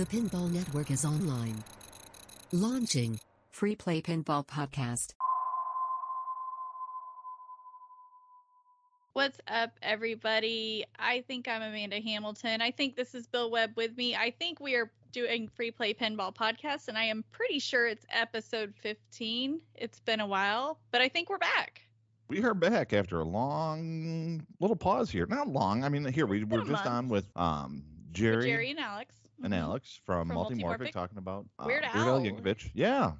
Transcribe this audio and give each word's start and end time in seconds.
The 0.00 0.06
Pinball 0.06 0.50
Network 0.50 0.90
is 0.90 1.04
online. 1.04 1.62
Launching. 2.52 3.20
Free 3.50 3.76
Play 3.76 4.00
Pinball 4.00 4.46
Podcast. 4.46 5.12
What's 9.12 9.38
up, 9.46 9.72
everybody? 9.82 10.86
I 10.98 11.22
think 11.28 11.48
I'm 11.48 11.60
Amanda 11.60 12.00
Hamilton. 12.00 12.62
I 12.62 12.70
think 12.70 12.96
this 12.96 13.14
is 13.14 13.26
Bill 13.26 13.50
Webb 13.50 13.72
with 13.76 13.94
me. 13.94 14.16
I 14.16 14.30
think 14.30 14.58
we 14.58 14.74
are 14.74 14.90
doing 15.12 15.48
Free 15.48 15.70
Play 15.70 15.92
Pinball 15.92 16.34
Podcast, 16.34 16.88
and 16.88 16.96
I 16.96 17.04
am 17.04 17.22
pretty 17.30 17.58
sure 17.58 17.86
it's 17.86 18.06
episode 18.08 18.72
15. 18.80 19.60
It's 19.74 20.00
been 20.00 20.20
a 20.20 20.26
while, 20.26 20.80
but 20.92 21.02
I 21.02 21.10
think 21.10 21.28
we're 21.28 21.36
back. 21.36 21.82
We 22.28 22.42
are 22.42 22.54
back 22.54 22.94
after 22.94 23.20
a 23.20 23.24
long 23.24 24.46
little 24.60 24.76
pause 24.76 25.10
here. 25.10 25.26
Not 25.26 25.48
long. 25.48 25.84
I 25.84 25.90
mean, 25.90 26.06
here 26.06 26.24
we 26.24 26.42
been 26.42 26.60
were 26.60 26.64
just 26.64 26.86
month. 26.86 26.86
on 26.86 27.08
with 27.10 27.26
um 27.36 27.82
With 27.82 27.99
Jerry, 28.12 28.46
Jerry 28.46 28.70
and 28.70 28.78
Alex. 28.80 29.14
and 29.42 29.52
Mhm. 29.52 29.58
Alex 29.58 30.00
from, 30.04 30.28
From 30.28 30.36
Multimorphic, 30.36 30.62
Multimorphic. 30.78 30.92
talking 30.92 31.18
about 31.18 31.46
uh, 31.58 31.64
Weird 31.66 31.84
Al 31.84 32.08
Al. 32.16 32.20
Yankovic. 32.20 32.70
Yeah. 32.74 33.12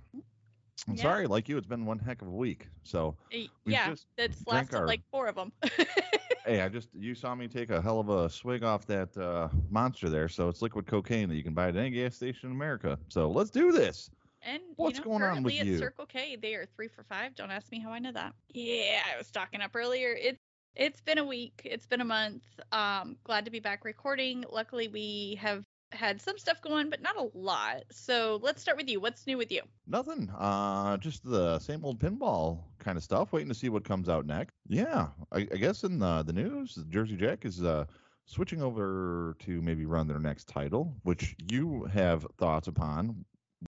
I'm 0.88 0.94
Yeah. 0.94 1.02
sorry, 1.02 1.26
like 1.26 1.48
you, 1.48 1.56
it's 1.58 1.66
been 1.66 1.84
one 1.84 1.98
heck 1.98 2.22
of 2.22 2.28
a 2.28 2.32
week. 2.32 2.68
So 2.84 3.16
Yeah, 3.64 3.94
that's 4.16 4.46
lasted 4.46 4.76
our- 4.76 4.86
like 4.86 5.02
four 5.10 5.26
of 5.26 5.34
them. 5.36 5.52
hey, 6.46 6.62
I 6.62 6.68
just 6.68 6.88
you 6.94 7.14
saw 7.14 7.34
me 7.34 7.48
take 7.48 7.70
a 7.70 7.80
hell 7.82 8.00
of 8.00 8.08
a 8.08 8.30
swig 8.30 8.62
off 8.64 8.86
that 8.86 9.14
uh, 9.16 9.48
monster 9.68 10.08
there. 10.08 10.28
So 10.28 10.48
it's 10.48 10.62
liquid 10.62 10.86
cocaine 10.86 11.28
that 11.28 11.34
you 11.36 11.42
can 11.44 11.54
buy 11.54 11.68
at 11.68 11.76
any 11.76 11.90
gas 11.90 12.16
station 12.16 12.48
in 12.50 12.56
America. 12.56 12.98
So 13.08 13.30
let's 13.30 13.50
do 13.50 13.72
this. 13.72 14.10
And 14.42 14.62
What's 14.76 14.98
you 14.98 15.04
know, 15.04 15.10
going 15.10 15.22
on 15.22 15.42
with 15.42 15.52
currently 15.52 15.68
you? 15.68 15.74
at 15.74 15.80
Circle 15.80 16.06
K, 16.06 16.34
they 16.36 16.54
are 16.54 16.64
three 16.74 16.88
for 16.88 17.04
five. 17.04 17.34
Don't 17.34 17.50
ask 17.50 17.70
me 17.70 17.78
how 17.78 17.90
I 17.90 17.98
know 17.98 18.12
that. 18.12 18.32
Yeah, 18.54 19.02
I 19.14 19.18
was 19.18 19.26
stocking 19.26 19.60
up 19.60 19.72
earlier. 19.76 20.16
It's 20.18 20.40
it's 20.76 21.00
been 21.00 21.18
a 21.18 21.24
week. 21.24 21.62
It's 21.64 21.86
been 21.86 22.00
a 22.00 22.04
month. 22.04 22.42
Um, 22.72 23.16
glad 23.24 23.44
to 23.44 23.50
be 23.50 23.60
back 23.60 23.84
recording. 23.84 24.44
Luckily, 24.50 24.88
we 24.88 25.38
have 25.40 25.64
had 25.92 26.20
some 26.20 26.38
stuff 26.38 26.62
going, 26.62 26.88
but 26.88 27.02
not 27.02 27.16
a 27.16 27.28
lot. 27.34 27.82
So 27.90 28.38
let's 28.42 28.62
start 28.62 28.76
with 28.78 28.88
you. 28.88 29.00
What's 29.00 29.26
new 29.26 29.36
with 29.36 29.50
you? 29.50 29.62
Nothing. 29.86 30.30
Uh, 30.38 30.96
just 30.98 31.24
the 31.24 31.58
same 31.58 31.84
old 31.84 31.98
pinball 31.98 32.60
kind 32.78 32.96
of 32.96 33.02
stuff. 33.02 33.32
Waiting 33.32 33.48
to 33.48 33.54
see 33.54 33.68
what 33.68 33.84
comes 33.84 34.08
out 34.08 34.26
next. 34.26 34.54
Yeah, 34.68 35.08
I, 35.32 35.38
I 35.40 35.56
guess 35.56 35.84
in 35.84 35.98
the 35.98 36.22
the 36.22 36.32
news, 36.32 36.78
Jersey 36.88 37.16
Jack 37.16 37.44
is 37.44 37.62
uh 37.62 37.86
switching 38.26 38.62
over 38.62 39.34
to 39.40 39.60
maybe 39.60 39.86
run 39.86 40.06
their 40.06 40.20
next 40.20 40.46
title, 40.46 40.94
which 41.02 41.34
you 41.50 41.84
have 41.92 42.26
thoughts 42.38 42.68
upon. 42.68 43.24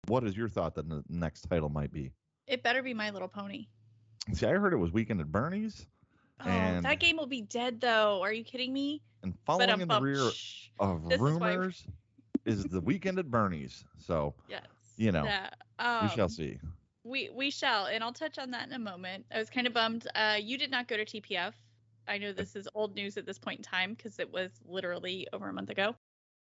What 0.06 0.25
is 0.25 0.37
your 0.37 0.48
thought 0.48 0.75
that 0.77 0.89
the 0.89 1.03
next 1.09 1.42
title 1.42 1.69
might 1.69 1.92
be? 1.92 2.12
It 2.47 2.62
better 2.62 2.83
be 2.83 2.94
My 2.94 3.11
Little 3.11 3.28
Pony. 3.28 3.66
See, 4.33 4.47
I 4.47 4.53
heard 4.53 4.72
it 4.72 4.77
was 4.77 4.92
Weekend 4.92 5.20
at 5.20 5.33
Bernie's, 5.33 5.87
Oh, 6.45 6.48
And- 6.48 6.85
that 6.85 7.01
game 7.01 7.17
will 7.17 7.27
be 7.27 7.43
dead 7.43 7.81
though. 7.81 8.23
Are 8.23 8.33
you 8.33 8.45
kidding 8.45 8.73
me? 8.73 9.03
and 9.23 9.35
following 9.47 9.71
um, 9.71 9.81
in 9.81 9.89
the 9.89 10.01
rear 10.01 10.31
of 10.79 11.09
This 11.09 11.21
rumors 11.21 11.84
is 12.45 12.65
the 12.65 12.81
Weekend 12.81 13.19
at 13.19 13.31
Bernie's. 13.31 13.84
So 13.99 14.34
Yes. 14.49 14.62
You 14.97 15.11
know, 15.11 15.25
that, 15.25 15.57
we 16.03 16.09
shall 16.09 16.25
um, 16.25 16.29
see. 16.29 16.59
We 17.05 17.31
we 17.34 17.51
shall, 17.51 17.87
and 17.87 18.05
I'll 18.05 18.12
touch 18.12 18.39
on 18.39 18.51
that 18.51 18.67
in 18.69 18.75
a 18.75 18.79
moment. 18.79 19.25
I 19.34 19.39
was 19.39 19.49
kind 19.49 19.67
of 19.67 19.73
bummed. 19.73 20.07
Uh, 20.15 20.37
you 20.41 20.59
did 20.59 20.71
not 20.71 20.87
go 20.87 20.97
to 20.97 21.05
TPF. 21.05 21.55
I 22.07 22.19
know 22.19 22.33
this 22.33 22.55
is 22.55 22.69
old 22.75 22.95
news 22.95 23.17
at 23.17 23.27
this 23.27 23.39
point 23.39 23.61
in 23.61 23.62
time 23.65 23.95
because 23.95 24.19
it 24.19 24.31
was 24.31 24.51
literally 24.67 25.27
over 25.33 25.49
a 25.49 25.53
month 25.53 25.71
ago. 25.71 25.97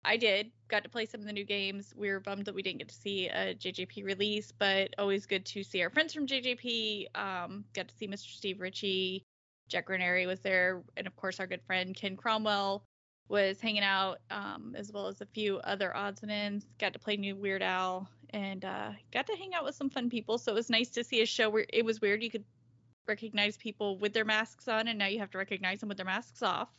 I 0.04 0.18
did 0.18 0.50
got 0.68 0.84
to 0.84 0.90
play 0.90 1.06
some 1.06 1.20
of 1.20 1.26
the 1.26 1.32
new 1.32 1.44
games. 1.44 1.94
We 1.96 2.10
were 2.10 2.20
bummed 2.20 2.44
that 2.44 2.54
we 2.54 2.62
didn't 2.62 2.78
get 2.78 2.88
to 2.88 2.94
see 2.94 3.28
a 3.28 3.54
JJP 3.54 4.04
release, 4.04 4.52
but 4.52 4.94
always 4.98 5.24
good 5.24 5.46
to 5.46 5.64
see 5.64 5.82
our 5.82 5.88
friends 5.88 6.12
from 6.12 6.26
JJP. 6.26 7.06
Um, 7.16 7.64
got 7.72 7.88
to 7.88 7.94
see 7.94 8.06
Mr. 8.06 8.28
Steve 8.28 8.60
Ritchie, 8.60 9.24
Jack 9.68 9.88
Guarnieri 9.88 10.26
was 10.26 10.40
there, 10.40 10.82
and 10.96 11.06
of 11.06 11.16
course 11.16 11.40
our 11.40 11.46
good 11.46 11.62
friend 11.62 11.94
Ken 11.94 12.16
Cromwell 12.16 12.84
was 13.28 13.60
hanging 13.60 13.82
out, 13.82 14.18
um, 14.30 14.74
as 14.76 14.92
well 14.92 15.06
as 15.06 15.20
a 15.20 15.26
few 15.26 15.58
other 15.58 15.96
odds 15.96 16.22
and 16.22 16.30
ends. 16.30 16.66
Got 16.78 16.92
to 16.92 16.98
play 16.98 17.16
new 17.16 17.36
Weird 17.36 17.62
Al 17.62 18.08
and 18.30 18.64
uh, 18.64 18.90
got 19.12 19.26
to 19.28 19.36
hang 19.36 19.54
out 19.54 19.64
with 19.64 19.74
some 19.74 19.88
fun 19.88 20.10
people. 20.10 20.38
So 20.38 20.52
it 20.52 20.56
was 20.56 20.68
nice 20.68 20.90
to 20.90 21.04
see 21.04 21.22
a 21.22 21.26
show 21.26 21.48
where 21.48 21.64
it 21.68 21.84
was 21.84 22.00
weird. 22.00 22.22
You 22.22 22.30
could 22.30 22.44
recognize 23.06 23.56
people 23.56 23.98
with 23.98 24.12
their 24.12 24.24
masks 24.24 24.68
on, 24.68 24.88
and 24.88 24.98
now 24.98 25.06
you 25.06 25.18
have 25.20 25.30
to 25.30 25.38
recognize 25.38 25.80
them 25.80 25.88
with 25.88 25.98
their 25.98 26.06
masks 26.06 26.42
off. 26.42 26.70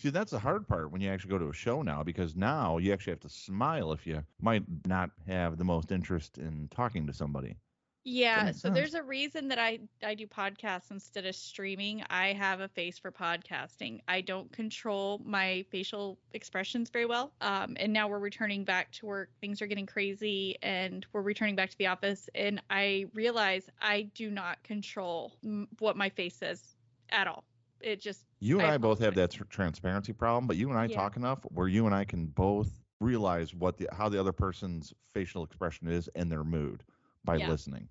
See, 0.00 0.10
that's 0.10 0.32
the 0.32 0.38
hard 0.38 0.66
part 0.66 0.90
when 0.90 1.00
you 1.00 1.10
actually 1.10 1.30
go 1.30 1.38
to 1.38 1.50
a 1.50 1.54
show 1.54 1.82
now 1.82 2.02
because 2.02 2.34
now 2.34 2.78
you 2.78 2.92
actually 2.92 3.12
have 3.12 3.20
to 3.20 3.28
smile 3.28 3.92
if 3.92 4.06
you 4.06 4.24
might 4.40 4.64
not 4.86 5.10
have 5.26 5.56
the 5.56 5.64
most 5.64 5.92
interest 5.92 6.38
in 6.38 6.68
talking 6.70 7.06
to 7.06 7.12
somebody. 7.12 7.56
Yeah, 8.04 8.50
so 8.52 8.68
sense. 8.68 8.74
there's 8.74 8.94
a 8.94 9.02
reason 9.02 9.48
that 9.48 9.58
I 9.58 9.80
I 10.02 10.14
do 10.14 10.26
podcasts 10.26 10.90
instead 10.90 11.24
of 11.24 11.34
streaming. 11.34 12.02
I 12.10 12.34
have 12.34 12.60
a 12.60 12.68
face 12.68 12.98
for 12.98 13.10
podcasting. 13.10 14.00
I 14.08 14.20
don't 14.20 14.52
control 14.52 15.22
my 15.24 15.64
facial 15.70 16.18
expressions 16.32 16.90
very 16.90 17.06
well. 17.06 17.32
Um, 17.40 17.76
and 17.78 17.92
now 17.92 18.08
we're 18.08 18.18
returning 18.18 18.64
back 18.64 18.92
to 18.92 19.06
work. 19.06 19.30
Things 19.40 19.62
are 19.62 19.66
getting 19.66 19.86
crazy, 19.86 20.56
and 20.62 21.06
we're 21.12 21.22
returning 21.22 21.56
back 21.56 21.70
to 21.70 21.78
the 21.78 21.86
office. 21.86 22.28
And 22.34 22.62
I 22.70 23.06
realize 23.14 23.70
I 23.80 24.02
do 24.14 24.30
not 24.30 24.62
control 24.62 25.32
m- 25.42 25.68
what 25.78 25.96
my 25.96 26.10
face 26.10 26.36
says 26.36 26.76
at 27.10 27.26
all. 27.26 27.44
It 27.80 28.00
just 28.00 28.26
You 28.40 28.58
and 28.58 28.66
I 28.66 28.74
I, 28.74 28.78
both 28.78 28.98
have 29.00 29.14
that 29.14 29.30
tr- 29.30 29.44
transparency 29.44 30.12
problem, 30.12 30.46
but 30.46 30.56
you 30.56 30.68
and 30.70 30.78
I 30.78 30.86
Yeah. 30.86 30.96
talk 30.96 31.16
enough 31.16 31.40
where 31.44 31.68
you 31.68 31.86
and 31.86 31.94
I 31.94 32.04
can 32.04 32.26
both 32.26 32.82
realize 33.00 33.54
what 33.54 33.76
the 33.78 33.88
how 33.92 34.08
the 34.08 34.20
other 34.20 34.32
person's 34.32 34.92
facial 35.14 35.44
expression 35.44 35.88
is 35.88 36.08
and 36.14 36.30
their 36.30 36.44
mood 36.44 36.84
by 37.24 37.36
Yeah. 37.36 37.48
listening. 37.50 37.88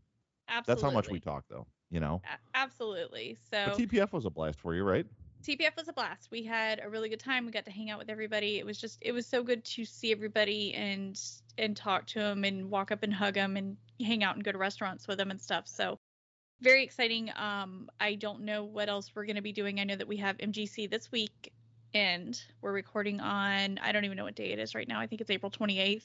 absolutely. 0.48 0.82
That's 0.82 0.82
how 0.84 0.92
much 0.92 1.10
we 1.10 1.20
talk, 1.20 1.46
though. 1.50 1.66
You 1.90 2.00
know. 2.00 2.22
A- 2.26 2.58
absolutely. 2.58 3.38
So 3.50 3.66
But 3.68 3.78
TPF 3.78 4.12
was 4.14 4.26
a 4.26 4.30
blast 4.30 4.60
for 4.60 4.74
you, 4.76 4.84
right? 4.84 5.06
TPF 5.44 5.76
was 5.76 5.88
a 5.88 5.94
blast. 5.94 6.30
We 6.32 6.44
had 6.44 6.80
a 6.84 6.90
really 6.90 7.10
good 7.10 7.20
time. 7.20 7.46
We 7.46 7.52
got 7.52 7.66
to 7.66 7.72
hang 7.72 7.90
out 7.90 8.00
with 8.00 8.10
everybody. 8.10 8.60
It 8.60 8.66
was 8.66 8.80
just 8.80 8.98
it 9.02 9.12
was 9.12 9.26
so 9.28 9.44
good 9.44 9.64
to 9.66 9.84
see 9.86 10.12
everybody 10.12 10.74
and 10.74 11.20
and 11.58 11.76
talk 11.76 12.08
to 12.08 12.20
them 12.20 12.44
and 12.46 12.70
walk 12.70 12.92
up 12.92 13.04
and 13.04 13.14
hug 13.14 13.34
them 13.36 13.58
and 13.58 13.78
hang 14.02 14.24
out 14.24 14.36
and 14.36 14.44
go 14.44 14.52
to 14.52 14.58
restaurants 14.58 15.08
with 15.08 15.18
them 15.18 15.32
and 15.32 15.42
stuff. 15.42 15.68
So 15.68 16.00
very 16.62 16.84
exciting. 16.84 17.30
Um 17.36 17.90
I 18.00 18.16
don't 18.16 18.42
know 18.42 18.64
what 18.64 18.88
else 18.90 19.12
we're 19.14 19.26
going 19.26 19.36
to 19.36 19.42
be 19.42 19.52
doing. 19.54 19.80
I 19.80 19.84
know 19.84 19.96
that 19.96 20.08
we 20.08 20.18
have 20.18 20.38
MGC 20.38 20.90
this 20.90 21.12
week 21.12 21.52
and 21.94 22.42
we're 22.62 22.72
recording 22.74 23.20
on 23.20 23.78
I 23.80 23.92
don't 23.92 24.06
even 24.06 24.18
know 24.18 24.24
what 24.24 24.36
day 24.36 24.52
it 24.52 24.60
is 24.60 24.74
right 24.74 24.88
now. 24.88 25.00
I 25.00 25.08
think 25.08 25.20
it's 25.22 25.30
April 25.30 25.52
28th. 25.52 26.04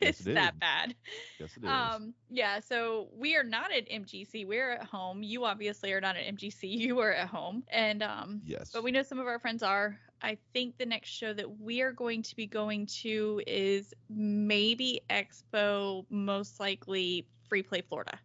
Yes, 0.00 0.20
it's 0.20 0.26
it 0.28 0.34
that 0.34 0.58
bad. 0.58 0.94
Yes, 1.38 1.56
it 1.56 1.64
is. 1.64 1.70
Um, 1.70 2.14
yeah, 2.30 2.58
so 2.60 3.08
we 3.14 3.36
are 3.36 3.42
not 3.42 3.72
at 3.72 3.88
MGC. 3.88 4.46
We're 4.46 4.72
at 4.72 4.84
home. 4.84 5.22
You 5.22 5.44
obviously 5.44 5.92
are 5.92 6.00
not 6.00 6.16
at 6.16 6.24
MGC. 6.34 6.62
You 6.80 6.98
are 7.00 7.12
at 7.12 7.28
home. 7.28 7.64
And 7.68 8.02
um 8.02 8.40
yes. 8.46 8.70
but 8.72 8.82
we 8.82 8.90
know 8.90 9.02
some 9.02 9.18
of 9.18 9.26
our 9.26 9.38
friends 9.38 9.62
are. 9.62 9.98
I 10.22 10.36
think 10.52 10.76
the 10.78 10.86
next 10.86 11.08
show 11.08 11.32
that 11.32 11.60
we 11.60 11.80
are 11.80 11.92
going 11.92 12.22
to 12.22 12.36
be 12.36 12.46
going 12.46 12.86
to 13.02 13.40
is 13.46 13.94
maybe 14.08 15.00
Expo, 15.08 16.04
most 16.10 16.60
likely 16.60 17.26
Free 17.48 17.62
Play 17.62 17.82
Florida. 17.82 18.18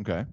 okay. 0.00 0.24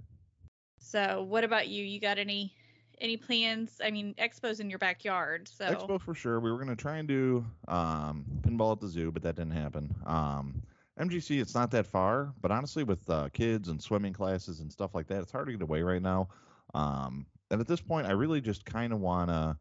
So, 0.80 1.24
what 1.24 1.44
about 1.44 1.68
you? 1.68 1.84
You 1.84 2.00
got 2.00 2.18
any 2.20 2.54
any 3.00 3.18
plans? 3.18 3.80
I 3.84 3.92
mean, 3.92 4.14
Expo's 4.18 4.60
in 4.60 4.70
your 4.70 4.80
backyard, 4.80 5.48
so 5.48 5.66
Expo 5.66 6.00
for 6.00 6.14
sure. 6.14 6.40
We 6.40 6.52
were 6.52 6.58
gonna 6.58 6.76
try 6.76 6.98
and 6.98 7.08
do 7.08 7.46
um, 7.68 8.26
pinball 8.42 8.72
at 8.72 8.80
the 8.80 8.88
zoo, 8.88 9.12
but 9.12 9.22
that 9.24 9.36
didn't 9.36 9.54
happen. 9.54 9.94
Um, 10.06 10.62
MGC, 11.00 11.42
it's 11.42 11.54
not 11.54 11.72
that 11.72 11.86
far, 11.86 12.34
but 12.42 12.52
honestly, 12.52 12.84
with 12.84 13.10
uh, 13.10 13.30
kids 13.30 13.70
and 13.70 13.82
swimming 13.82 14.14
classes 14.14 14.62
and 14.62 14.72
stuff 14.72 14.96
like 14.96 15.08
that, 15.08 15.22
it's 15.22 15.32
hard 15.32 15.48
to 15.48 15.52
get 15.52 15.62
away 15.62 15.82
right 15.82 16.02
now. 16.02 16.30
Um, 16.74 17.26
and 17.52 17.60
at 17.60 17.68
this 17.68 17.82
point, 17.82 18.08
I 18.08 18.12
really 18.12 18.42
just 18.42 18.66
kind 18.66 18.94
of 18.94 19.00
wanna 19.00 19.58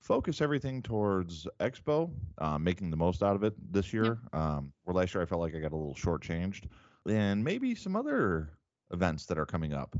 focus 0.00 0.40
everything 0.40 0.82
towards 0.82 1.46
Expo, 1.60 2.10
uh, 2.38 2.58
making 2.58 2.90
the 2.90 2.96
most 2.96 3.22
out 3.22 3.36
of 3.36 3.44
it 3.44 3.54
this 3.72 3.92
year. 3.92 4.18
Um, 4.32 4.72
where 4.84 4.94
last 4.94 5.14
year 5.14 5.22
I 5.22 5.26
felt 5.26 5.40
like 5.40 5.54
I 5.54 5.60
got 5.60 5.72
a 5.72 5.76
little 5.76 5.94
shortchanged, 5.94 6.64
and 7.08 7.42
maybe 7.42 7.74
some 7.74 7.94
other 7.96 8.50
events 8.92 9.26
that 9.26 9.38
are 9.38 9.46
coming 9.46 9.72
up. 9.72 9.96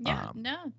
yeah, 0.00 0.28
um, 0.28 0.42
no, 0.42 0.72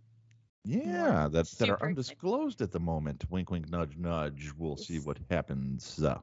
Yeah, 0.65 1.27
that 1.31 1.47
that 1.59 1.69
are 1.69 1.81
undisclosed 1.83 2.61
at 2.61 2.71
the 2.71 2.79
moment. 2.79 3.23
Wink, 3.29 3.51
wink, 3.51 3.69
nudge, 3.69 3.97
nudge. 3.97 4.51
We'll 4.57 4.78
see 4.78 4.99
what 4.99 5.17
happens. 5.29 6.03
Uh, 6.03 6.19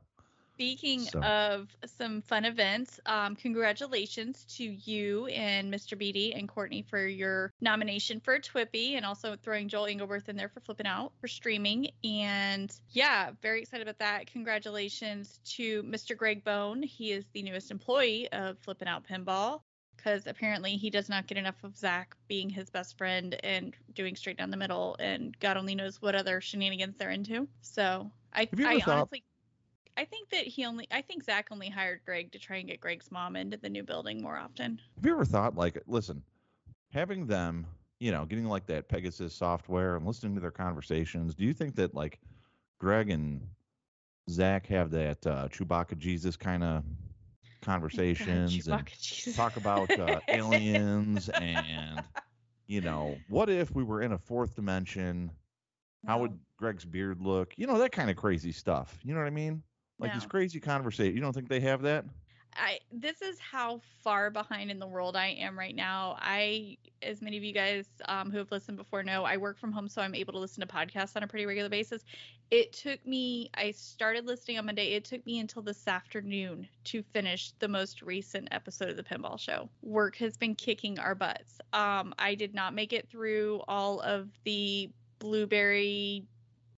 Speaking 0.54 1.00
So- 1.00 1.20
of 1.22 1.74
some 1.86 2.20
fun 2.22 2.44
events, 2.44 3.00
um, 3.06 3.34
congratulations 3.34 4.44
to 4.56 4.64
you 4.64 5.26
and 5.26 5.72
Mr. 5.72 5.96
Beatty 5.96 6.34
and 6.34 6.46
Courtney 6.46 6.82
for 6.82 7.04
your 7.04 7.52
nomination 7.60 8.20
for 8.20 8.38
TWIPY 8.38 8.96
and 8.96 9.04
also 9.04 9.34
throwing 9.34 9.68
Joel 9.68 9.86
Ingleworth 9.86 10.28
in 10.28 10.36
there 10.36 10.50
for 10.50 10.60
flipping 10.60 10.86
out 10.86 11.12
for 11.20 11.26
streaming. 11.26 11.88
And 12.04 12.72
yeah, 12.90 13.30
very 13.40 13.62
excited 13.62 13.88
about 13.88 13.98
that. 13.98 14.26
Congratulations 14.26 15.40
to 15.56 15.82
Mr. 15.84 16.16
Greg 16.16 16.44
Bone. 16.44 16.82
He 16.82 17.12
is 17.12 17.24
the 17.32 17.42
newest 17.42 17.70
employee 17.70 18.30
of 18.30 18.58
Flipping 18.58 18.88
Out 18.88 19.04
Pinball 19.06 19.62
because 20.02 20.26
apparently 20.26 20.76
he 20.76 20.90
does 20.90 21.08
not 21.08 21.26
get 21.26 21.38
enough 21.38 21.62
of 21.62 21.76
Zach 21.76 22.16
being 22.28 22.48
his 22.48 22.70
best 22.70 22.96
friend 22.98 23.38
and 23.44 23.74
doing 23.94 24.16
straight 24.16 24.36
down 24.36 24.50
the 24.50 24.56
middle. 24.56 24.96
And 24.98 25.38
God 25.38 25.56
only 25.56 25.74
knows 25.74 26.00
what 26.02 26.14
other 26.14 26.40
shenanigans 26.40 26.96
they're 26.96 27.10
into. 27.10 27.46
So 27.60 28.10
I, 28.34 28.48
I 28.64 28.80
thought- 28.80 28.88
honestly. 28.88 29.24
I 29.94 30.06
think 30.06 30.30
that 30.30 30.46
he 30.46 30.64
only 30.64 30.88
I 30.90 31.02
think 31.02 31.22
Zach 31.22 31.48
only 31.50 31.68
hired 31.68 32.00
Greg 32.06 32.32
to 32.32 32.38
try 32.38 32.56
and 32.56 32.66
get 32.66 32.80
Greg's 32.80 33.10
mom 33.10 33.36
into 33.36 33.58
the 33.58 33.68
new 33.68 33.82
building 33.82 34.22
more 34.22 34.38
often. 34.38 34.80
have 34.96 35.04
you 35.04 35.12
ever 35.12 35.26
thought, 35.26 35.54
like, 35.54 35.82
listen, 35.86 36.22
having 36.94 37.26
them, 37.26 37.66
you 38.00 38.10
know, 38.10 38.24
getting 38.24 38.46
like 38.46 38.64
that 38.68 38.88
Pegasus 38.88 39.34
software 39.34 39.96
and 39.96 40.06
listening 40.06 40.34
to 40.34 40.40
their 40.40 40.50
conversations, 40.50 41.34
do 41.34 41.44
you 41.44 41.52
think 41.52 41.74
that 41.74 41.94
like 41.94 42.20
Greg 42.80 43.10
and 43.10 43.46
Zach 44.30 44.66
have 44.68 44.90
that 44.92 45.26
uh, 45.26 45.48
Chewbacca 45.48 45.98
Jesus 45.98 46.36
kind 46.38 46.64
of 46.64 46.84
conversations 47.62 48.68
and 48.68 48.86
talk 49.32 49.56
about 49.56 49.98
uh, 49.98 50.20
aliens 50.28 51.28
and 51.30 52.08
you 52.66 52.80
know 52.82 53.22
what 53.28 53.48
if 53.50 53.74
we 53.74 53.84
were 53.84 54.02
in 54.02 54.12
a 54.12 54.18
fourth 54.18 54.54
dimension? 54.56 55.30
How 56.06 56.20
would 56.20 56.38
greg's 56.56 56.84
beard 56.84 57.20
look? 57.20 57.54
You 57.56 57.66
know 57.66 57.78
that 57.78 57.92
kind 57.92 58.10
of 58.10 58.16
crazy 58.16 58.52
stuff. 58.52 58.98
You 59.04 59.14
know 59.14 59.20
what 59.20 59.26
i 59.26 59.30
mean? 59.30 59.62
Like 59.98 60.12
these 60.12 60.24
No. 60.24 60.28
crazy 60.28 60.60
conversations 60.60 61.14
you 61.14 61.20
don't 61.22 61.32
think 61.32 61.48
they 61.48 61.60
have 61.60 61.82
that 61.82 62.04
I 62.56 62.78
this 62.90 63.22
is 63.22 63.38
how 63.38 63.80
far 64.02 64.30
behind 64.30 64.70
in 64.70 64.78
the 64.78 64.86
world 64.86 65.16
I 65.16 65.28
am 65.28 65.58
right 65.58 65.74
now. 65.74 66.16
I, 66.20 66.76
as 67.02 67.22
many 67.22 67.36
of 67.36 67.44
you 67.44 67.52
guys 67.52 67.86
um, 68.06 68.30
who 68.30 68.38
have 68.38 68.50
listened 68.50 68.76
before 68.76 69.02
know, 69.02 69.24
I 69.24 69.36
work 69.36 69.58
from 69.58 69.72
home, 69.72 69.88
so 69.88 70.02
I'm 70.02 70.14
able 70.14 70.32
to 70.34 70.38
listen 70.38 70.66
to 70.66 70.72
podcasts 70.72 71.16
on 71.16 71.22
a 71.22 71.26
pretty 71.26 71.46
regular 71.46 71.68
basis. 71.68 72.04
It 72.50 72.72
took 72.72 73.04
me. 73.06 73.50
I 73.54 73.70
started 73.70 74.26
listening 74.26 74.58
on 74.58 74.66
Monday. 74.66 74.92
It 74.94 75.04
took 75.04 75.24
me 75.24 75.38
until 75.40 75.62
this 75.62 75.88
afternoon 75.88 76.68
to 76.84 77.02
finish 77.02 77.52
the 77.58 77.68
most 77.68 78.02
recent 78.02 78.48
episode 78.50 78.90
of 78.90 78.96
the 78.96 79.02
Pinball 79.02 79.38
Show. 79.38 79.68
Work 79.82 80.16
has 80.16 80.36
been 80.36 80.54
kicking 80.54 80.98
our 80.98 81.14
butts. 81.14 81.60
Um, 81.72 82.14
I 82.18 82.34
did 82.34 82.54
not 82.54 82.74
make 82.74 82.92
it 82.92 83.08
through 83.08 83.62
all 83.68 84.00
of 84.00 84.28
the 84.44 84.90
blueberry 85.18 86.24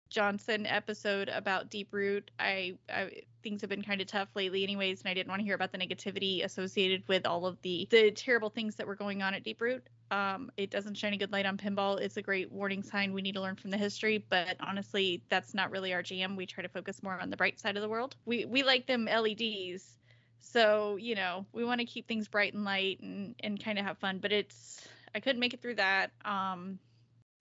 Johnson 0.09 0.65
episode 0.65 1.29
about 1.29 1.69
Deep 1.69 1.89
Root. 1.91 2.31
I, 2.39 2.77
I 2.89 3.23
things 3.43 3.61
have 3.61 3.69
been 3.69 3.83
kind 3.83 4.01
of 4.01 4.07
tough 4.07 4.29
lately, 4.35 4.63
anyways, 4.63 5.01
and 5.01 5.09
I 5.09 5.13
didn't 5.13 5.29
want 5.29 5.39
to 5.39 5.45
hear 5.45 5.55
about 5.55 5.71
the 5.71 5.77
negativity 5.77 6.43
associated 6.43 7.07
with 7.07 7.25
all 7.25 7.45
of 7.45 7.61
the 7.61 7.87
the 7.91 8.11
terrible 8.11 8.49
things 8.49 8.75
that 8.75 8.87
were 8.87 8.95
going 8.95 9.21
on 9.21 9.33
at 9.33 9.43
Deep 9.43 9.61
Root. 9.61 9.85
Um, 10.11 10.51
it 10.57 10.69
doesn't 10.69 10.95
shine 10.95 11.13
a 11.13 11.17
good 11.17 11.31
light 11.31 11.45
on 11.45 11.57
pinball. 11.57 11.99
It's 11.99 12.17
a 12.17 12.21
great 12.21 12.51
warning 12.51 12.83
sign. 12.83 13.13
We 13.13 13.21
need 13.21 13.35
to 13.35 13.41
learn 13.41 13.55
from 13.55 13.71
the 13.71 13.77
history, 13.77 14.23
but 14.29 14.55
honestly, 14.59 15.23
that's 15.29 15.53
not 15.53 15.71
really 15.71 15.93
our 15.93 16.03
jam. 16.03 16.35
We 16.35 16.45
try 16.45 16.61
to 16.61 16.69
focus 16.69 17.01
more 17.01 17.19
on 17.19 17.29
the 17.29 17.37
bright 17.37 17.59
side 17.59 17.75
of 17.75 17.81
the 17.81 17.89
world. 17.89 18.15
We 18.25 18.45
we 18.45 18.63
like 18.63 18.87
them 18.87 19.05
LEDs, 19.05 19.97
so 20.39 20.95
you 20.95 21.15
know 21.15 21.45
we 21.53 21.63
want 21.65 21.81
to 21.81 21.85
keep 21.85 22.07
things 22.07 22.27
bright 22.27 22.53
and 22.53 22.65
light 22.65 22.99
and 23.01 23.35
and 23.41 23.63
kind 23.63 23.79
of 23.79 23.85
have 23.85 23.97
fun. 23.97 24.19
But 24.19 24.31
it's 24.31 24.87
I 25.13 25.19
couldn't 25.19 25.39
make 25.39 25.53
it 25.53 25.61
through 25.61 25.75
that. 25.75 26.11
Um, 26.23 26.79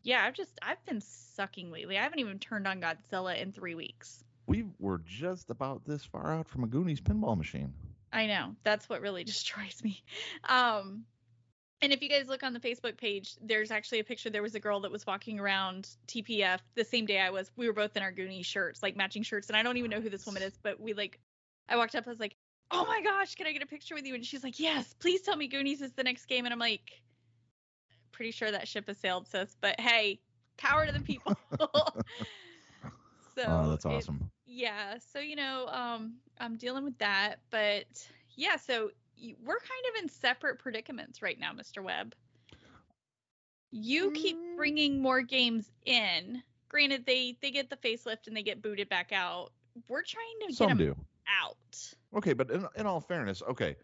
yeah, 0.05 0.25
I've 0.25 0.35
just 0.35 0.57
I've 0.63 0.85
been 0.87 1.01
sucking 1.01 1.73
lately. 1.73 1.99
I 1.99 2.03
haven't 2.03 2.21
even 2.21 2.39
turned 2.39 2.69
on 2.69 2.81
Godzilla 2.81 3.37
in 3.41 3.51
three 3.51 3.75
weeks. 3.75 4.23
we 4.47 4.65
were 4.79 5.01
just 5.05 5.51
about 5.51 5.85
this 5.87 6.05
far 6.05 6.33
out 6.33 6.47
from 6.49 6.63
a 6.65 6.67
goonies 6.69 7.01
pinball 7.01 7.37
machine 7.37 7.73
I 8.13 8.27
know. 8.29 8.55
That's 8.63 8.89
what 8.89 9.01
really 9.01 9.25
destroys 9.35 9.83
me. 9.83 10.05
Um 10.49 11.05
and 11.83 11.93
if 11.93 12.01
you 12.03 12.09
guys 12.09 12.29
look 12.29 12.43
on 12.43 12.53
the 12.55 12.61
Facebook 12.61 12.97
page, 12.97 13.35
there's 13.43 13.71
actually 13.71 13.99
a 13.99 14.05
picture. 14.05 14.31
There 14.31 14.43
was 14.43 14.55
a 14.55 14.61
girl 14.61 14.81
that 14.81 14.93
was 14.93 15.07
walking 15.07 15.39
around 15.41 15.89
TPF 16.07 16.61
the 16.77 16.85
same 16.85 17.05
day 17.05 17.19
I 17.21 17.31
was. 17.31 17.51
We 17.57 17.67
were 17.67 17.75
both 17.75 17.97
in 17.97 18.03
our 18.03 18.13
Goonies 18.13 18.47
shirts, 18.47 18.83
like 18.83 18.97
matching 18.97 19.23
shirts. 19.23 19.49
And 19.49 19.57
I 19.57 19.63
don't 19.63 19.77
even 19.77 19.91
know 19.91 20.01
who 20.01 20.09
this 20.09 20.25
woman 20.25 20.43
is, 20.43 20.57
but 20.63 20.81
we 20.81 20.95
like, 20.95 21.19
I 21.69 21.77
walked 21.77 21.95
up, 21.95 22.07
I 22.07 22.11
was 22.11 22.21
like, 22.21 22.37
oh 22.71 22.87
my 22.87 23.03
gosh, 23.03 23.35
can 23.35 23.47
I 23.47 23.53
get 23.53 23.63
a 23.63 23.67
picture 23.67 23.95
with 23.95 24.07
you? 24.07 24.15
And 24.15 24.25
she's 24.25 24.43
like, 24.43 24.59
yes, 24.59 24.95
please 24.99 25.21
tell 25.23 25.37
me 25.37 25.47
Goonies 25.47 25.83
is 25.83 25.93
the 25.93 26.05
next 26.05 26.25
game. 26.27 26.47
And 26.47 26.55
I'm 26.55 26.59
like, 26.59 27.03
pretty 28.15 28.31
sure 28.31 28.51
that 28.51 28.69
ship 28.69 28.87
has 28.89 28.99
sailed, 28.99 29.29
sis. 29.29 29.57
But 29.61 29.79
hey, 29.81 30.21
power 30.57 30.87
to 30.87 30.93
the 30.93 31.01
people. 31.01 31.37
so 33.35 33.43
oh 33.49 33.71
that's 33.71 33.85
it- 33.85 33.89
awesome 33.89 34.31
yeah 34.47 34.97
so 34.99 35.19
you 35.19 35.37
know 35.37 35.67
um 35.69 36.15
i'm 36.39 36.57
dealing 36.57 36.85
with 36.85 36.97
that 36.99 37.41
but 37.51 37.85
yeah 38.37 38.57
so 38.57 38.91
we're 39.45 39.59
kind 39.59 39.85
of 39.97 40.03
in 40.03 40.09
separate 40.09 40.59
predicaments 40.59 41.23
right 41.23 41.39
now 41.41 41.51
mr 41.53 41.83
webb 41.83 42.15
you 43.71 44.11
keep 44.13 44.37
Mm. 44.37 44.57
bringing 44.57 45.01
more 45.01 45.23
games 45.23 45.73
in 45.87 46.43
granted 46.69 47.05
they 47.07 47.37
they 47.41 47.51
get 47.51 47.71
the 47.71 47.77
facelift 47.77 48.27
and 48.27 48.37
they 48.37 48.43
get 48.43 48.63
booted 48.63 48.89
back 48.89 49.13
out 49.13 49.51
we're 49.89 50.03
trying 50.03 50.25
to 50.43 50.47
get 50.49 50.57
some 50.57 50.69
them 50.69 50.79
do 50.79 50.97
out 51.43 51.95
okay 52.17 52.33
but 52.35 52.51
in, 52.51 52.67
in 52.77 52.87
all 52.87 53.01
fairness 53.01 53.43
okay 53.49 53.77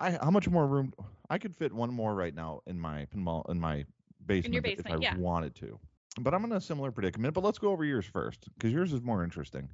i 0.00 0.10
how 0.10 0.30
much 0.30 0.48
more 0.48 0.66
room 0.66 0.92
i 1.30 1.38
could 1.38 1.54
fit 1.54 1.72
one 1.72 1.92
more 1.92 2.14
right 2.14 2.34
now 2.34 2.60
in 2.66 2.78
my 2.78 3.06
pinball 3.14 3.48
in 3.50 3.58
my 3.58 3.84
basement, 4.26 4.56
if 4.56 4.76
basement, 4.76 4.96
i 4.96 5.02
yeah. 5.02 5.16
wanted 5.16 5.54
to 5.54 5.78
but 6.20 6.34
i'm 6.34 6.44
in 6.44 6.52
a 6.52 6.60
similar 6.60 6.90
predicament 6.90 7.34
but 7.34 7.44
let's 7.44 7.58
go 7.58 7.70
over 7.70 7.84
yours 7.84 8.06
first 8.06 8.48
because 8.54 8.72
yours 8.72 8.92
is 8.92 9.02
more 9.02 9.24
interesting 9.24 9.68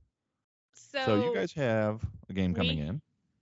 so, 0.73 1.05
so, 1.05 1.25
you 1.25 1.35
guys 1.35 1.53
have 1.53 2.00
a 2.29 2.32
game 2.32 2.55
coming 2.55 2.79
we- 2.79 2.85
in 2.85 3.00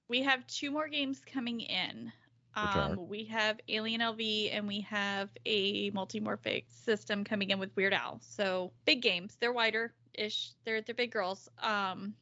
we 0.09 0.23
have 0.23 0.47
two 0.47 0.71
more 0.71 0.89
games 0.89 1.23
coming 1.25 1.61
in 1.61 2.13
um, 2.55 3.09
we 3.09 3.25
have 3.25 3.61
Alien 3.69 4.01
LV 4.01 4.51
and 4.53 4.67
we 4.69 4.81
have 4.83 5.31
a 5.47 5.91
multimorphic 5.93 6.65
system 6.69 7.25
coming 7.25 7.51
in 7.51 7.59
with 7.59 7.75
Weird 7.77 7.95
Al. 7.95 8.21
So 8.23 8.73
big 8.85 9.01
games. 9.01 9.37
They're 9.41 9.53
wider 9.53 9.95
ish. 10.15 10.51
They're 10.65 10.83
they're 10.83 10.95
big 10.95 11.13
girls. 11.13 11.49
Um, 11.63 12.15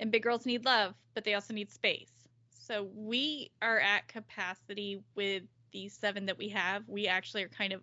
and 0.00 0.12
big 0.12 0.22
girls 0.22 0.46
need 0.46 0.64
love, 0.64 0.94
but 1.14 1.24
they 1.24 1.34
also 1.34 1.52
need 1.52 1.72
space. 1.72 2.12
So 2.68 2.88
we 2.94 3.50
are 3.62 3.80
at 3.80 4.08
capacity 4.08 5.02
with 5.16 5.44
the 5.72 5.88
seven 5.88 6.26
that 6.26 6.38
we 6.38 6.50
have. 6.50 6.88
We 6.88 7.08
actually 7.08 7.42
are 7.44 7.48
kind 7.48 7.72
of 7.72 7.82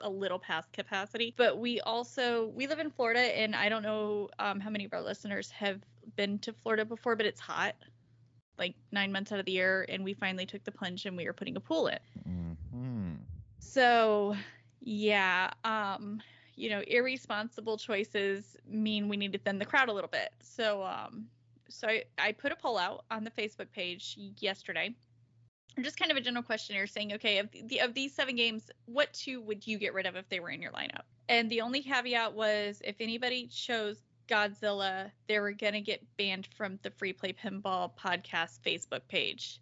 a 0.00 0.08
little 0.08 0.38
past 0.38 0.72
capacity, 0.72 1.34
but 1.36 1.58
we 1.58 1.80
also 1.80 2.46
we 2.54 2.66
live 2.68 2.78
in 2.78 2.90
Florida, 2.90 3.20
and 3.20 3.54
I 3.54 3.68
don't 3.68 3.82
know 3.82 4.30
um, 4.38 4.60
how 4.60 4.70
many 4.70 4.84
of 4.84 4.92
our 4.94 5.02
listeners 5.02 5.50
have 5.50 5.80
been 6.16 6.38
to 6.40 6.52
Florida 6.52 6.84
before, 6.84 7.16
but 7.16 7.26
it's 7.26 7.40
hot 7.40 7.74
like 8.58 8.74
nine 8.92 9.10
months 9.10 9.32
out 9.32 9.40
of 9.40 9.46
the 9.46 9.52
year 9.52 9.86
and 9.88 10.04
we 10.04 10.12
finally 10.12 10.46
took 10.46 10.62
the 10.64 10.70
plunge 10.70 11.06
and 11.06 11.16
we 11.16 11.24
were 11.24 11.32
putting 11.32 11.56
a 11.56 11.60
pool 11.60 11.88
in. 11.88 11.98
Hmm 12.24 13.14
so 13.62 14.34
yeah 14.80 15.50
um 15.64 16.20
you 16.56 16.70
know 16.70 16.80
irresponsible 16.86 17.76
choices 17.76 18.56
mean 18.68 19.08
we 19.08 19.16
need 19.16 19.32
to 19.32 19.38
thin 19.38 19.58
the 19.58 19.64
crowd 19.64 19.88
a 19.88 19.92
little 19.92 20.10
bit. 20.10 20.30
So 20.42 20.82
um 20.84 21.26
so 21.70 21.88
i, 21.88 22.04
I 22.18 22.32
put 22.32 22.52
a 22.52 22.56
poll 22.56 22.78
out 22.78 23.04
on 23.10 23.24
the 23.24 23.30
facebook 23.30 23.70
page 23.72 24.18
yesterday. 24.38 24.94
Just 25.80 25.98
kind 25.98 26.10
of 26.10 26.16
a 26.16 26.20
general 26.20 26.42
questionnaire 26.42 26.86
saying 26.86 27.12
okay 27.14 27.38
of 27.38 27.48
the 27.52 27.80
of 27.80 27.94
these 27.94 28.12
seven 28.14 28.36
games 28.36 28.70
what 28.86 29.12
two 29.12 29.40
would 29.40 29.66
you 29.66 29.78
get 29.78 29.94
rid 29.94 30.06
of 30.06 30.16
if 30.16 30.28
they 30.28 30.40
were 30.40 30.50
in 30.50 30.60
your 30.60 30.72
lineup? 30.72 31.02
And 31.28 31.48
the 31.48 31.60
only 31.60 31.82
caveat 31.82 32.34
was 32.34 32.82
if 32.84 32.96
anybody 33.00 33.46
chose 33.46 34.02
Godzilla, 34.30 35.10
they 35.26 35.40
were 35.40 35.52
going 35.52 35.72
to 35.74 35.80
get 35.80 36.02
banned 36.16 36.48
from 36.56 36.78
the 36.82 36.90
Free 36.90 37.12
Play 37.12 37.32
Pinball 37.32 37.90
podcast 37.96 38.60
Facebook 38.64 39.02
page. 39.08 39.60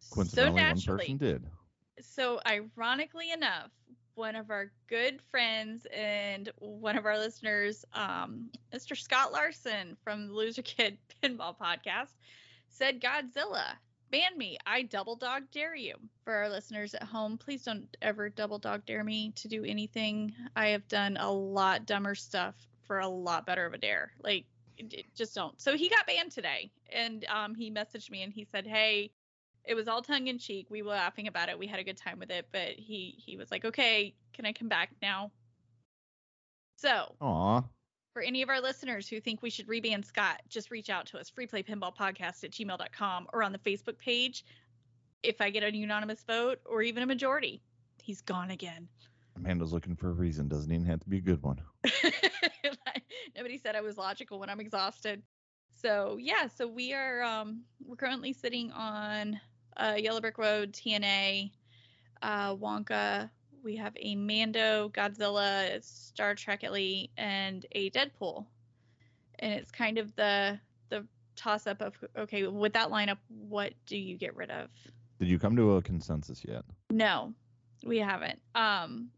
So 0.00 0.14
coincidentally 0.14 0.52
one 0.52 0.62
naturally, 0.62 0.98
person 0.98 1.16
did. 1.18 1.46
So 2.00 2.40
ironically 2.46 3.30
enough, 3.32 3.70
one 4.14 4.36
of 4.36 4.50
our 4.50 4.70
good 4.88 5.20
friends 5.30 5.86
and 5.92 6.50
one 6.58 6.96
of 6.96 7.06
our 7.06 7.18
listeners, 7.18 7.84
um, 7.92 8.50
Mr. 8.72 8.96
Scott 8.96 9.32
Larson 9.32 9.96
from 10.02 10.28
the 10.28 10.32
Loser 10.32 10.62
Kid 10.62 10.98
Pinball 11.22 11.56
Podcast, 11.56 12.14
said 12.68 13.00
Godzilla. 13.00 13.64
Ban 14.10 14.36
me. 14.38 14.58
I 14.66 14.82
double 14.82 15.16
dog 15.16 15.42
dare 15.50 15.74
you. 15.74 15.94
For 16.24 16.32
our 16.34 16.48
listeners 16.48 16.94
at 16.94 17.02
home, 17.02 17.36
please 17.36 17.62
don't 17.64 17.96
ever 18.00 18.28
double 18.28 18.58
dog 18.58 18.86
dare 18.86 19.02
me 19.02 19.32
to 19.36 19.48
do 19.48 19.64
anything. 19.64 20.32
I 20.54 20.68
have 20.68 20.86
done 20.86 21.16
a 21.16 21.30
lot 21.30 21.86
dumber 21.86 22.14
stuff 22.14 22.54
for 22.86 23.00
a 23.00 23.08
lot 23.08 23.46
better 23.46 23.66
of 23.66 23.74
a 23.74 23.78
dare. 23.78 24.12
Like, 24.22 24.44
just 25.16 25.34
don't. 25.34 25.60
So 25.60 25.76
he 25.76 25.88
got 25.88 26.06
banned 26.06 26.32
today, 26.32 26.70
and 26.92 27.24
um, 27.26 27.54
he 27.54 27.70
messaged 27.70 28.10
me 28.10 28.22
and 28.22 28.32
he 28.32 28.44
said, 28.44 28.66
"Hey, 28.66 29.10
it 29.64 29.74
was 29.74 29.88
all 29.88 30.02
tongue 30.02 30.26
in 30.26 30.38
cheek. 30.38 30.66
We 30.70 30.82
were 30.82 30.90
laughing 30.90 31.26
about 31.26 31.48
it. 31.48 31.58
We 31.58 31.66
had 31.66 31.80
a 31.80 31.84
good 31.84 31.96
time 31.96 32.18
with 32.18 32.30
it, 32.30 32.46
but 32.52 32.70
he 32.70 33.14
he 33.18 33.36
was 33.36 33.50
like, 33.50 33.64
"Okay, 33.64 34.14
can 34.32 34.46
I 34.46 34.52
come 34.52 34.68
back 34.68 34.90
now?" 35.00 35.30
So, 36.76 37.14
Aw. 37.20 37.62
for 38.12 38.22
any 38.22 38.42
of 38.42 38.48
our 38.48 38.60
listeners 38.60 39.08
who 39.08 39.20
think 39.20 39.42
we 39.42 39.50
should 39.50 39.66
reban 39.66 40.04
Scott, 40.04 40.42
just 40.48 40.70
reach 40.70 40.90
out 40.90 41.06
to 41.06 41.18
us, 41.18 41.30
freeplaypinballpodcast 41.30 42.44
at 42.44 42.50
gmail.com 42.50 43.28
or 43.32 43.42
on 43.42 43.52
the 43.52 43.58
Facebook 43.58 43.98
page. 43.98 44.44
If 45.22 45.40
I 45.40 45.50
get 45.50 45.62
a 45.62 45.74
unanimous 45.74 46.22
vote 46.24 46.60
or 46.66 46.82
even 46.82 47.02
a 47.02 47.06
majority, 47.06 47.62
he's 48.02 48.20
gone 48.20 48.50
again. 48.50 48.88
Amanda's 49.36 49.72
looking 49.72 49.96
for 49.96 50.10
a 50.10 50.12
reason. 50.12 50.48
Doesn't 50.48 50.70
even 50.70 50.86
have 50.86 51.00
to 51.00 51.08
be 51.08 51.18
a 51.18 51.22
good 51.22 51.42
one. 51.42 51.60
Nobody 53.36 53.58
said 53.58 53.74
I 53.74 53.80
was 53.80 53.96
logical 53.96 54.38
when 54.38 54.50
I'm 54.50 54.60
exhausted. 54.60 55.22
So 55.80 56.18
yeah, 56.20 56.46
so 56.46 56.68
we 56.68 56.92
are 56.92 57.22
um 57.22 57.62
we're 57.84 57.96
currently 57.96 58.32
sitting 58.32 58.70
on 58.72 59.40
uh 59.76 59.94
Yellow 59.98 60.20
Brick 60.20 60.38
Road, 60.38 60.72
TNA, 60.72 61.50
uh 62.22 62.54
Wonka. 62.54 63.30
We 63.62 63.76
have 63.76 63.94
a 63.96 64.14
Mando, 64.14 64.90
Godzilla, 64.90 65.82
Star 65.82 66.34
Trek 66.34 66.64
Elite, 66.64 67.10
and 67.16 67.64
a 67.72 67.90
Deadpool. 67.90 68.44
And 69.38 69.52
it's 69.54 69.70
kind 69.70 69.98
of 69.98 70.14
the 70.16 70.60
the 70.90 71.06
toss 71.36 71.66
up 71.66 71.80
of 71.80 71.94
okay, 72.16 72.46
with 72.46 72.72
that 72.74 72.90
lineup, 72.90 73.18
what 73.28 73.72
do 73.86 73.96
you 73.96 74.16
get 74.16 74.36
rid 74.36 74.50
of? 74.50 74.68
Did 75.18 75.28
you 75.28 75.38
come 75.38 75.56
to 75.56 75.76
a 75.76 75.82
consensus 75.82 76.44
yet? 76.46 76.64
No, 76.90 77.32
we 77.84 77.98
haven't. 77.98 78.40
Um, 78.54 79.10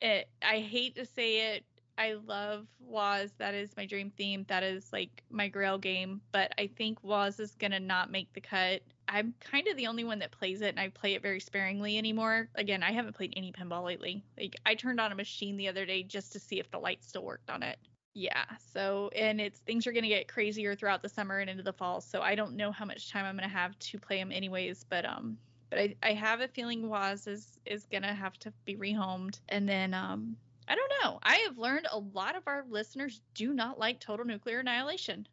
it. 0.00 0.28
I 0.42 0.58
hate 0.58 0.96
to 0.96 1.06
say 1.06 1.54
it. 1.54 1.64
I 1.96 2.14
love 2.26 2.66
Waz. 2.80 3.32
That 3.38 3.54
is 3.54 3.76
my 3.76 3.86
dream 3.86 4.12
theme. 4.16 4.44
That 4.48 4.62
is 4.62 4.92
like 4.92 5.22
my 5.30 5.48
grail 5.48 5.78
game. 5.78 6.20
But 6.32 6.52
I 6.58 6.66
think 6.66 7.02
Waz 7.02 7.38
is 7.38 7.54
gonna 7.54 7.80
not 7.80 8.10
make 8.10 8.32
the 8.32 8.40
cut. 8.40 8.82
I'm 9.08 9.34
kind 9.40 9.66
of 9.68 9.76
the 9.76 9.86
only 9.86 10.04
one 10.04 10.18
that 10.20 10.30
plays 10.30 10.60
it, 10.60 10.68
and 10.68 10.80
I 10.80 10.88
play 10.88 11.14
it 11.14 11.22
very 11.22 11.40
sparingly 11.40 11.98
anymore. 11.98 12.48
Again, 12.54 12.82
I 12.82 12.92
haven't 12.92 13.16
played 13.16 13.34
any 13.36 13.52
pinball 13.52 13.84
lately. 13.84 14.24
Like 14.38 14.56
I 14.66 14.74
turned 14.74 15.00
on 15.00 15.12
a 15.12 15.14
machine 15.14 15.56
the 15.56 15.68
other 15.68 15.86
day 15.86 16.02
just 16.02 16.32
to 16.32 16.40
see 16.40 16.58
if 16.58 16.70
the 16.70 16.78
lights 16.78 17.08
still 17.08 17.24
worked 17.24 17.50
on 17.50 17.62
it. 17.62 17.78
Yeah. 18.14 18.44
So, 18.72 19.10
and 19.14 19.40
it's 19.40 19.58
things 19.60 19.86
are 19.86 19.92
going 19.92 20.04
to 20.04 20.08
get 20.08 20.28
crazier 20.28 20.76
throughout 20.76 21.02
the 21.02 21.08
summer 21.08 21.38
and 21.38 21.50
into 21.50 21.64
the 21.64 21.72
fall. 21.72 22.00
So 22.00 22.22
I 22.22 22.34
don't 22.34 22.56
know 22.56 22.70
how 22.70 22.84
much 22.84 23.10
time 23.10 23.24
I'm 23.24 23.36
going 23.36 23.48
to 23.48 23.54
have 23.54 23.78
to 23.78 23.98
play 23.98 24.18
them 24.18 24.30
anyways. 24.30 24.84
But 24.88 25.04
um, 25.04 25.36
but 25.70 25.78
I 25.80 25.96
I 26.02 26.12
have 26.12 26.40
a 26.40 26.48
feeling 26.48 26.88
Waz 26.88 27.26
is 27.26 27.58
is 27.66 27.86
going 27.86 28.04
to 28.04 28.14
have 28.14 28.38
to 28.40 28.52
be 28.64 28.76
rehomed. 28.76 29.40
And 29.48 29.68
then 29.68 29.94
um, 29.94 30.36
I 30.68 30.76
don't 30.76 30.92
know. 31.02 31.18
I 31.22 31.36
have 31.46 31.58
learned 31.58 31.88
a 31.90 31.98
lot 31.98 32.36
of 32.36 32.44
our 32.46 32.64
listeners 32.68 33.20
do 33.34 33.52
not 33.52 33.78
like 33.78 34.00
Total 34.00 34.24
Nuclear 34.24 34.60
Annihilation. 34.60 35.26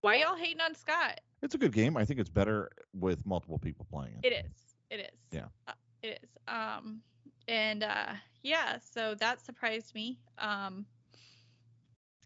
Why 0.00 0.16
y'all 0.16 0.36
hating 0.36 0.60
on 0.60 0.74
Scott? 0.74 1.20
It's 1.44 1.54
a 1.54 1.58
good 1.58 1.72
game. 1.72 1.96
I 1.96 2.04
think 2.04 2.18
it's 2.18 2.30
better 2.30 2.70
with 2.92 3.24
multiple 3.24 3.58
people 3.58 3.86
playing 3.90 4.14
it. 4.22 4.32
It 4.32 4.46
is. 4.46 4.74
It 4.90 5.00
is. 5.00 5.18
Yeah. 5.30 5.46
Uh, 5.68 5.72
it 6.02 6.20
is. 6.22 6.30
Um, 6.48 7.00
and 7.46 7.84
uh, 7.84 8.14
yeah. 8.42 8.78
So 8.78 9.14
that 9.16 9.44
surprised 9.44 9.94
me. 9.94 10.18
Um 10.38 10.86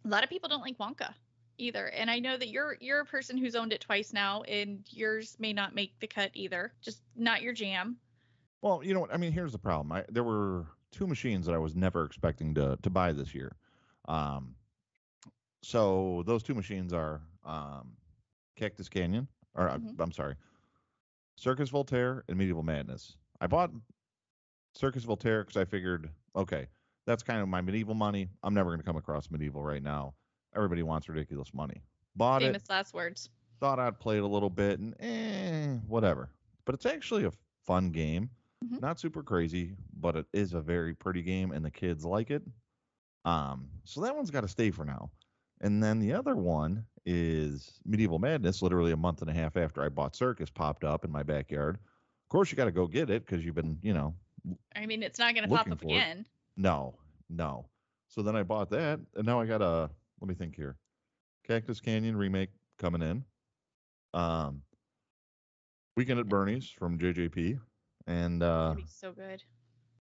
a 0.05 0.09
lot 0.09 0.25
of 0.25 0.31
people 0.31 0.49
don't 0.49 0.63
like 0.63 0.79
Wonka 0.79 1.13
either. 1.59 1.89
And 1.89 2.11
I 2.11 2.19
know 2.19 2.37
that 2.37 2.49
you're 2.49 2.77
you're 2.81 3.01
a 3.01 3.05
person 3.05 3.37
who's 3.37 3.55
owned 3.55 3.73
it 3.73 3.81
twice 3.81 4.13
now, 4.13 4.43
and 4.43 4.85
yours 4.91 5.37
may 5.39 5.53
not 5.53 5.75
make 5.75 5.99
the 6.01 6.07
cut 6.07 6.31
either. 6.35 6.73
Just 6.81 7.03
not 7.17 7.43
your 7.43 7.53
jam. 7.53 7.97
Well, 8.63 8.83
you 8.83 8.95
know 8.95 9.01
what? 9.01 9.13
I 9.13 9.17
mean, 9.17 9.33
here's 9.33 9.53
the 9.53 9.59
problem. 9.59 9.93
I, 9.93 10.05
there 10.09 10.25
were 10.25 10.67
two 10.91 11.07
machines 11.07 11.47
that 11.47 11.55
I 11.55 11.59
was 11.59 11.75
never 11.77 12.05
expecting 12.05 12.55
to 12.55 12.79
to 12.83 12.91
buy 12.91 13.13
this 13.13 13.35
year. 13.35 13.57
Um, 14.07 14.55
so 15.63 16.23
those 16.27 16.43
two 16.43 16.55
machines 16.55 16.93
are 16.93 17.21
um, 17.45 17.98
Cactus 18.59 18.89
Canyon, 18.89 19.29
or 19.55 19.69
uh, 19.69 19.79
Mhm. 19.79 20.01
I'm 20.01 20.13
sorry, 20.13 20.35
Circus 21.37 21.71
Voltaire 21.71 22.25
and 22.29 22.37
Medieval 22.37 22.63
Madness. 22.63 23.17
I 23.41 23.47
bought 23.47 23.71
Circus 24.75 25.05
Voltaire 25.05 25.45
because 25.45 25.57
I 25.57 25.65
figured, 25.65 26.11
okay, 26.37 26.67
that's 27.07 27.23
kind 27.23 27.41
of 27.41 27.49
my 27.49 27.61
medieval 27.61 27.95
money. 27.95 28.29
I'm 28.43 28.55
never 28.55 28.71
going 28.71 28.81
to 28.81 28.85
come 28.85 28.97
across 28.97 29.31
medieval 29.31 29.63
right 29.63 29.83
now. 29.83 30.15
Everybody 30.55 30.83
wants 30.83 31.09
ridiculous 31.09 31.55
money. 31.55 31.83
Bought 32.17 32.43
it, 32.43 32.47
Famous 32.47 32.69
last 32.69 32.95
words. 32.95 33.31
thought 33.61 33.79
I'd 33.79 33.99
play 34.01 34.17
it 34.19 34.23
a 34.23 34.27
little 34.27 34.51
bit, 34.51 34.79
and 34.81 34.95
eh, 35.01 35.77
whatever. 35.87 36.31
But 36.65 36.75
it's 36.75 36.87
actually 36.87 37.25
a 37.25 37.33
fun 37.65 37.91
game. 37.91 38.31
Mhm. 38.65 38.81
Not 38.81 38.99
super 38.99 39.23
crazy, 39.23 39.77
but 40.01 40.17
it 40.17 40.27
is 40.33 40.53
a 40.55 40.61
very 40.61 40.95
pretty 40.95 41.23
game, 41.23 41.53
and 41.53 41.65
the 41.65 41.71
kids 41.71 42.05
like 42.05 42.31
it. 42.31 42.43
Um, 43.25 43.71
so 43.85 44.01
that 44.03 44.15
one's 44.17 44.31
got 44.31 44.41
to 44.41 44.49
stay 44.49 44.71
for 44.71 44.85
now. 44.85 45.11
And 45.61 45.83
then 45.83 45.99
the 45.99 46.13
other 46.13 46.37
one 46.37 46.85
is 47.05 47.81
Medieval 47.85 48.19
Madness. 48.19 48.63
Literally 48.63 48.93
a 48.93 48.97
month 48.97 49.23
and 49.23 49.31
a 49.31 49.35
half 49.35 49.57
after 49.57 49.83
I 49.83 49.89
bought 49.89 50.15
Circus, 50.15 50.51
popped 50.51 50.85
up 50.85 51.05
in 51.05 51.11
my 51.11 51.23
backyard. 51.23 51.77
Of 51.77 52.29
course, 52.29 52.51
you 52.51 52.57
got 52.57 52.67
to 52.67 52.73
go 52.73 52.87
get 52.87 53.11
it 53.11 53.25
because 53.25 53.45
you've 53.45 53.55
been, 53.55 53.79
you 53.83 53.95
know, 53.95 54.15
I 54.77 54.87
mean, 54.87 55.03
it's 55.03 55.19
not 55.19 55.35
going 55.35 55.49
to 55.49 55.55
pop 55.55 55.71
up 55.71 55.81
for 55.81 55.89
it. 55.89 55.93
again. 55.93 56.27
no, 56.57 56.95
no. 57.29 57.67
So 58.09 58.23
then 58.23 58.37
I 58.37 58.43
bought 58.43 58.71
that, 58.71 59.01
and 59.17 59.27
now 59.27 59.41
I 59.41 59.47
got 59.47 59.61
a. 59.61 59.91
Let 60.21 60.29
me 60.29 60.35
think 60.35 60.57
here. 60.57 60.77
Cactus 61.47 61.81
Canyon 61.81 62.17
remake 62.17 62.51
coming 62.79 63.03
in. 63.03 63.25
Um, 64.15 64.63
Weekend 65.97 66.21
at 66.21 66.29
Bernie's 66.29 66.71
from 66.71 66.99
JJP, 66.99 67.59
and 68.07 68.43
uh, 68.43 68.75
be 68.77 68.85
so 68.87 69.13
good. 69.13 69.43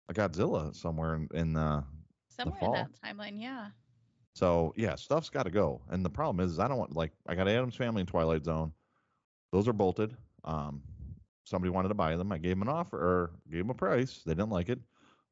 a 0.09 0.15
Godzilla 0.15 0.75
somewhere 0.75 1.15
in, 1.17 1.29
in 1.35 1.57
uh, 1.57 1.83
Somewhere 2.29 2.61
in 2.63 2.73
that 2.73 2.91
timeline, 3.05 3.41
yeah. 3.41 3.69
So 4.39 4.73
yeah, 4.77 4.95
stuff's 4.95 5.31
got 5.31 5.43
to 5.43 5.51
go. 5.51 5.81
And 5.91 6.05
the 6.05 6.11
problem 6.11 6.45
is, 6.47 6.53
is 6.53 6.59
I 6.61 6.69
don't 6.69 6.79
want 6.79 6.95
like 6.95 7.11
I 7.27 7.35
got 7.35 7.49
Addams 7.49 7.75
Family 7.75 8.03
and 8.03 8.09
Twilight 8.09 8.45
Zone. 8.45 8.73
Those 9.51 9.67
are 9.67 9.73
bolted. 9.73 10.17
Um, 10.45 10.81
somebody 11.43 11.71
wanted 11.71 11.89
to 11.89 11.95
buy 11.95 12.17
them. 12.17 12.31
I 12.31 12.39
gave 12.39 12.51
them 12.51 12.63
an 12.63 12.69
offer 12.69 12.97
or 12.97 13.31
gave 13.51 13.63
them 13.63 13.71
a 13.71 13.75
price. 13.75 14.21
They 14.25 14.35
didn't 14.35 14.51
like 14.51 14.69
it. 14.69 14.79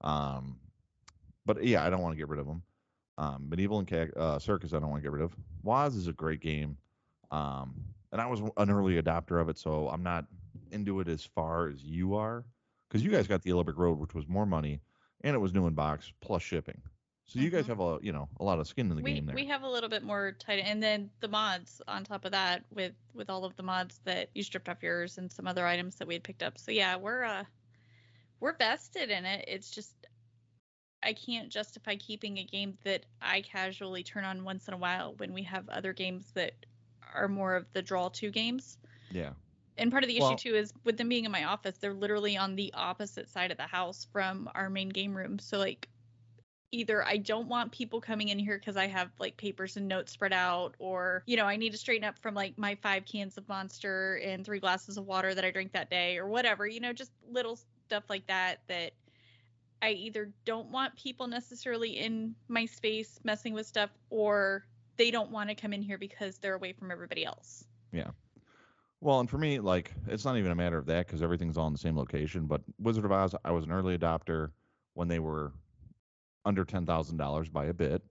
Um, 0.00 0.58
but 1.44 1.62
yeah, 1.62 1.86
I 1.86 1.90
don't 1.90 2.02
want 2.02 2.14
to 2.14 2.18
get 2.18 2.28
rid 2.28 2.40
of 2.40 2.46
them. 2.46 2.62
Um, 3.16 3.48
Medieval 3.48 3.78
and 3.78 4.12
uh, 4.16 4.40
Circus, 4.40 4.72
I 4.72 4.80
don't 4.80 4.90
want 4.90 5.04
to 5.04 5.08
get 5.08 5.12
rid 5.12 5.22
of. 5.22 5.36
Waz 5.62 5.94
is 5.94 6.08
a 6.08 6.12
great 6.12 6.40
game. 6.40 6.76
Um, 7.30 7.84
and 8.10 8.20
I 8.20 8.26
was 8.26 8.40
an 8.40 8.70
early 8.70 9.00
adopter 9.00 9.40
of 9.40 9.48
it, 9.48 9.56
so 9.56 9.88
I'm 9.88 10.02
not 10.02 10.24
into 10.72 10.98
it 10.98 11.06
as 11.06 11.24
far 11.24 11.68
as 11.68 11.84
you 11.84 12.16
are, 12.16 12.44
because 12.88 13.04
you 13.04 13.12
guys 13.12 13.28
got 13.28 13.42
the 13.42 13.50
Yellow 13.50 13.62
Brick 13.62 13.78
Road, 13.78 14.00
which 14.00 14.14
was 14.14 14.26
more 14.26 14.46
money, 14.46 14.80
and 15.22 15.36
it 15.36 15.38
was 15.38 15.54
new 15.54 15.68
in 15.68 15.74
box 15.74 16.12
plus 16.20 16.42
shipping. 16.42 16.80
So 17.28 17.40
you 17.40 17.50
guys 17.50 17.64
Mhm. 17.64 17.68
have 17.68 17.80
a 17.80 17.98
you 18.02 18.12
know 18.12 18.28
a 18.38 18.44
lot 18.44 18.60
of 18.60 18.68
skin 18.68 18.88
in 18.90 18.96
the 18.96 19.02
We 19.02 19.14
game 19.14 19.26
there. 19.26 19.34
we 19.34 19.46
have 19.46 19.62
a 19.62 19.68
little 19.68 19.88
bit 19.90 20.02
more 20.04 20.32
tight, 20.32 20.60
and 20.60 20.80
then 20.82 21.10
the 21.20 21.28
mods 21.28 21.82
on 21.88 22.04
top 22.04 22.24
of 22.24 22.32
that, 22.32 22.64
with 22.70 22.94
with 23.14 23.28
all 23.30 23.44
of 23.44 23.56
the 23.56 23.62
mods 23.64 23.98
that 24.04 24.30
you 24.34 24.42
stripped 24.42 24.68
off 24.68 24.82
yours 24.82 25.18
and 25.18 25.30
some 25.32 25.46
other 25.46 25.66
items 25.66 25.96
that 25.96 26.06
we 26.06 26.14
had 26.14 26.22
picked 26.22 26.42
up. 26.42 26.56
So 26.56 26.70
yeah, 26.70 26.96
we're 26.96 27.24
uh 27.24 27.44
we're 28.38 28.56
vested 28.56 29.10
in 29.10 29.24
it. 29.24 29.44
It's 29.48 29.70
just 29.70 30.06
I 31.02 31.12
can't 31.14 31.50
justify 31.50 31.96
keeping 31.96 32.38
a 32.38 32.44
game 32.44 32.78
that 32.84 33.06
I 33.20 33.42
casually 33.42 34.02
turn 34.02 34.24
on 34.24 34.44
once 34.44 34.68
in 34.68 34.74
a 34.74 34.78
while 34.78 35.14
when 35.16 35.32
we 35.32 35.42
have 35.44 35.68
other 35.68 35.92
games 35.92 36.30
that 36.32 36.54
are 37.14 37.28
more 37.28 37.56
of 37.56 37.70
the 37.72 37.82
draw 37.82 38.08
two 38.08 38.30
games. 38.30 38.78
yeah. 39.10 39.32
And 39.78 39.90
part 39.90 40.02
of 40.04 40.08
the 40.08 40.16
issue 40.16 40.24
Well- 40.24 40.36
too 40.36 40.54
is 40.54 40.72
with 40.84 40.96
them 40.96 41.08
being 41.10 41.24
in 41.26 41.30
my 41.30 41.44
office, 41.44 41.76
they're 41.78 41.92
literally 41.92 42.36
on 42.36 42.56
the 42.56 42.72
opposite 42.72 43.28
side 43.28 43.50
of 43.50 43.58
the 43.58 43.66
house 43.66 44.06
from 44.06 44.50
our 44.54 44.70
main 44.70 44.88
game 44.88 45.14
room. 45.14 45.38
So 45.38 45.58
like 45.58 45.88
either 46.76 47.04
I 47.04 47.16
don't 47.16 47.48
want 47.48 47.72
people 47.72 48.00
coming 48.00 48.28
in 48.28 48.38
here 48.38 48.58
because 48.58 48.76
I 48.76 48.86
have 48.86 49.10
like 49.18 49.36
papers 49.36 49.76
and 49.76 49.88
notes 49.88 50.12
spread 50.12 50.32
out, 50.32 50.74
or 50.78 51.22
you 51.26 51.36
know, 51.36 51.46
I 51.46 51.56
need 51.56 51.72
to 51.72 51.78
straighten 51.78 52.04
up 52.04 52.18
from 52.18 52.34
like 52.34 52.56
my 52.58 52.74
five 52.76 53.04
cans 53.06 53.38
of 53.38 53.48
monster 53.48 54.20
and 54.22 54.44
three 54.44 54.60
glasses 54.60 54.98
of 54.98 55.06
water 55.06 55.34
that 55.34 55.44
I 55.44 55.50
drank 55.50 55.72
that 55.72 55.90
day, 55.90 56.18
or 56.18 56.26
whatever, 56.26 56.66
you 56.66 56.80
know, 56.80 56.92
just 56.92 57.10
little 57.30 57.58
stuff 57.86 58.04
like 58.08 58.26
that 58.26 58.60
that 58.68 58.92
I 59.82 59.90
either 59.90 60.30
don't 60.44 60.68
want 60.68 60.96
people 60.96 61.26
necessarily 61.26 61.98
in 61.98 62.34
my 62.48 62.66
space 62.66 63.18
messing 63.24 63.54
with 63.54 63.66
stuff, 63.66 63.90
or 64.10 64.66
they 64.96 65.10
don't 65.10 65.30
want 65.30 65.48
to 65.48 65.54
come 65.54 65.72
in 65.72 65.82
here 65.82 65.98
because 65.98 66.38
they're 66.38 66.54
away 66.54 66.72
from 66.72 66.90
everybody 66.90 67.24
else. 67.24 67.64
Yeah. 67.92 68.10
Well, 69.00 69.20
and 69.20 69.30
for 69.30 69.38
me, 69.38 69.60
like 69.60 69.92
it's 70.08 70.24
not 70.24 70.36
even 70.36 70.50
a 70.50 70.54
matter 70.54 70.78
of 70.78 70.86
that 70.86 71.06
because 71.06 71.22
everything's 71.22 71.56
all 71.56 71.66
in 71.66 71.72
the 71.72 71.78
same 71.78 71.96
location. 71.96 72.46
But 72.46 72.62
Wizard 72.78 73.04
of 73.04 73.12
Oz, 73.12 73.34
I 73.44 73.50
was 73.50 73.64
an 73.64 73.72
early 73.72 73.96
adopter 73.96 74.50
when 74.94 75.08
they 75.08 75.18
were 75.18 75.52
under 76.46 76.64
ten 76.64 76.86
thousand 76.86 77.18
dollars 77.18 77.48
by 77.50 77.66
a 77.66 77.74
bit. 77.74 78.02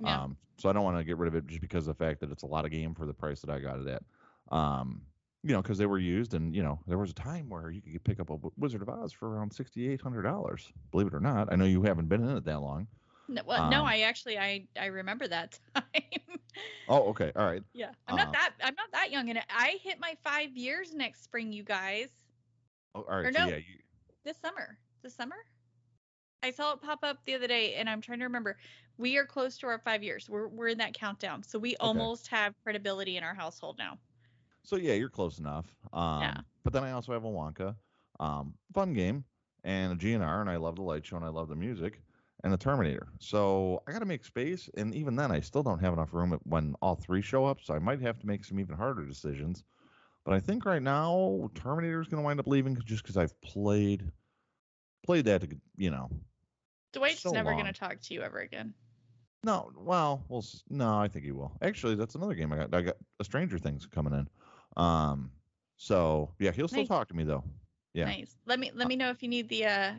Yeah. 0.00 0.22
Um, 0.24 0.36
so 0.58 0.68
I 0.68 0.72
don't 0.72 0.84
want 0.84 0.98
to 0.98 1.04
get 1.04 1.16
rid 1.16 1.28
of 1.28 1.34
it 1.34 1.46
just 1.46 1.60
because 1.60 1.88
of 1.88 1.96
the 1.96 2.04
fact 2.04 2.20
that 2.20 2.30
it's 2.30 2.42
a 2.42 2.46
lot 2.46 2.64
of 2.64 2.70
game 2.70 2.94
for 2.94 3.06
the 3.06 3.14
price 3.14 3.40
that 3.40 3.50
I 3.50 3.58
got 3.60 3.78
it 3.80 3.88
at. 3.88 4.02
Um, 4.50 5.02
you 5.42 5.52
know, 5.52 5.60
because 5.62 5.78
they 5.78 5.86
were 5.86 5.98
used, 5.98 6.34
and 6.34 6.54
you 6.54 6.62
know, 6.62 6.78
there 6.86 6.98
was 6.98 7.10
a 7.10 7.14
time 7.14 7.48
where 7.48 7.70
you 7.70 7.80
could 7.80 8.04
pick 8.04 8.20
up 8.20 8.30
a 8.30 8.36
Wizard 8.56 8.82
of 8.82 8.88
Oz 8.88 9.12
for 9.12 9.30
around 9.30 9.52
sixty 9.52 9.88
eight 9.88 10.00
hundred 10.00 10.22
dollars. 10.22 10.72
Believe 10.90 11.06
it 11.06 11.14
or 11.14 11.20
not, 11.20 11.52
I 11.52 11.56
know 11.56 11.64
you 11.64 11.82
haven't 11.82 12.08
been 12.08 12.22
in 12.22 12.36
it 12.36 12.44
that 12.44 12.60
long. 12.60 12.86
No, 13.28 13.40
well, 13.46 13.70
no, 13.70 13.80
Um, 13.80 13.86
I 13.86 14.00
actually 14.02 14.38
I 14.38 14.66
I 14.78 14.86
remember 14.86 15.26
that 15.28 15.58
time. 15.74 15.84
Oh, 16.88 17.08
okay, 17.10 17.32
all 17.36 17.46
right. 17.46 17.62
yeah, 17.72 17.90
I'm 18.08 18.16
not 18.16 18.26
Um, 18.28 18.32
that 18.32 18.52
I'm 18.62 18.74
not 18.74 18.90
that 18.92 19.10
young 19.10 19.28
and. 19.30 19.40
I 19.50 19.78
hit 19.82 19.98
my 20.00 20.16
five 20.22 20.56
years 20.56 20.94
next 20.94 21.24
spring, 21.24 21.52
you 21.52 21.62
guys. 21.62 22.08
Oh, 22.94 23.00
all 23.08 23.22
right. 23.22 23.34
So 23.34 23.40
no. 23.40 23.46
yeah, 23.50 23.56
you, 23.56 23.78
This 24.24 24.36
summer, 24.38 24.78
this 25.02 25.14
summer. 25.14 25.36
I 26.44 26.50
saw 26.50 26.74
it 26.74 26.82
pop 26.82 26.98
up 27.02 27.24
the 27.24 27.34
other 27.34 27.46
day, 27.46 27.74
and 27.74 27.88
I'm 27.88 28.02
trying 28.02 28.18
to 28.18 28.26
remember. 28.26 28.58
We 28.98 29.16
are 29.16 29.24
close 29.24 29.56
to 29.58 29.66
our 29.66 29.78
five 29.78 30.02
years. 30.02 30.28
We're 30.28 30.48
we're 30.48 30.68
in 30.68 30.78
that 30.78 30.92
countdown, 30.92 31.42
so 31.42 31.58
we 31.58 31.74
almost 31.76 32.28
have 32.28 32.54
credibility 32.62 33.16
in 33.16 33.24
our 33.24 33.34
household 33.34 33.78
now. 33.78 33.98
So 34.62 34.76
yeah, 34.76 34.92
you're 34.92 35.08
close 35.08 35.38
enough. 35.38 35.74
Um, 35.94 36.20
But 36.62 36.74
then 36.74 36.84
I 36.84 36.92
also 36.92 37.12
have 37.12 37.24
a 37.24 37.28
Wonka, 37.28 37.74
um, 38.20 38.54
fun 38.74 38.92
game, 38.92 39.24
and 39.64 39.92
a 39.92 39.96
GNR, 39.96 40.42
and 40.42 40.50
I 40.50 40.56
love 40.56 40.76
the 40.76 40.82
light 40.82 41.04
show, 41.06 41.16
and 41.16 41.24
I 41.24 41.28
love 41.28 41.48
the 41.48 41.56
music, 41.56 42.02
and 42.44 42.52
the 42.52 42.58
Terminator. 42.58 43.08
So 43.18 43.82
I 43.88 43.92
got 43.92 44.00
to 44.00 44.06
make 44.06 44.24
space, 44.24 44.68
and 44.76 44.94
even 44.94 45.16
then, 45.16 45.32
I 45.32 45.40
still 45.40 45.62
don't 45.62 45.80
have 45.80 45.94
enough 45.94 46.12
room 46.12 46.38
when 46.44 46.74
all 46.82 46.94
three 46.94 47.22
show 47.22 47.46
up. 47.46 47.60
So 47.62 47.74
I 47.74 47.78
might 47.78 48.02
have 48.02 48.18
to 48.18 48.26
make 48.26 48.44
some 48.44 48.60
even 48.60 48.76
harder 48.76 49.06
decisions. 49.06 49.64
But 50.26 50.34
I 50.34 50.40
think 50.40 50.66
right 50.66 50.82
now, 50.82 51.50
Terminator 51.54 52.02
is 52.02 52.08
going 52.08 52.22
to 52.22 52.24
wind 52.24 52.38
up 52.38 52.46
leaving 52.46 52.76
just 52.84 53.02
because 53.02 53.16
I've 53.16 53.38
played 53.40 54.10
played 55.04 55.24
that 55.26 55.42
to 55.42 55.48
you 55.76 55.90
know. 55.90 56.10
Dwight's 56.94 57.20
So 57.20 57.30
never 57.30 57.50
gonna 57.52 57.72
talk 57.72 58.00
to 58.00 58.14
you 58.14 58.22
ever 58.22 58.38
again. 58.38 58.74
No, 59.44 59.70
well, 59.76 60.24
we'll 60.28 60.44
no, 60.70 60.98
I 60.98 61.08
think 61.08 61.24
he 61.24 61.32
will. 61.32 61.52
Actually, 61.60 61.96
that's 61.96 62.14
another 62.14 62.34
game 62.34 62.52
I 62.52 62.56
got. 62.56 62.74
I 62.74 62.80
got 62.80 62.96
a 63.20 63.24
Stranger 63.24 63.58
Things 63.58 63.86
coming 63.86 64.14
in. 64.14 64.28
Um, 64.82 65.30
so 65.76 66.30
yeah, 66.38 66.50
he'll 66.50 66.68
still 66.68 66.80
Nice. 66.80 66.88
talk 66.88 67.08
to 67.08 67.14
me 67.14 67.24
though. 67.24 67.44
Yeah. 67.92 68.06
Nice. 68.06 68.36
Let 68.46 68.58
me 68.58 68.70
let 68.74 68.88
me 68.88 68.96
know 68.96 69.10
if 69.10 69.22
you 69.22 69.28
need 69.28 69.48
the 69.48 69.66
uh 69.66 69.92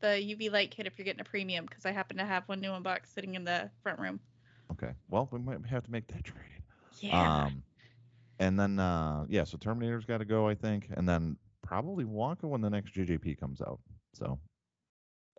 the 0.00 0.06
UV 0.06 0.52
light 0.52 0.70
kit 0.70 0.86
if 0.86 0.96
you're 0.96 1.04
getting 1.04 1.20
a 1.20 1.24
premium 1.24 1.66
because 1.66 1.84
I 1.84 1.90
happen 1.90 2.16
to 2.18 2.24
have 2.24 2.44
one 2.46 2.60
new 2.60 2.72
in 2.72 2.82
box 2.82 3.10
sitting 3.10 3.34
in 3.34 3.44
the 3.44 3.70
front 3.82 3.98
room. 3.98 4.20
Okay. 4.72 4.92
Well, 5.08 5.28
we 5.32 5.40
might 5.40 5.64
have 5.66 5.84
to 5.84 5.90
make 5.90 6.06
that 6.08 6.24
trade. 6.24 6.62
Yeah. 7.00 7.44
Um, 7.44 7.62
and 8.38 8.58
then 8.58 8.78
uh, 8.78 9.24
yeah, 9.28 9.44
so 9.44 9.58
Terminator's 9.58 10.04
got 10.04 10.18
to 10.18 10.24
go, 10.24 10.48
I 10.48 10.54
think, 10.54 10.88
and 10.96 11.08
then 11.08 11.36
probably 11.62 12.04
Wonka 12.04 12.44
when 12.44 12.60
the 12.60 12.70
next 12.70 12.94
JJP 12.94 13.40
comes 13.40 13.60
out. 13.60 13.80
So. 14.12 14.38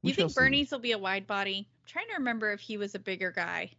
We 0.06 0.12
you 0.12 0.16
think 0.16 0.32
see. 0.32 0.36
Bernie's 0.36 0.72
will 0.72 0.80
be 0.80 0.92
a 0.94 0.98
wide 0.98 1.28
body? 1.28 1.68
I'm 1.68 1.88
trying 1.88 2.08
to 2.08 2.16
remember 2.16 2.52
if 2.52 2.62
he 2.62 2.78
was 2.78 2.96
a 2.96 3.00
bigger 3.00 3.32
guy. 3.32 3.72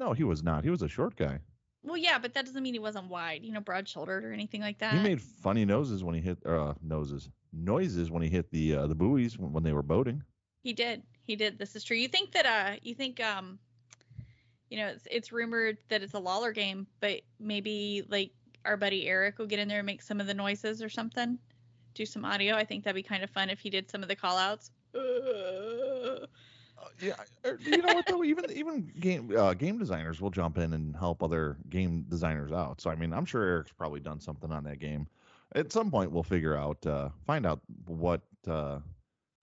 No, 0.00 0.12
he 0.12 0.24
was 0.24 0.42
not. 0.42 0.64
He 0.64 0.70
was 0.70 0.82
a 0.82 0.88
short 0.88 1.16
guy. 1.16 1.38
Well, 1.84 1.96
yeah, 1.96 2.18
but 2.18 2.34
that 2.34 2.46
doesn't 2.46 2.62
mean 2.62 2.74
he 2.74 2.80
wasn't 2.80 3.08
wide, 3.08 3.42
you 3.42 3.52
know, 3.52 3.60
broad 3.60 3.88
shouldered 3.88 4.24
or 4.24 4.32
anything 4.32 4.60
like 4.60 4.78
that. 4.78 4.94
he 4.94 5.00
made 5.02 5.20
funny 5.20 5.64
noses 5.64 6.02
when 6.04 6.14
he 6.14 6.20
hit 6.20 6.44
uh 6.46 6.74
noses 6.82 7.28
noises 7.52 8.10
when 8.10 8.22
he 8.22 8.28
hit 8.28 8.50
the 8.50 8.74
uh, 8.74 8.86
the 8.86 8.94
buoys 8.94 9.38
when, 9.38 9.52
when 9.52 9.62
they 9.62 9.72
were 9.72 9.82
boating. 9.82 10.22
He 10.62 10.72
did. 10.72 11.02
He 11.24 11.36
did. 11.36 11.58
This 11.58 11.76
is 11.76 11.84
true. 11.84 11.96
You 11.96 12.08
think 12.08 12.32
that 12.32 12.46
uh 12.46 12.76
you 12.82 12.94
think 12.94 13.20
um 13.20 13.58
you 14.70 14.78
know, 14.78 14.86
it's 14.86 15.06
it's 15.10 15.32
rumored 15.32 15.76
that 15.88 16.02
it's 16.02 16.14
a 16.14 16.20
Lawlor 16.20 16.54
game, 16.54 16.86
but 17.00 17.20
maybe 17.38 18.04
like 18.08 18.30
our 18.64 18.76
buddy 18.76 19.06
Eric 19.06 19.38
will 19.38 19.46
get 19.46 19.58
in 19.58 19.68
there 19.68 19.80
and 19.80 19.86
make 19.86 20.02
some 20.02 20.20
of 20.20 20.26
the 20.26 20.34
noises 20.34 20.82
or 20.82 20.88
something, 20.88 21.38
do 21.94 22.06
some 22.06 22.24
audio. 22.24 22.54
I 22.54 22.64
think 22.64 22.84
that'd 22.84 22.94
be 22.94 23.02
kind 23.02 23.22
of 23.22 23.30
fun 23.30 23.50
if 23.50 23.60
he 23.60 23.70
did 23.70 23.90
some 23.90 24.02
of 24.02 24.08
the 24.08 24.16
call 24.16 24.36
outs. 24.36 24.70
Uh, 24.94 26.26
yeah, 27.00 27.14
er, 27.44 27.58
you 27.64 27.78
know 27.78 27.94
what 27.94 28.06
though? 28.06 28.24
Even 28.24 28.50
even 28.50 28.92
game 29.00 29.34
uh, 29.36 29.54
game 29.54 29.78
designers 29.78 30.20
will 30.20 30.30
jump 30.30 30.58
in 30.58 30.72
and 30.72 30.96
help 30.96 31.22
other 31.22 31.56
game 31.70 32.04
designers 32.08 32.52
out. 32.52 32.80
So 32.80 32.90
I 32.90 32.94
mean, 32.94 33.12
I'm 33.12 33.24
sure 33.24 33.42
Eric's 33.42 33.72
probably 33.72 34.00
done 34.00 34.20
something 34.20 34.52
on 34.52 34.64
that 34.64 34.78
game. 34.78 35.06
At 35.54 35.72
some 35.72 35.90
point, 35.90 36.10
we'll 36.10 36.22
figure 36.22 36.56
out, 36.56 36.84
uh, 36.86 37.10
find 37.26 37.44
out 37.44 37.60
what 37.84 38.22
uh, 38.48 38.78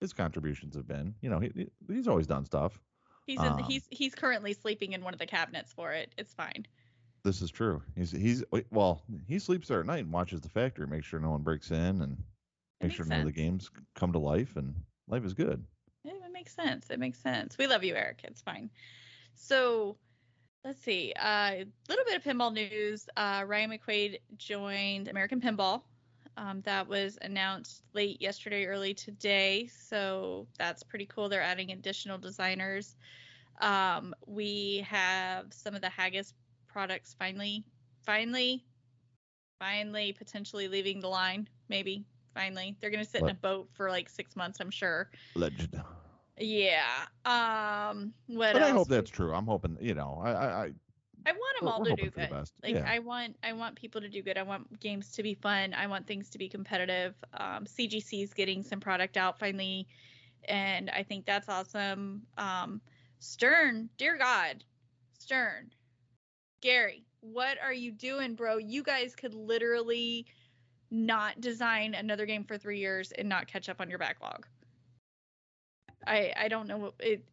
his 0.01 0.11
contributions 0.11 0.75
have 0.75 0.87
been. 0.87 1.13
You 1.21 1.29
know, 1.29 1.37
he, 1.39 1.69
he's 1.87 2.07
always 2.07 2.25
done 2.25 2.45
stuff. 2.45 2.79
He's 3.27 3.39
in, 3.39 3.45
Um, 3.45 3.59
he's 3.59 3.87
he's 3.91 4.15
currently 4.15 4.53
sleeping 4.53 4.93
in 4.93 5.03
one 5.03 5.13
of 5.13 5.19
the 5.19 5.27
cabinets 5.27 5.71
for 5.71 5.91
it. 5.91 6.13
It's 6.17 6.33
fine. 6.33 6.65
This 7.23 7.41
is 7.41 7.51
true. 7.51 7.81
He's 7.95 8.11
he's 8.11 8.43
well, 8.71 9.03
he 9.27 9.37
sleeps 9.37 9.67
there 9.67 9.81
at 9.81 9.85
night 9.85 10.03
and 10.03 10.11
watches 10.11 10.41
the 10.41 10.49
factory, 10.49 10.87
make 10.87 11.03
sure 11.03 11.19
no 11.19 11.29
one 11.29 11.43
breaks 11.43 11.69
in, 11.69 12.01
and 12.01 12.17
make 12.81 12.91
sure 12.91 13.05
none 13.05 13.19
of 13.19 13.25
the 13.25 13.31
games 13.31 13.69
come 13.95 14.11
to 14.13 14.19
life, 14.19 14.55
and 14.55 14.75
life 15.07 15.25
is 15.25 15.33
good. 15.33 15.63
It, 16.05 16.15
it 16.25 16.33
makes 16.33 16.55
sense. 16.55 16.89
It 16.89 16.99
makes 16.99 17.19
sense. 17.19 17.57
We 17.57 17.67
love 17.67 17.83
you, 17.83 17.95
Eric. 17.95 18.21
It's 18.23 18.41
fine. 18.41 18.69
So 19.35 19.97
let's 20.63 20.81
see. 20.81 21.13
A 21.17 21.27
uh, 21.27 21.63
little 21.87 22.05
bit 22.05 22.15
of 22.15 22.23
pinball 22.23 22.53
news. 22.53 23.07
Uh, 23.15 23.43
Ryan 23.45 23.71
McQuaid 23.71 24.19
joined 24.37 25.07
American 25.07 25.41
Pinball. 25.41 25.81
Um, 26.37 26.61
that 26.61 26.87
was 26.87 27.17
announced 27.21 27.83
late 27.93 28.21
yesterday, 28.21 28.65
early 28.65 28.93
today. 28.93 29.67
So 29.67 30.47
that's 30.57 30.83
pretty 30.83 31.05
cool. 31.05 31.27
They're 31.27 31.41
adding 31.41 31.71
additional 31.71 32.17
designers. 32.17 32.95
Um, 33.59 34.15
we 34.25 34.85
have 34.87 35.47
some 35.53 35.75
of 35.75 35.81
the 35.81 35.89
Haggis 35.89 36.33
products 36.69 37.13
finally, 37.19 37.65
finally, 38.05 38.63
finally, 39.59 40.13
potentially 40.13 40.69
leaving 40.69 41.01
the 41.01 41.09
line. 41.09 41.49
Maybe 41.67 42.05
finally, 42.39 42.77
they're 42.79 42.89
gonna 42.89 43.05
sit 43.05 43.21
in 43.21 43.29
a 43.29 43.33
boat 43.33 43.69
for 43.73 43.89
like 43.89 44.09
six 44.09 44.35
months. 44.35 44.59
I'm 44.59 44.71
sure. 44.71 45.09
Legend. 45.35 45.81
Yeah. 46.37 47.05
Um. 47.25 48.13
What 48.27 48.53
But 48.53 48.61
else? 48.61 48.71
I 48.71 48.73
hope 48.73 48.87
that's 48.87 49.09
true. 49.09 49.33
I'm 49.33 49.45
hoping, 49.45 49.77
you 49.81 49.93
know, 49.93 50.21
I, 50.23 50.31
I, 50.31 50.63
I 50.65 50.71
I 51.25 51.31
want 51.33 51.59
them 51.59 51.67
all 51.67 51.83
to 51.83 51.93
do 51.93 52.09
good. 52.09 52.31
Like 52.63 52.75
Yeah. 52.75 52.85
I 52.87 52.99
want, 52.99 53.35
I 53.43 53.53
want 53.53 53.75
people 53.75 54.01
to 54.01 54.09
do 54.09 54.21
good. 54.23 54.37
I 54.37 54.43
want 54.43 54.79
games 54.79 55.11
to 55.11 55.23
be 55.23 55.33
fun. 55.33 55.73
I 55.73 55.87
want 55.87 56.07
things 56.07 56.29
to 56.29 56.37
be 56.37 56.47
competitive. 56.47 57.13
Um, 57.33 57.65
CGC 57.65 58.23
is 58.23 58.33
getting 58.33 58.63
some 58.63 58.79
product 58.79 59.17
out 59.17 59.37
finally, 59.37 59.87
and 60.45 60.89
I 60.89 61.03
think 61.03 61.25
that's 61.25 61.49
awesome. 61.49 62.23
Um, 62.37 62.81
Stern, 63.19 63.89
dear 63.97 64.17
God, 64.17 64.63
Stern, 65.17 65.71
Gary, 66.61 67.05
what 67.19 67.57
are 67.61 67.73
you 67.73 67.91
doing, 67.91 68.35
bro? 68.35 68.57
You 68.57 68.81
guys 68.81 69.13
could 69.15 69.33
literally 69.33 70.25
not 70.91 71.39
design 71.41 71.93
another 71.93 72.25
game 72.25 72.43
for 72.43 72.57
three 72.57 72.79
years 72.79 73.11
and 73.11 73.29
not 73.29 73.47
catch 73.47 73.69
up 73.69 73.79
on 73.79 73.89
your 73.89 73.99
backlog. 73.99 74.45
I 76.07 76.33
I 76.35 76.47
don't 76.47 76.67
know 76.67 76.93
it 76.99 77.23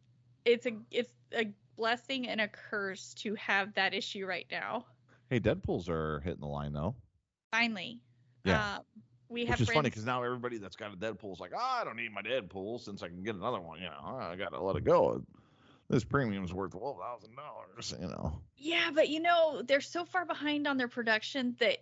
it's 0.45 0.65
a 0.65 0.71
it's 0.91 1.13
a 1.33 1.51
blessing 1.77 2.27
and 2.27 2.41
a 2.41 2.47
curse 2.47 3.13
to 3.15 3.35
have 3.35 3.73
that 3.75 3.93
issue 3.93 4.25
right 4.25 4.47
now. 4.51 4.85
hey, 5.29 5.39
Deadpool's 5.39 5.89
are 5.89 6.19
hitting 6.21 6.39
the 6.39 6.47
line 6.47 6.73
though. 6.73 6.95
Finally. 7.51 7.99
Yeah. 8.43 8.77
Um, 8.77 8.83
we 9.29 9.45
have 9.45 9.59
Which 9.59 9.69
is 9.69 9.73
funny 9.73 9.89
because 9.89 10.05
now 10.05 10.23
everybody 10.23 10.57
that's 10.57 10.75
got 10.77 10.93
a 10.93 10.97
Deadpool's 10.97 11.39
like, 11.39 11.51
oh, 11.53 11.77
I 11.81 11.83
don't 11.83 11.97
need 11.97 12.13
my 12.13 12.21
Deadpool 12.21 12.79
since 12.79 13.03
I 13.03 13.09
can 13.09 13.23
get 13.23 13.35
another 13.35 13.59
one. 13.59 13.79
You 13.79 13.87
know, 13.87 14.17
I 14.17 14.35
gotta 14.37 14.61
let 14.61 14.77
it 14.77 14.85
go. 14.85 15.21
This 15.89 16.03
premium's 16.03 16.53
worth 16.53 16.71
twelve 16.71 16.97
thousand 16.97 17.35
dollars. 17.35 17.93
You 17.99 18.07
know. 18.07 18.41
Yeah, 18.55 18.89
but 18.93 19.09
you 19.09 19.19
know, 19.19 19.61
they're 19.61 19.81
so 19.81 20.05
far 20.05 20.25
behind 20.25 20.67
on 20.67 20.77
their 20.77 20.87
production 20.87 21.55
that 21.59 21.79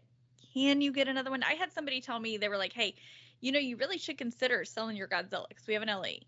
can 0.55 0.81
you 0.81 0.91
get 0.91 1.07
another 1.07 1.31
one? 1.31 1.44
I 1.44 1.53
had 1.53 1.72
somebody 1.74 2.01
tell 2.01 2.20
me 2.20 2.37
they 2.37 2.50
were 2.50 2.57
like, 2.57 2.74
"Hey, 2.74 2.96
you 3.41 3.51
know, 3.51 3.59
you 3.59 3.77
really 3.77 3.98
should 4.00 4.18
consider 4.18 4.65
selling 4.65 4.98
your 4.98 5.07
Godzilla 5.09 5.48
because 5.50 5.68
we 5.68 5.74
have 5.75 5.83
an 5.83 5.89
LE. 5.89 6.27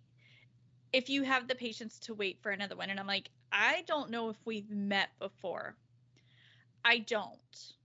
If 0.91 1.09
you 1.09 1.23
have 1.23 1.47
the 1.47 1.55
patience 1.55 1.99
to 2.01 2.13
wait 2.13 2.41
for 2.41 2.51
another 2.51 2.75
one." 2.75 2.89
And 2.89 2.99
I'm 2.99 3.07
like, 3.07 3.31
"I 3.53 3.83
don't 3.83 4.11
know 4.11 4.29
if 4.29 4.45
we've 4.45 4.69
met 4.69 5.17
before. 5.19 5.77
I 6.83 6.97
don't." 6.97 7.75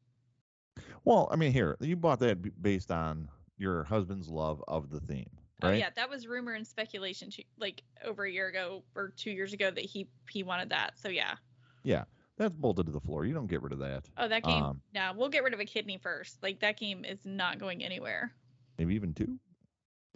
Well, 1.05 1.28
I 1.31 1.37
mean, 1.37 1.52
here 1.52 1.76
you 1.81 1.96
bought 1.96 2.20
that 2.20 2.62
based 2.62 2.90
on 2.90 3.31
your 3.57 3.85
husband's 3.85 4.28
love 4.28 4.62
of 4.68 4.90
the 4.90 5.00
theme, 5.00 5.38
Oh 5.62 5.70
right? 5.70 5.70
yeah, 5.70 5.90
that 5.90 6.11
was 6.11 6.26
rumor 6.26 6.52
and 6.55 6.66
speculation 6.66 7.31
to, 7.31 7.44
like 7.57 7.85
over 8.02 8.24
a 8.24 8.31
year 8.33 8.48
ago 8.48 8.85
or 8.94 9.11
2 9.11 9.31
years 9.31 9.52
ago 9.52 9.70
that 9.70 9.85
he 9.85 10.11
he 10.31 10.42
wanted 10.42 10.70
that. 10.70 10.98
So 10.98 11.09
yeah. 11.09 11.37
yeah. 11.85 12.05
That's 12.42 12.57
bolted 12.57 12.87
to 12.87 12.92
the 12.92 13.00
floor. 13.00 13.24
You 13.24 13.35
don't 13.35 13.46
get 13.46 13.62
rid 13.62 13.72
of 13.72 13.78
that. 13.78 14.02
Oh, 14.18 14.26
that 14.26 14.42
game. 14.42 14.62
Um, 14.64 14.81
no, 14.92 15.12
we'll 15.16 15.28
get 15.28 15.44
rid 15.44 15.55
of 15.55 15.61
a 15.61 15.64
kidney 15.64 15.96
first. 16.02 16.42
Like 16.42 16.59
that 16.59 16.76
game 16.76 17.05
is 17.05 17.20
not 17.24 17.61
going 17.61 17.85
anywhere. 17.85 18.33
Maybe 18.78 18.96
even 18.96 19.14
two. 19.14 19.38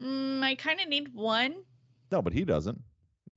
Mm, 0.02 0.42
I 0.42 0.56
kind 0.56 0.80
of 0.80 0.88
need 0.88 1.14
one. 1.14 1.54
No, 2.10 2.20
but 2.22 2.32
he 2.32 2.44
doesn't. 2.44 2.80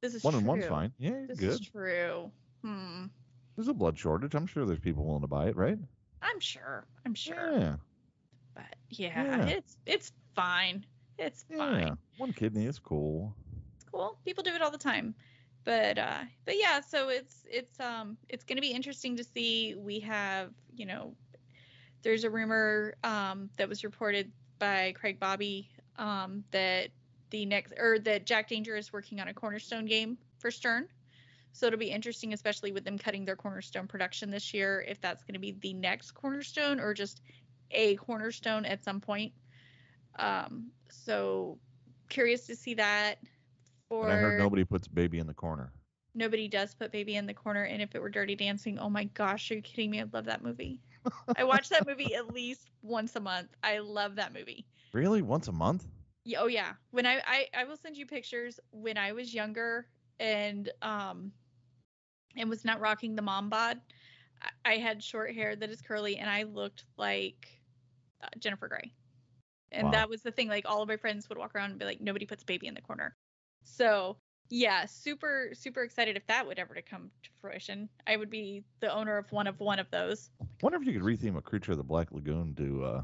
This 0.02 0.16
is 0.16 0.24
One 0.24 0.32
true. 0.34 0.40
and 0.40 0.48
one's 0.48 0.66
fine. 0.66 0.92
Yeah, 0.98 1.26
This 1.28 1.40
good. 1.40 1.50
is 1.50 1.60
true. 1.60 2.32
Hmm. 2.64 3.06
There's 3.56 3.68
a 3.68 3.74
blood 3.76 3.96
shortage. 3.98 4.34
I'm 4.34 4.48
sure 4.48 4.66
there's 4.66 4.80
people 4.80 5.06
willing 5.06 5.22
to 5.22 5.28
buy 5.28 5.50
it, 5.50 5.56
right? 5.56 5.78
I'm 6.24 6.40
sure. 6.40 6.86
I'm 7.06 7.14
sure. 7.14 7.60
Yeah. 7.60 7.76
But 8.56 8.76
yeah, 8.90 9.24
Yeah. 9.24 9.46
it's 9.50 9.78
it's 9.86 10.12
fine. 10.36 10.84
It's 11.20 11.46
Yeah. 11.48 11.58
fine. 11.58 11.98
One 12.18 12.34
kidney 12.34 12.66
is 12.66 12.80
cool. 12.80 13.36
It's 13.76 13.86
cool. 13.86 14.18
People 14.26 14.44
do 14.44 14.56
it 14.56 14.62
all 14.64 14.72
the 14.72 14.78
time. 14.80 15.14
But 15.66 15.98
uh 15.98 16.24
but 16.46 16.56
yeah, 16.58 16.82
so 16.82 17.10
it's 17.10 17.46
it's 17.50 17.80
um 17.80 18.18
it's 18.30 18.44
going 18.44 18.58
to 18.58 18.62
be 18.62 18.72
interesting 18.72 19.18
to 19.18 19.24
see 19.24 19.76
we 19.76 20.00
have, 20.02 20.52
you 20.76 20.86
know, 20.86 21.16
there's 22.02 22.24
a 22.24 22.30
rumor 22.30 22.96
um 23.04 23.50
that 23.58 23.70
was 23.70 23.84
reported 23.84 24.32
by 24.58 24.94
Craig 24.94 25.20
Bobby 25.20 25.70
um 25.98 26.44
that 26.52 26.90
the 27.30 27.46
next 27.46 27.74
or 27.78 28.00
that 28.00 28.26
Jack 28.26 28.50
Danger 28.50 28.76
is 28.76 28.92
working 28.92 29.20
on 29.20 29.28
a 29.28 29.34
Cornerstone 29.34 29.86
game 29.86 30.18
for 30.40 30.50
Stern. 30.50 30.88
So 31.52 31.68
it'll 31.68 31.80
be 31.80 31.92
interesting, 31.92 32.34
especially 32.34 32.72
with 32.72 32.86
them 32.86 32.98
cutting 32.98 33.26
their 33.26 33.36
Cornerstone 33.36 33.88
production 33.88 34.30
this 34.30 34.54
year, 34.54 34.86
if 34.88 35.02
that's 35.02 35.24
going 35.24 35.34
to 35.34 35.40
be 35.40 35.52
the 35.52 35.74
next 35.74 36.12
Cornerstone 36.12 36.80
or 36.80 36.94
just 36.94 37.22
a 37.72 37.96
Cornerstone 37.96 38.66
at 38.66 38.84
some 38.84 39.02
point. 39.02 39.34
Um, 40.18 40.72
so 40.90 41.58
curious 42.08 42.46
to 42.48 42.56
see 42.56 42.76
that. 42.76 43.16
For 43.90 44.02
And 44.02 44.12
I 44.12 44.18
heard 44.18 44.36
nobody 44.38 44.64
puts 44.66 44.88
baby 44.88 45.20
in 45.20 45.28
the 45.28 45.34
corner. 45.36 45.74
nobody 46.14 46.48
does 46.48 46.74
put 46.76 46.92
baby 46.92 47.16
in 47.16 47.26
the 47.28 47.34
corner, 47.34 47.64
and 47.64 47.82
if 47.82 47.96
it 47.96 48.02
were 48.02 48.10
Dirty 48.10 48.36
Dancing, 48.36 48.80
oh 48.80 48.90
my 48.90 49.06
gosh, 49.06 49.52
are 49.52 49.56
you 49.56 49.62
kidding 49.62 49.92
me? 49.92 50.02
I 50.02 50.06
love 50.06 50.26
that 50.26 50.44
movie. 50.44 50.82
I 51.36 51.44
watch 51.44 51.70
that 51.70 51.86
movie 51.86 52.14
at 52.16 52.34
least 52.34 52.72
once 52.82 53.16
a 53.16 53.22
month. 53.22 53.56
I 53.64 53.80
love 53.80 54.16
that 54.16 54.34
movie. 54.34 54.68
Really? 54.94 55.22
Once 55.22 55.48
a 55.48 55.54
month? 55.54 55.88
Yeah, 56.26 56.40
oh 56.42 56.48
yeah. 56.48 56.74
When 56.92 57.06
I, 57.06 57.22
I 57.26 57.48
I 57.54 57.64
will 57.66 57.78
send 57.78 57.98
you 57.98 58.06
pictures 58.06 58.60
when 58.72 58.98
I 58.98 59.14
was 59.14 59.34
younger 59.34 59.88
and 60.20 60.70
um 60.82 61.34
and 62.36 62.50
was 62.50 62.66
not 62.66 62.80
rocking 62.80 63.16
the 63.16 63.22
mom 63.22 63.50
bod. 63.50 63.82
I, 64.42 64.74
I 64.74 64.78
had 64.78 65.04
short 65.04 65.34
hair 65.34 65.56
that 65.56 65.70
is 65.70 65.82
curly 65.82 66.18
and 66.18 66.30
I 66.30 66.44
looked 66.44 66.86
like 66.98 67.62
uh, 68.24 68.28
Jennifer 68.40 68.68
Grey. 68.68 68.94
And 69.72 69.92
Wow. 69.92 69.94
that 69.94 70.10
was 70.10 70.22
the 70.24 70.32
thing 70.32 70.48
like 70.50 70.66
all 70.68 70.82
of 70.82 70.88
my 70.90 70.98
friends 70.98 71.30
would 71.30 71.38
walk 71.38 71.56
around 71.56 71.72
and 71.72 71.80
be 71.80 71.86
like 71.86 72.02
nobody 72.02 72.26
puts 72.26 72.44
baby 72.44 72.68
in 72.68 72.76
the 72.76 72.82
corner. 72.82 73.16
So, 73.64 74.18
yeah, 74.50 74.86
super 74.86 75.50
super 75.54 75.84
excited 75.84 76.18
if 76.18 76.26
that 76.28 76.46
would 76.46 76.60
ever 76.60 76.74
to 76.74 76.82
come 76.82 77.12
to 77.24 77.30
fruition. 77.42 77.90
I 78.08 78.18
would 78.18 78.30
be 78.30 78.64
the 78.80 78.94
owner 78.94 79.18
of 79.18 79.32
one 79.32 79.48
of 79.48 79.60
one 79.60 79.80
of 79.80 79.90
those. 79.92 80.30
Wonder 80.62 80.80
if 80.80 80.86
you 80.88 80.94
could 80.94 81.04
retheme 81.04 81.38
a 81.38 81.42
creature 81.42 81.72
of 81.74 81.78
the 81.78 81.84
Black 81.84 82.12
Lagoon 82.12 82.56
to, 82.56 82.84
uh, 82.84 83.02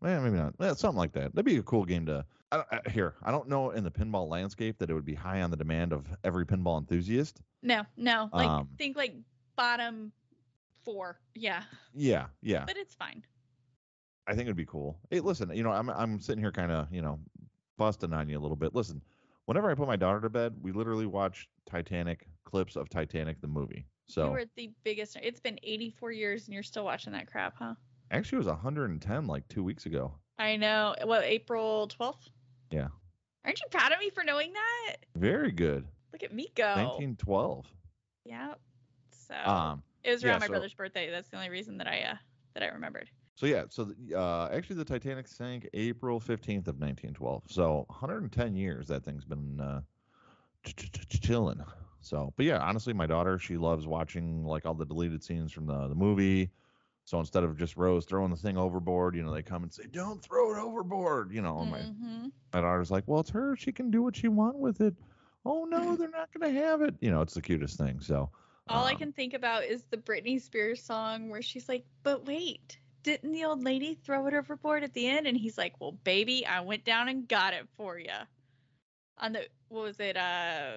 well, 0.00 0.20
maybe 0.20 0.36
not. 0.36 0.54
Yeah, 0.60 0.74
something 0.74 0.98
like 0.98 1.12
that. 1.12 1.34
That'd 1.34 1.44
be 1.46 1.56
a 1.56 1.62
cool 1.62 1.84
game 1.84 2.06
to. 2.06 2.24
I, 2.50 2.64
I, 2.70 2.90
here, 2.90 3.14
I 3.22 3.30
don't 3.30 3.48
know 3.48 3.70
in 3.70 3.82
the 3.82 3.90
pinball 3.90 4.28
landscape 4.28 4.76
that 4.78 4.90
it 4.90 4.94
would 4.94 5.06
be 5.06 5.14
high 5.14 5.40
on 5.40 5.50
the 5.50 5.56
demand 5.56 5.92
of 5.94 6.06
every 6.22 6.44
pinball 6.44 6.78
enthusiast. 6.78 7.40
No, 7.62 7.84
no. 7.96 8.28
Like 8.32 8.48
Um, 8.48 8.68
think 8.76 8.96
like 8.96 9.14
bottom 9.56 10.12
4. 10.84 11.18
Yeah. 11.34 11.62
Yeah, 11.94 12.26
yeah. 12.42 12.64
But 12.66 12.76
it's 12.76 12.94
fine. 12.94 13.24
I 14.26 14.32
think 14.32 14.42
it'd 14.42 14.56
be 14.56 14.66
cool. 14.66 14.98
Hey, 15.10 15.20
listen, 15.20 15.50
you 15.54 15.62
know, 15.62 15.72
I'm 15.72 15.88
I'm 15.88 16.20
sitting 16.20 16.42
here 16.42 16.52
kind 16.52 16.70
of, 16.70 16.92
you 16.92 17.02
know, 17.02 17.18
busting 17.78 18.12
on 18.12 18.28
you 18.28 18.38
a 18.38 18.40
little 18.40 18.56
bit. 18.56 18.74
Listen, 18.74 19.02
whenever 19.46 19.70
I 19.70 19.74
put 19.74 19.86
my 19.88 19.96
daughter 19.96 20.20
to 20.20 20.30
bed, 20.30 20.54
we 20.60 20.72
literally 20.72 21.06
watch 21.06 21.48
Titanic 21.66 22.26
clips 22.44 22.76
of 22.76 22.88
Titanic 22.88 23.40
the 23.40 23.46
movie. 23.48 23.86
So 24.08 24.24
you 24.26 24.30
were 24.30 24.44
the 24.56 24.70
biggest. 24.84 25.16
It's 25.22 25.40
been 25.40 25.58
84 25.62 26.12
years 26.12 26.46
and 26.46 26.54
you're 26.54 26.62
still 26.62 26.84
watching 26.84 27.12
that 27.12 27.26
crap, 27.26 27.54
huh? 27.58 27.74
actually, 28.10 28.36
it 28.36 28.40
was 28.40 28.46
110 28.48 29.26
like 29.26 29.46
two 29.48 29.64
weeks 29.64 29.86
ago. 29.86 30.12
I 30.38 30.56
know. 30.56 30.94
What, 31.04 31.22
April 31.24 31.88
12th? 31.88 32.28
Yeah. 32.70 32.88
Aren't 33.44 33.60
you 33.60 33.66
proud 33.70 33.92
of 33.92 33.98
me 34.00 34.10
for 34.10 34.22
knowing 34.22 34.52
that? 34.52 34.96
Very 35.16 35.50
good. 35.50 35.86
Look 36.12 36.22
at 36.22 36.34
me 36.34 36.48
go. 36.54 36.64
1912. 36.64 37.66
Yeah. 38.24 38.54
So 39.28 39.34
Um. 39.34 39.82
it 40.04 40.10
was 40.10 40.22
yeah, 40.22 40.30
around 40.30 40.40
my 40.40 40.46
so- 40.46 40.50
brother's 40.52 40.74
birthday. 40.74 41.10
That's 41.10 41.28
the 41.30 41.36
only 41.36 41.48
reason 41.48 41.78
that 41.78 41.86
I 41.88 42.02
uh 42.02 42.16
that 42.54 42.62
I 42.62 42.66
remembered. 42.68 43.08
So 43.34 43.46
yeah, 43.46 43.64
so 43.70 43.84
the, 43.84 44.18
uh, 44.18 44.48
actually 44.52 44.76
the 44.76 44.84
Titanic 44.84 45.26
sank 45.26 45.68
April 45.74 46.20
15th 46.20 46.68
of 46.68 46.78
1912. 46.78 47.44
So 47.48 47.84
110 47.88 48.54
years 48.54 48.86
that 48.88 49.04
thing's 49.04 49.24
been 49.24 49.60
uh, 49.60 49.80
ch- 50.64 50.76
ch- 50.76 51.08
ch- 51.08 51.20
chilling. 51.20 51.60
So, 52.00 52.32
but 52.36 52.46
yeah, 52.46 52.58
honestly, 52.58 52.92
my 52.92 53.06
daughter 53.06 53.38
she 53.38 53.56
loves 53.56 53.86
watching 53.86 54.44
like 54.44 54.66
all 54.66 54.74
the 54.74 54.84
deleted 54.84 55.22
scenes 55.22 55.52
from 55.52 55.66
the 55.66 55.88
the 55.88 55.94
movie. 55.94 56.50
So 57.04 57.18
instead 57.18 57.42
of 57.42 57.56
just 57.56 57.76
Rose 57.76 58.04
throwing 58.04 58.30
the 58.30 58.36
thing 58.36 58.56
overboard, 58.56 59.16
you 59.16 59.22
know, 59.22 59.32
they 59.32 59.42
come 59.42 59.62
and 59.64 59.72
say, 59.72 59.84
"Don't 59.90 60.22
throw 60.22 60.54
it 60.54 60.58
overboard," 60.58 61.32
you 61.32 61.42
know. 61.42 61.60
and 61.60 61.70
My 61.70 61.82
my 62.52 62.60
daughter's 62.60 62.90
like, 62.90 63.04
"Well, 63.06 63.20
it's 63.20 63.30
her. 63.30 63.56
She 63.56 63.72
can 63.72 63.90
do 63.90 64.02
what 64.02 64.16
she 64.16 64.28
want 64.28 64.56
with 64.56 64.80
it." 64.80 64.94
Oh 65.44 65.64
no, 65.64 65.96
they're 65.96 66.10
not 66.10 66.28
gonna 66.32 66.52
have 66.52 66.82
it. 66.82 66.94
You 67.00 67.10
know, 67.10 67.22
it's 67.22 67.34
the 67.34 67.42
cutest 67.42 67.78
thing. 67.78 68.00
So. 68.00 68.30
All 68.68 68.84
I 68.86 68.92
um, 68.92 68.98
can 68.98 69.12
think 69.12 69.34
about 69.34 69.64
is 69.64 69.84
the 69.90 69.96
Britney 69.96 70.40
Spears 70.40 70.82
song 70.82 71.28
where 71.28 71.42
she's 71.42 71.68
like, 71.68 71.84
"But 72.04 72.26
wait, 72.26 72.78
didn't 73.02 73.32
the 73.32 73.44
old 73.44 73.62
lady 73.62 73.94
throw 73.94 74.26
it 74.26 74.34
overboard 74.34 74.82
at 74.82 74.92
the 74.94 75.06
end?" 75.08 75.26
And 75.26 75.36
he's 75.36 75.58
like, 75.58 75.80
"Well, 75.80 75.92
baby, 75.92 76.46
I 76.46 76.60
went 76.60 76.84
down 76.84 77.08
and 77.08 77.28
got 77.28 77.54
it 77.54 77.68
for 77.76 77.98
you." 77.98 78.10
On 79.18 79.32
the 79.32 79.46
what 79.68 79.84
was 79.84 80.00
it? 80.00 80.16
Uh, 80.16 80.72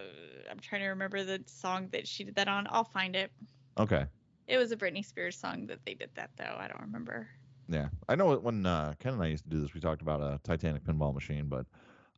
I'm 0.49 0.59
trying 0.59 0.81
to 0.81 0.87
remember 0.87 1.23
the 1.23 1.43
song 1.47 1.89
that 1.91 2.07
she 2.07 2.23
did 2.23 2.35
that 2.35 2.47
on. 2.47 2.67
I'll 2.69 2.83
find 2.83 3.15
it. 3.15 3.31
Okay. 3.77 4.05
It 4.47 4.57
was 4.57 4.71
a 4.71 4.77
Britney 4.77 5.03
Spears 5.03 5.37
song 5.37 5.65
that 5.67 5.79
they 5.85 5.93
did 5.93 6.11
that 6.15 6.31
though. 6.37 6.55
I 6.57 6.67
don't 6.67 6.81
remember. 6.81 7.27
Yeah, 7.67 7.89
I 8.07 8.15
know 8.15 8.35
when 8.37 8.65
uh, 8.65 8.93
Ken 8.99 9.13
and 9.13 9.23
I 9.23 9.27
used 9.27 9.43
to 9.45 9.49
do 9.49 9.59
this. 9.59 9.73
We 9.73 9.81
talked 9.81 10.01
about 10.01 10.21
a 10.21 10.39
Titanic 10.43 10.83
pinball 10.83 11.13
machine, 11.13 11.47
but 11.47 11.65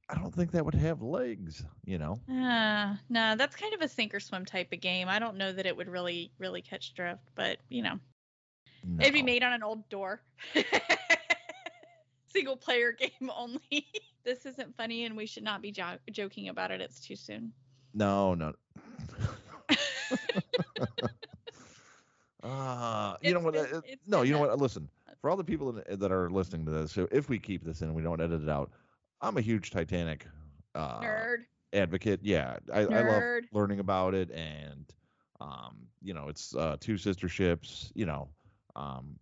I 0.10 0.16
don't 0.16 0.34
think 0.34 0.52
that 0.52 0.66
would 0.66 0.76
have 0.76 1.02
legs. 1.02 1.64
You 1.86 1.98
know. 1.98 2.20
Uh, 2.30 2.96
no, 3.10 3.36
that's 3.36 3.56
kind 3.56 3.74
of 3.74 3.82
a 3.82 3.88
sink 3.88 4.14
or 4.14 4.20
swim 4.20 4.46
type 4.46 4.74
of 4.74 4.82
game. 4.82 5.08
I 5.08 5.20
don't 5.20 5.38
know 5.38 5.54
that 5.54 5.66
it 5.66 5.76
would 5.76 5.88
really, 5.88 6.32
really 6.38 6.62
catch 6.62 6.94
drift, 6.94 7.24
but 7.36 7.60
you 7.70 7.82
know, 7.82 7.98
it'd 9.00 9.14
be 9.14 9.24
made 9.24 9.44
on 9.44 9.54
an 9.54 9.64
old 9.64 9.88
door. 9.90 10.22
Single 12.28 12.58
player 12.58 12.92
game 13.00 13.32
only. 13.36 13.88
this 14.24 14.46
isn't 14.46 14.76
funny, 14.76 15.06
and 15.06 15.16
we 15.16 15.26
should 15.26 15.44
not 15.44 15.62
be 15.62 15.72
jo- 15.72 15.98
joking 16.12 16.50
about 16.50 16.72
it. 16.72 16.82
It's 16.82 17.00
too 17.00 17.16
soon. 17.16 17.52
No, 17.94 18.34
no. 18.34 18.54
uh, 22.44 23.16
you 23.22 23.34
know 23.34 23.40
what? 23.40 23.56
uh, 23.56 23.82
it's 23.86 24.08
no, 24.08 24.22
you 24.22 24.34
know 24.34 24.40
what? 24.40 24.58
Listen, 24.60 24.88
for 25.22 25.30
all 25.30 25.38
the 25.38 25.44
people 25.44 25.72
that, 25.72 26.12
are 26.12 26.30
listening 26.30 26.66
to 26.66 26.72
this, 26.72 26.92
so 26.92 27.08
if 27.12 27.30
we 27.30 27.40
keep 27.40 27.64
this 27.64 27.82
in 27.82 27.88
and 27.88 27.96
we 27.96 28.04
don't 28.04 28.22
edit 28.22 28.44
it 28.44 28.50
out, 28.50 28.72
I'm 29.22 29.38
a 29.38 29.42
huge 29.42 29.72
Titanic 29.72 30.28
uh, 30.76 31.00
Nerd. 31.02 31.38
advocate. 31.74 32.20
Yeah, 32.22 32.58
I, 32.72 32.82
I 32.82 33.02
love 33.02 33.24
learning 33.52 33.80
about 33.80 34.14
it, 34.14 34.30
and 34.32 34.86
um, 35.42 35.78
you 36.02 36.14
know, 36.14 36.28
it's 36.28 36.56
uh, 36.56 36.78
two 36.80 36.98
sister 36.98 37.28
ships. 37.28 37.92
You 37.96 38.06
know, 38.06 38.30
um, 38.78 39.20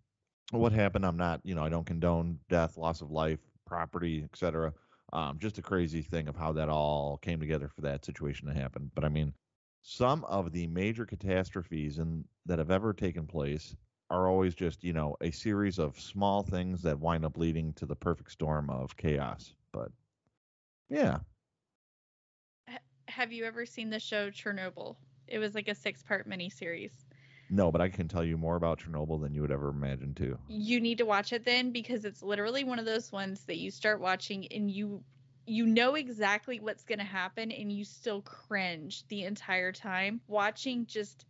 what 0.52 0.74
happened? 0.74 1.06
I'm 1.06 1.18
not, 1.18 1.42
you 1.44 1.56
know, 1.56 1.64
I 1.64 1.70
don't 1.70 1.86
condone 1.86 2.40
death, 2.50 2.78
loss 2.78 3.02
of 3.02 3.12
life, 3.12 3.40
property, 3.66 4.24
etc. 4.24 4.74
Um, 5.14 5.40
just 5.40 5.58
a 5.58 5.64
crazy 5.64 6.02
thing 6.02 6.28
of 6.28 6.36
how 6.36 6.52
that 6.54 6.70
all 6.70 7.18
came 7.18 7.40
together 7.40 7.70
for 7.70 7.82
that 7.82 8.06
situation 8.06 8.48
to 8.48 8.54
happen. 8.54 8.92
But 8.96 9.06
I 9.06 9.10
mean, 9.10 9.34
some 9.82 10.24
of 10.26 10.52
the 10.52 10.68
major 10.68 11.06
catastrophes 11.06 12.00
in, 12.00 12.26
that 12.46 12.60
have 12.60 12.72
ever 12.72 12.94
taken 12.94 13.28
place 13.28 13.76
are 14.12 14.28
always 14.30 14.54
just, 14.56 14.84
you 14.84 14.94
know, 14.94 15.16
a 15.22 15.32
series 15.32 15.80
of 15.80 16.00
small 16.00 16.44
things 16.44 16.82
that 16.84 17.00
wind 17.00 17.26
up 17.26 17.38
leading 17.38 17.74
to 17.74 17.86
the 17.86 17.96
perfect 17.96 18.32
storm 18.32 18.70
of 18.70 18.96
chaos. 18.98 19.54
But 19.72 19.92
yeah, 20.90 21.20
Have 23.08 23.32
you 23.32 23.46
ever 23.46 23.66
seen 23.66 23.90
the 23.90 24.00
show 24.00 24.30
Chernobyl? 24.30 24.98
It 25.28 25.40
was 25.40 25.56
like 25.56 25.70
a 25.70 25.76
six-part 25.76 26.30
miniseries. 26.30 27.05
No, 27.50 27.72
but 27.72 27.82
I 27.82 27.90
can 27.90 28.08
tell 28.08 28.24
you 28.24 28.38
more 28.38 28.56
about 28.56 28.80
Chernobyl 28.80 29.22
than 29.22 29.34
you 29.34 29.42
would 29.42 29.52
ever 29.52 29.70
imagine 29.70 30.14
too. 30.14 30.38
you 30.48 30.80
need 30.80 30.98
to 31.00 31.06
watch 31.06 31.34
it 31.34 31.46
then 31.46 31.72
because 31.72 32.06
it's 32.06 32.22
literally 32.24 32.64
one 32.64 32.80
of 32.80 32.86
those 32.86 33.12
ones 33.12 33.46
that 33.46 33.58
you 33.58 33.72
start 33.72 34.00
watching 34.00 34.48
and 34.52 34.70
you 34.72 35.04
you 35.48 35.66
know 35.66 35.96
exactly 35.96 36.60
what's 36.60 36.84
going 36.84 36.98
to 37.00 37.06
happen 37.06 37.52
and 37.52 37.72
you 37.72 37.84
still 37.84 38.22
cringe 38.22 39.04
the 39.10 39.24
entire 39.24 39.72
time 39.72 40.20
watching 40.28 40.86
just 40.88 41.26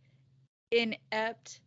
inept 0.70 1.60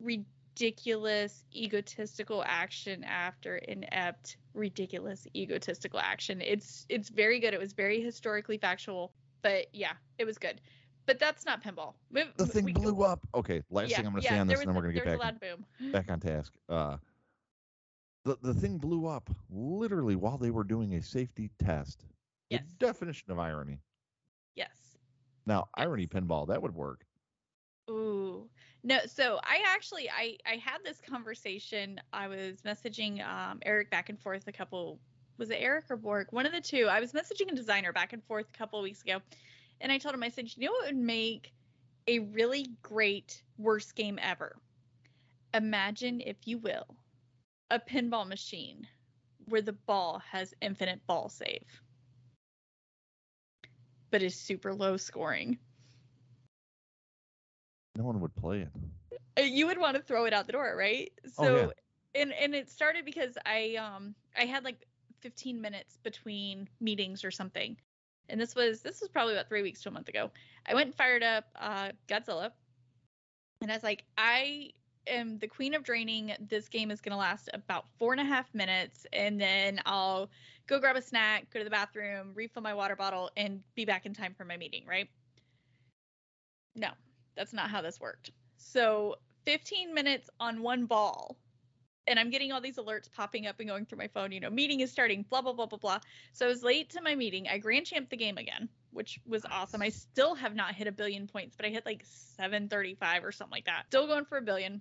ridiculous 0.00 1.44
egotistical 1.54 2.42
action 2.46 3.04
after 3.04 3.56
inept 3.56 4.36
ridiculous 4.54 5.26
egotistical 5.36 5.98
action. 6.00 6.40
It's 6.40 6.86
it's 6.88 7.08
very 7.08 7.40
good. 7.40 7.54
It 7.54 7.60
was 7.60 7.72
very 7.72 8.00
historically 8.02 8.58
factual 8.58 9.12
but 9.42 9.66
yeah 9.72 9.92
it 10.18 10.24
was 10.24 10.38
good 10.38 10.60
but 11.08 11.18
that's 11.18 11.44
not 11.46 11.64
pinball 11.64 11.94
We- 12.12 12.24
The 12.36 12.46
thing 12.46 12.64
we- 12.66 12.72
blew 12.72 13.02
up. 13.02 13.26
Okay, 13.34 13.62
last 13.70 13.90
yeah, 13.90 13.96
thing 13.96 14.06
I'm 14.06 14.12
going 14.12 14.22
to 14.22 14.26
yeah, 14.28 14.34
say 14.34 14.38
on 14.38 14.46
this, 14.46 14.60
and 14.60 14.68
then 14.68 14.76
we're 14.76 14.82
going 14.82 14.94
to 14.94 15.00
get 15.00 15.18
back 15.18 15.40
boom 15.40 15.64
back 15.90 16.10
on 16.12 16.20
task. 16.20 16.52
Uh, 16.68 16.98
the 18.24 18.36
the 18.42 18.54
thing 18.54 18.78
blew 18.78 19.06
up 19.06 19.28
literally 19.50 20.14
while 20.14 20.38
they 20.38 20.50
were 20.50 20.64
doing 20.64 20.94
a 20.94 21.02
safety 21.02 21.50
test. 21.58 22.04
Yes. 22.50 22.62
The 22.78 22.86
definition 22.86 23.30
of 23.32 23.38
irony. 23.38 23.80
yes 24.54 24.98
Now, 25.46 25.68
Yes. 25.76 25.84
irony 25.86 26.06
pinball 26.06 26.46
that 26.48 26.60
would 26.62 26.74
work. 26.74 27.04
Ooh. 27.90 28.48
No, 28.84 28.98
so 29.06 29.40
I 29.44 29.62
actually 29.66 30.10
I 30.10 30.36
I 30.46 30.56
had 30.56 30.78
this 30.84 31.00
conversation. 31.00 32.00
I 32.12 32.28
was 32.28 32.60
messaging 32.62 33.26
um 33.26 33.58
Eric 33.64 33.90
back 33.90 34.08
and 34.10 34.20
forth 34.20 34.46
a 34.46 34.52
couple 34.52 35.00
was 35.38 35.50
it 35.50 35.56
Eric 35.60 35.84
or 35.88 35.96
Borg? 35.96 36.26
One 36.30 36.46
of 36.46 36.52
the 36.52 36.60
two. 36.60 36.86
I 36.88 37.00
was 37.00 37.12
messaging 37.12 37.50
a 37.50 37.54
designer 37.54 37.92
back 37.92 38.12
and 38.12 38.22
forth 38.24 38.46
a 38.52 38.58
couple 38.58 38.78
of 38.78 38.82
weeks 38.82 39.02
ago. 39.02 39.20
And 39.80 39.92
I 39.92 39.98
told 39.98 40.14
him 40.14 40.22
I 40.22 40.28
said, 40.28 40.54
"You 40.56 40.66
know 40.66 40.72
what 40.72 40.86
would 40.86 40.96
make 40.96 41.52
a 42.06 42.18
really 42.20 42.68
great 42.82 43.42
worst 43.58 43.94
game 43.94 44.18
ever? 44.20 44.60
Imagine 45.54 46.20
if 46.20 46.46
you 46.46 46.58
will, 46.58 46.96
a 47.70 47.78
pinball 47.78 48.26
machine 48.26 48.88
where 49.46 49.62
the 49.62 49.72
ball 49.72 50.18
has 50.18 50.54
infinite 50.60 51.06
ball 51.06 51.28
save 51.28 51.82
but 54.10 54.22
is 54.22 54.34
super 54.34 54.72
low 54.74 54.96
scoring." 54.96 55.58
No 57.96 58.04
one 58.04 58.20
would 58.20 58.34
play 58.34 58.62
it. 58.62 58.72
Uh, 59.38 59.42
you 59.42 59.66
would 59.66 59.78
want 59.78 59.96
to 59.96 60.02
throw 60.02 60.24
it 60.26 60.32
out 60.32 60.46
the 60.46 60.52
door, 60.52 60.74
right? 60.76 61.12
Oh, 61.38 61.46
So 61.46 61.54
yeah. 61.54 61.72
and 62.14 62.32
and 62.32 62.54
it 62.54 62.68
started 62.68 63.04
because 63.04 63.36
I 63.44 63.76
um 63.76 64.14
I 64.36 64.44
had 64.44 64.64
like 64.64 64.86
15 65.20 65.60
minutes 65.60 65.96
between 66.02 66.68
meetings 66.80 67.24
or 67.24 67.30
something. 67.30 67.76
And 68.28 68.40
this 68.40 68.54
was 68.54 68.82
this 68.82 69.00
was 69.00 69.08
probably 69.08 69.34
about 69.34 69.48
3 69.48 69.62
weeks 69.62 69.82
to 69.82 69.88
a 69.88 69.92
month 69.92 70.08
ago. 70.08 70.30
I 70.66 70.74
went 70.74 70.86
and 70.86 70.94
fired 70.94 71.22
up 71.22 71.44
uh 71.56 71.90
Godzilla. 72.08 72.52
And 73.60 73.70
I 73.70 73.74
was 73.74 73.82
like, 73.82 74.04
I 74.16 74.70
am 75.06 75.38
the 75.38 75.48
queen 75.48 75.74
of 75.74 75.82
draining. 75.82 76.32
This 76.48 76.68
game 76.68 76.90
is 76.90 77.00
gonna 77.00 77.16
last 77.16 77.48
about 77.52 77.86
four 77.98 78.12
and 78.12 78.20
a 78.20 78.24
half 78.24 78.52
minutes, 78.54 79.06
and 79.12 79.40
then 79.40 79.80
I'll 79.86 80.30
go 80.66 80.78
grab 80.78 80.96
a 80.96 81.02
snack, 81.02 81.50
go 81.50 81.58
to 81.58 81.64
the 81.64 81.70
bathroom, 81.70 82.32
refill 82.34 82.62
my 82.62 82.74
water 82.74 82.94
bottle, 82.94 83.30
and 83.36 83.62
be 83.74 83.84
back 83.84 84.06
in 84.06 84.14
time 84.14 84.34
for 84.34 84.44
my 84.44 84.56
meeting, 84.56 84.84
right? 84.86 85.08
No, 86.76 86.90
that's 87.36 87.52
not 87.52 87.70
how 87.70 87.80
this 87.82 88.00
worked. 88.00 88.30
So 88.56 89.16
15 89.46 89.94
minutes 89.94 90.28
on 90.38 90.62
one 90.62 90.86
ball. 90.86 91.36
And 92.08 92.18
I'm 92.18 92.30
getting 92.30 92.52
all 92.52 92.60
these 92.60 92.76
alerts 92.76 93.10
popping 93.12 93.46
up 93.46 93.60
and 93.60 93.68
going 93.68 93.86
through 93.86 93.98
my 93.98 94.08
phone, 94.08 94.32
you 94.32 94.40
know, 94.40 94.50
meeting 94.50 94.80
is 94.80 94.90
starting, 94.90 95.24
blah, 95.28 95.42
blah, 95.42 95.52
blah, 95.52 95.66
blah, 95.66 95.78
blah. 95.78 95.98
So 96.32 96.46
I 96.46 96.48
was 96.48 96.62
late 96.62 96.90
to 96.90 97.02
my 97.02 97.14
meeting. 97.14 97.48
I 97.48 97.58
grand 97.58 97.86
champed 97.86 98.10
the 98.10 98.16
game 98.16 98.38
again, 98.38 98.68
which 98.92 99.20
was 99.26 99.44
awesome. 99.50 99.82
I 99.82 99.90
still 99.90 100.34
have 100.34 100.54
not 100.54 100.74
hit 100.74 100.86
a 100.86 100.92
billion 100.92 101.26
points, 101.26 101.56
but 101.56 101.66
I 101.66 101.68
hit 101.70 101.86
like 101.86 102.04
735 102.04 103.24
or 103.24 103.32
something 103.32 103.52
like 103.52 103.66
that. 103.66 103.84
Still 103.88 104.06
going 104.06 104.24
for 104.24 104.38
a 104.38 104.42
billion. 104.42 104.80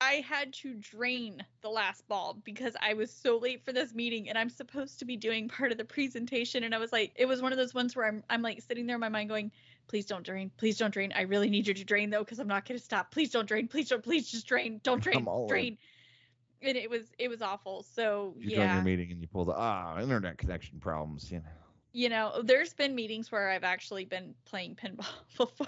I 0.00 0.24
had 0.28 0.52
to 0.54 0.74
drain 0.74 1.44
the 1.60 1.68
last 1.68 2.06
ball 2.06 2.38
because 2.44 2.76
I 2.80 2.94
was 2.94 3.10
so 3.10 3.36
late 3.36 3.64
for 3.64 3.72
this 3.72 3.94
meeting 3.94 4.28
and 4.28 4.38
I'm 4.38 4.48
supposed 4.48 5.00
to 5.00 5.04
be 5.04 5.16
doing 5.16 5.48
part 5.48 5.72
of 5.72 5.78
the 5.78 5.84
presentation. 5.84 6.64
And 6.64 6.74
I 6.74 6.78
was 6.78 6.92
like, 6.92 7.12
it 7.16 7.26
was 7.26 7.42
one 7.42 7.52
of 7.52 7.58
those 7.58 7.74
ones 7.74 7.96
where 7.96 8.06
I'm, 8.06 8.22
I'm 8.30 8.42
like 8.42 8.62
sitting 8.62 8.86
there 8.86 8.96
in 8.96 9.00
my 9.00 9.08
mind 9.08 9.28
going, 9.28 9.50
please 9.88 10.06
don't 10.06 10.24
drain. 10.24 10.50
Please 10.56 10.78
don't 10.78 10.92
drain. 10.92 11.12
I 11.16 11.22
really 11.22 11.50
need 11.50 11.66
you 11.66 11.74
to 11.74 11.84
drain 11.84 12.10
though, 12.10 12.20
because 12.22 12.38
I'm 12.38 12.46
not 12.48 12.66
going 12.66 12.78
to 12.78 12.84
stop. 12.84 13.10
Please 13.10 13.30
don't 13.30 13.46
drain. 13.46 13.66
Please 13.66 13.88
don't, 13.88 14.02
please 14.02 14.30
just 14.30 14.46
drain. 14.46 14.80
Don't 14.84 15.02
drain. 15.02 15.18
I'm 15.18 15.28
all 15.28 15.48
in. 15.52 15.78
And 16.62 16.76
it 16.76 16.90
was, 16.90 17.12
it 17.18 17.28
was 17.28 17.40
awful. 17.42 17.84
So 17.94 18.34
You 18.38 18.56
yeah, 18.58 18.74
your 18.74 18.82
meeting 18.84 19.12
and 19.12 19.20
you 19.20 19.28
pull 19.28 19.44
the 19.44 19.54
ah 19.56 19.98
internet 20.00 20.38
connection 20.38 20.80
problems. 20.80 21.30
You 21.30 21.38
know. 21.38 21.44
you 21.92 22.08
know, 22.08 22.42
there's 22.44 22.74
been 22.74 22.94
meetings 22.94 23.32
where 23.32 23.50
I've 23.50 23.64
actually 23.64 24.04
been 24.04 24.34
playing 24.44 24.76
pinball 24.76 25.06
before, 25.36 25.66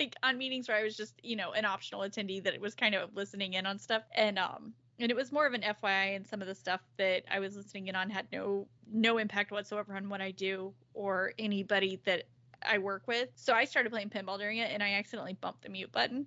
like 0.00 0.14
on 0.22 0.36
meetings 0.38 0.68
where 0.68 0.76
I 0.76 0.82
was 0.82 0.96
just, 0.96 1.14
you 1.22 1.36
know, 1.36 1.52
an 1.52 1.64
optional 1.64 2.00
attendee 2.02 2.42
that 2.44 2.60
was 2.60 2.74
kind 2.74 2.94
of 2.94 3.14
listening 3.14 3.54
in 3.54 3.66
on 3.66 3.78
stuff. 3.78 4.02
And, 4.14 4.38
um, 4.38 4.72
and 4.98 5.10
it 5.10 5.14
was 5.16 5.32
more 5.32 5.46
of 5.46 5.54
an 5.54 5.62
FYI 5.62 6.16
and 6.16 6.26
some 6.26 6.40
of 6.42 6.48
the 6.48 6.54
stuff 6.54 6.80
that 6.98 7.22
I 7.30 7.38
was 7.38 7.56
listening 7.56 7.88
in 7.88 7.96
on 7.96 8.10
had 8.10 8.26
no, 8.32 8.66
no 8.92 9.18
impact 9.18 9.50
whatsoever 9.50 9.96
on 9.96 10.08
what 10.08 10.20
I 10.20 10.30
do 10.32 10.74
or 10.94 11.32
anybody 11.38 12.00
that 12.04 12.24
I 12.62 12.78
work 12.78 13.04
with. 13.06 13.28
So 13.34 13.54
I 13.54 13.64
started 13.64 13.90
playing 13.90 14.10
pinball 14.10 14.38
during 14.38 14.58
it 14.58 14.70
and 14.72 14.82
I 14.82 14.92
accidentally 14.94 15.34
bumped 15.34 15.62
the 15.62 15.68
mute 15.70 15.90
button. 15.92 16.26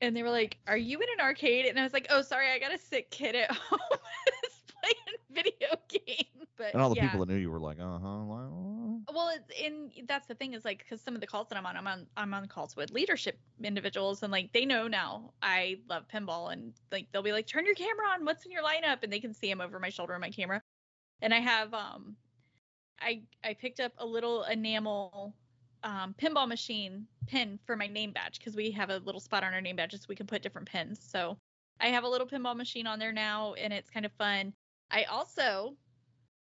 And 0.00 0.16
they 0.16 0.22
were 0.22 0.30
like, 0.30 0.58
Are 0.66 0.76
you 0.76 1.00
in 1.00 1.08
an 1.18 1.20
arcade? 1.20 1.66
And 1.66 1.78
I 1.78 1.82
was 1.82 1.92
like, 1.92 2.06
Oh, 2.10 2.22
sorry, 2.22 2.50
I 2.50 2.58
got 2.58 2.72
a 2.74 2.78
sick 2.78 3.10
kid 3.10 3.34
at 3.34 3.50
home 3.54 3.78
that's 4.26 4.62
playing 4.82 5.18
video 5.30 5.68
game. 5.88 6.46
But 6.56 6.74
And 6.74 6.82
all 6.82 6.90
the 6.90 6.96
yeah. 6.96 7.08
people 7.08 7.20
that 7.20 7.26
knew 7.32 7.36
you 7.38 7.50
were 7.50 7.60
like, 7.60 7.78
uh 7.78 7.98
huh. 7.98 8.24
Well, 8.24 9.06
Well, 9.12 9.28
it's 9.30 9.50
in 9.50 9.90
that's 10.06 10.28
the 10.28 10.34
thing 10.36 10.52
is 10.54 10.64
like 10.64 10.78
because 10.78 11.00
some 11.02 11.16
of 11.16 11.20
the 11.20 11.26
calls 11.26 11.48
that 11.48 11.58
I'm 11.58 11.66
on, 11.66 11.76
I'm 11.76 11.86
on 11.88 12.08
I'm 12.16 12.32
on 12.32 12.46
calls 12.46 12.76
with 12.76 12.92
leadership 12.92 13.40
individuals, 13.62 14.22
and 14.22 14.30
like 14.30 14.52
they 14.52 14.64
know 14.64 14.86
now 14.86 15.34
I 15.42 15.82
love 15.88 16.06
pinball, 16.06 16.52
and 16.52 16.80
like 16.92 17.10
they'll 17.10 17.22
be 17.22 17.32
like, 17.32 17.46
turn 17.48 17.66
your 17.66 17.74
camera 17.74 18.06
on, 18.08 18.24
what's 18.24 18.44
in 18.46 18.52
your 18.52 18.62
lineup, 18.62 19.02
and 19.02 19.12
they 19.12 19.18
can 19.20 19.34
see 19.34 19.50
him 19.50 19.60
over 19.60 19.80
my 19.80 19.88
shoulder 19.88 20.14
on 20.14 20.20
my 20.20 20.30
camera, 20.30 20.62
and 21.22 21.34
I 21.34 21.40
have 21.40 21.74
um, 21.74 22.18
I 23.00 23.24
I 23.44 23.54
picked 23.54 23.80
up 23.80 23.94
a 23.98 24.06
little 24.06 24.44
enamel 24.44 25.36
um, 25.82 26.14
pinball 26.20 26.48
machine 26.48 27.06
pin 27.26 27.58
for 27.64 27.76
my 27.76 27.86
name 27.86 28.12
badge 28.12 28.38
because 28.38 28.56
we 28.56 28.70
have 28.72 28.90
a 28.90 28.98
little 28.98 29.20
spot 29.20 29.44
on 29.44 29.54
our 29.54 29.60
name 29.60 29.76
badges 29.76 30.00
so 30.00 30.06
we 30.08 30.16
can 30.16 30.26
put 30.26 30.42
different 30.42 30.68
pins. 30.68 31.00
So 31.02 31.36
I 31.80 31.88
have 31.88 32.04
a 32.04 32.08
little 32.08 32.26
pinball 32.26 32.56
machine 32.56 32.86
on 32.86 32.98
there 32.98 33.12
now, 33.12 33.54
and 33.54 33.72
it's 33.72 33.90
kind 33.90 34.04
of 34.04 34.12
fun. 34.12 34.52
I 34.90 35.04
also, 35.04 35.74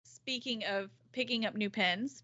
speaking 0.03 0.64
of 0.64 0.90
picking 1.12 1.44
up 1.46 1.55
new 1.55 1.70
pins, 1.70 2.22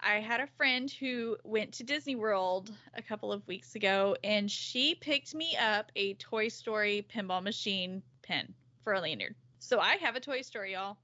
I 0.00 0.20
had 0.20 0.40
a 0.40 0.46
friend 0.46 0.90
who 0.90 1.36
went 1.42 1.72
to 1.74 1.84
Disney 1.84 2.14
World 2.14 2.72
a 2.94 3.02
couple 3.02 3.32
of 3.32 3.46
weeks 3.46 3.74
ago, 3.74 4.16
and 4.22 4.50
she 4.50 4.94
picked 4.94 5.34
me 5.34 5.56
up 5.56 5.90
a 5.96 6.14
Toy 6.14 6.48
Story 6.48 7.06
pinball 7.14 7.42
machine 7.42 8.02
pin 8.22 8.54
for 8.82 8.92
a 8.92 9.00
lanyard. 9.00 9.34
So 9.58 9.80
I 9.80 9.96
have 9.96 10.14
a 10.16 10.20
Toy 10.20 10.42
Story, 10.42 10.74
y'all. 10.74 10.96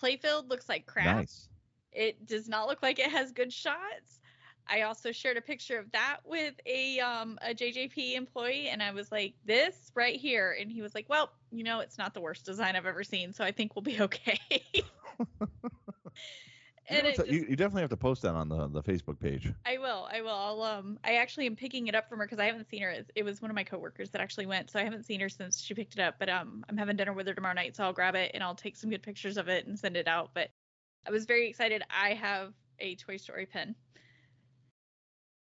Playfield 0.00 0.48
looks 0.48 0.68
like 0.68 0.86
crap. 0.86 1.16
Nice. 1.16 1.48
It 1.92 2.26
does 2.26 2.48
not 2.48 2.68
look 2.68 2.82
like 2.82 2.98
it 2.98 3.10
has 3.10 3.32
good 3.32 3.52
shots. 3.52 4.20
I 4.70 4.82
also 4.82 5.12
shared 5.12 5.38
a 5.38 5.40
picture 5.40 5.78
of 5.78 5.90
that 5.92 6.18
with 6.24 6.54
a 6.66 7.00
um 7.00 7.38
a 7.42 7.54
JJP 7.54 8.14
employee 8.16 8.68
and 8.68 8.82
I 8.82 8.90
was 8.90 9.10
like, 9.10 9.34
"This 9.44 9.90
right 9.94 10.16
here." 10.16 10.56
And 10.60 10.70
he 10.70 10.82
was 10.82 10.94
like, 10.94 11.08
"Well, 11.08 11.32
you 11.50 11.64
know, 11.64 11.80
it's 11.80 11.96
not 11.98 12.12
the 12.14 12.20
worst 12.20 12.44
design 12.44 12.76
I've 12.76 12.86
ever 12.86 13.02
seen, 13.02 13.32
so 13.32 13.44
I 13.44 13.52
think 13.52 13.74
we'll 13.74 13.82
be 13.82 14.00
okay." 14.02 14.38
You, 16.90 16.96
and 16.96 17.04
know, 17.04 17.10
it 17.10 17.18
it's- 17.18 17.28
you, 17.34 17.46
you 17.50 17.56
definitely 17.56 17.82
have 17.82 17.90
to 17.90 17.96
post 17.98 18.22
that 18.22 18.34
on 18.34 18.48
the, 18.48 18.66
the 18.68 18.82
Facebook 18.82 19.20
page. 19.20 19.52
I 19.66 19.76
will. 19.76 20.08
I 20.10 20.22
will. 20.22 20.30
I'll 20.30 20.62
um 20.62 20.98
I 21.04 21.16
actually 21.16 21.44
am 21.46 21.54
picking 21.56 21.86
it 21.86 21.94
up 21.94 22.08
from 22.08 22.18
her 22.18 22.24
because 22.24 22.38
I 22.38 22.46
haven't 22.46 22.68
seen 22.70 22.80
her. 22.82 22.90
It, 22.90 23.10
it 23.14 23.24
was 23.24 23.42
one 23.42 23.50
of 23.50 23.54
my 23.54 23.64
coworkers 23.64 24.10
that 24.12 24.22
actually 24.22 24.46
went, 24.46 24.70
so 24.70 24.78
I 24.78 24.84
haven't 24.84 25.04
seen 25.04 25.20
her 25.20 25.28
since 25.28 25.60
she 25.60 25.74
picked 25.74 25.94
it 25.94 26.00
up. 26.00 26.14
But 26.18 26.30
um 26.30 26.64
I'm 26.68 26.78
having 26.78 26.96
dinner 26.96 27.12
with 27.12 27.26
her 27.26 27.34
tomorrow 27.34 27.54
night, 27.54 27.76
so 27.76 27.84
I'll 27.84 27.92
grab 27.92 28.14
it 28.14 28.30
and 28.32 28.42
I'll 28.42 28.54
take 28.54 28.76
some 28.76 28.88
good 28.90 29.02
pictures 29.02 29.36
of 29.36 29.48
it 29.48 29.66
and 29.66 29.78
send 29.78 29.96
it 29.98 30.08
out. 30.08 30.30
But 30.34 30.50
I 31.08 31.10
was 31.10 31.24
very 31.24 31.48
excited. 31.48 31.82
I 31.90 32.10
have 32.10 32.52
a 32.80 32.94
Toy 32.96 33.16
Story 33.16 33.46
pin 33.46 33.74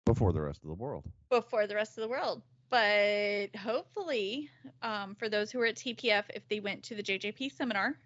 before 0.05 0.31
the 0.31 0.41
rest 0.41 0.63
of 0.63 0.69
the 0.69 0.75
world. 0.75 1.03
before 1.29 1.67
the 1.67 1.75
rest 1.75 1.97
of 1.97 2.03
the 2.03 2.07
world. 2.07 2.41
But 2.69 3.53
hopefully, 3.57 4.49
um, 4.81 5.13
for 5.15 5.27
those 5.27 5.51
who 5.51 5.59
were 5.59 5.65
at 5.65 5.75
TPF, 5.75 6.23
if 6.33 6.47
they 6.47 6.61
went 6.61 6.83
to 6.83 6.95
the 6.95 7.03
JJP 7.03 7.51
seminar, 7.51 7.97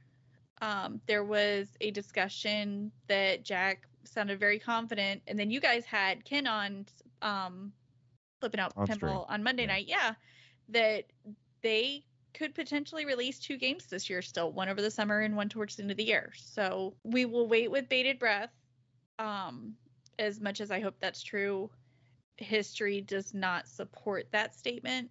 um, 0.61 0.99
there 1.05 1.23
was 1.23 1.67
a 1.81 1.91
discussion 1.91 2.91
that 3.07 3.43
Jack 3.43 3.87
sounded 4.05 4.39
very 4.39 4.57
confident, 4.57 5.21
and 5.27 5.37
then 5.37 5.51
you 5.51 5.59
guys 5.59 5.85
had 5.85 6.25
Ken 6.25 6.47
on 6.47 6.87
um, 7.21 7.71
flipping 8.39 8.59
out 8.59 8.73
On 8.75 8.87
pinball 8.87 9.25
on 9.29 9.43
Monday 9.43 9.63
Yeah. 9.63 9.67
night. 9.67 9.85
Yeah, 9.87 10.13
that 10.69 11.05
they 11.61 12.05
could 12.35 12.53
potentially 12.53 13.05
release 13.05 13.39
two 13.39 13.57
games 13.57 13.85
this 13.85 14.09
year 14.09 14.21
still, 14.21 14.51
one 14.51 14.69
over 14.69 14.81
the 14.81 14.91
summer 14.91 15.21
and 15.21 15.35
one 15.35 15.49
towards 15.49 15.75
the 15.75 15.83
end 15.83 15.91
of 15.91 15.97
the 15.97 16.03
year. 16.03 16.31
So 16.35 16.93
we 17.03 17.25
will 17.25 17.47
wait 17.47 17.71
with 17.71 17.87
bated 17.89 18.19
breath. 18.19 18.51
Um, 19.17 19.73
as 20.19 20.41
much 20.41 20.59
as 20.59 20.69
I 20.69 20.81
hope 20.81 20.95
that's 20.99 21.23
true, 21.23 21.69
history 22.37 23.01
does 23.01 23.33
not 23.33 23.67
support 23.67 24.27
that 24.31 24.53
statement. 24.53 25.09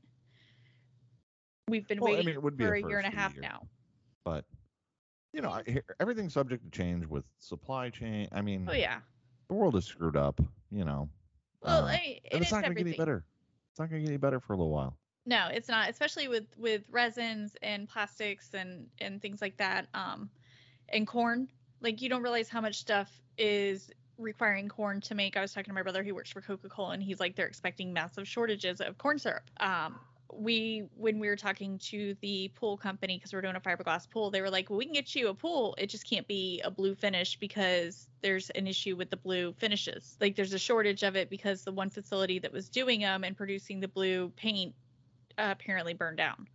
We've 1.68 1.86
been 1.88 1.98
Well, 1.98 2.12
I 2.12 2.16
waiting 2.16 2.26
mean, 2.26 2.34
it 2.34 2.42
would 2.42 2.56
be 2.56 2.64
for 2.64 2.74
a 2.74 2.78
year 2.78 2.98
and 2.98 3.06
a 3.06 3.10
first 3.10 3.14
for 3.14 3.16
the 3.16 3.20
half 3.20 3.32
year. 3.34 3.42
now. 3.42 3.66
But 4.24 4.44
you 5.32 5.40
know, 5.40 5.48
I, 5.50 5.64
everything's 5.98 6.34
subject 6.34 6.62
to 6.64 6.70
change 6.70 7.06
with 7.06 7.24
supply 7.38 7.90
chain. 7.90 8.28
I 8.32 8.42
mean, 8.42 8.66
Oh 8.70 8.74
yeah. 8.74 8.98
the 9.48 9.54
world 9.54 9.74
is 9.76 9.84
screwed 9.86 10.16
up. 10.16 10.40
You 10.70 10.84
know, 10.84 11.08
Well, 11.62 11.84
uh, 11.84 11.88
I 11.88 12.00
mean, 12.00 12.20
and 12.32 12.42
it's 12.42 12.52
not 12.52 12.62
going 12.62 12.74
gonna 12.74 12.84
get 12.84 12.88
any 12.88 12.96
better. 12.98 13.24
It's 13.72 13.80
not 13.80 13.88
gonna 13.88 14.00
get 14.02 14.08
any 14.08 14.18
better 14.18 14.40
for 14.40 14.52
a 14.52 14.56
little 14.56 14.70
while. 14.70 14.98
No, 15.26 15.48
it's 15.50 15.68
not, 15.68 15.88
especially 15.88 16.28
with 16.28 16.46
with 16.58 16.82
resins 16.90 17.56
and 17.62 17.88
plastics 17.88 18.50
and 18.52 18.86
and 19.00 19.22
things 19.22 19.40
like 19.40 19.56
that. 19.56 19.86
Um, 19.94 20.28
and 20.90 21.06
corn. 21.06 21.48
Like 21.80 22.02
you 22.02 22.08
don't 22.08 22.22
realize 22.22 22.48
how 22.48 22.60
much 22.60 22.78
stuff 22.78 23.10
is 23.38 23.90
requiring 24.18 24.68
corn 24.68 25.00
to 25.02 25.14
make. 25.14 25.36
I 25.36 25.40
was 25.40 25.52
talking 25.52 25.70
to 25.70 25.74
my 25.74 25.82
brother 25.82 26.02
who 26.02 26.14
works 26.14 26.30
for 26.30 26.40
Coca-Cola, 26.40 26.90
and 26.90 27.02
he's 27.02 27.20
like 27.20 27.36
they're 27.36 27.46
expecting 27.46 27.92
massive 27.92 28.28
shortages 28.28 28.80
of 28.80 28.98
corn 28.98 29.18
syrup. 29.18 29.50
Um, 29.60 29.98
we 30.32 30.84
when 30.96 31.18
we 31.18 31.28
were 31.28 31.36
talking 31.36 31.78
to 31.78 32.16
the 32.20 32.50
pool 32.54 32.76
company 32.76 33.16
because 33.18 33.32
we're 33.32 33.40
doing 33.40 33.56
a 33.56 33.60
fiberglass 33.60 34.08
pool, 34.08 34.30
they 34.30 34.40
were 34.40 34.50
like, 34.50 34.68
well, 34.68 34.78
we 34.78 34.84
can 34.84 34.94
get 34.94 35.14
you 35.14 35.28
a 35.28 35.34
pool. 35.34 35.74
It 35.78 35.88
just 35.88 36.08
can't 36.08 36.26
be 36.26 36.60
a 36.64 36.70
blue 36.70 36.94
finish 36.94 37.36
because 37.36 38.08
there's 38.20 38.50
an 38.50 38.66
issue 38.66 38.96
with 38.96 39.10
the 39.10 39.16
blue 39.16 39.52
finishes. 39.54 40.16
Like 40.20 40.36
there's 40.36 40.52
a 40.52 40.58
shortage 40.58 41.02
of 41.02 41.16
it 41.16 41.30
because 41.30 41.62
the 41.62 41.72
one 41.72 41.90
facility 41.90 42.38
that 42.40 42.52
was 42.52 42.68
doing 42.68 43.00
them 43.00 43.24
and 43.24 43.36
producing 43.36 43.80
the 43.80 43.88
blue 43.88 44.32
paint 44.36 44.74
uh, 45.38 45.48
apparently 45.50 45.94
burned 45.94 46.16
down. 46.16 46.48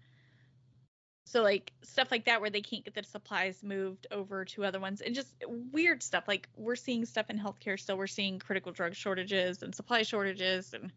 So 1.30 1.44
like 1.44 1.72
stuff 1.84 2.10
like 2.10 2.26
that 2.26 2.42
where 2.42 2.50
they 2.50 2.62
can't 2.62 2.84
get 2.84 2.96
the 2.96 3.04
supplies 3.04 3.62
moved 3.62 4.08
over 4.10 4.46
to 4.46 4.66
other 4.66 4.80
ones 4.80 5.02
and 5.02 5.14
just 5.14 5.36
weird 5.72 6.02
stuff. 6.02 6.24
Like 6.28 6.50
we're 6.56 6.76
seeing 6.76 7.06
stuff 7.06 7.30
in 7.30 7.38
healthcare 7.38 7.80
still. 7.80 8.00
We're 8.00 8.08
seeing 8.08 8.40
critical 8.40 8.72
drug 8.72 8.96
shortages 8.96 9.62
and 9.62 9.76
supply 9.76 10.02
shortages 10.02 10.74
and 10.74 10.92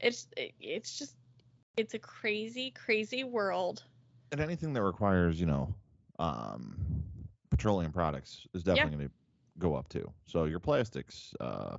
it's 0.00 0.26
it, 0.36 0.52
it's 0.60 0.98
just 0.98 1.14
it's 1.76 1.94
a 1.94 1.98
crazy 2.00 2.72
crazy 2.72 3.22
world. 3.22 3.84
And 4.32 4.40
anything 4.40 4.72
that 4.72 4.82
requires, 4.82 5.38
you 5.38 5.46
know, 5.46 5.72
um, 6.18 7.04
petroleum 7.50 7.92
products 7.92 8.48
is 8.52 8.64
definitely 8.64 8.96
going 8.96 9.08
to 9.08 9.14
go 9.60 9.76
up 9.76 9.88
too. 9.88 10.10
So 10.26 10.44
your 10.44 10.58
plastics, 10.58 11.34
uh, 11.38 11.76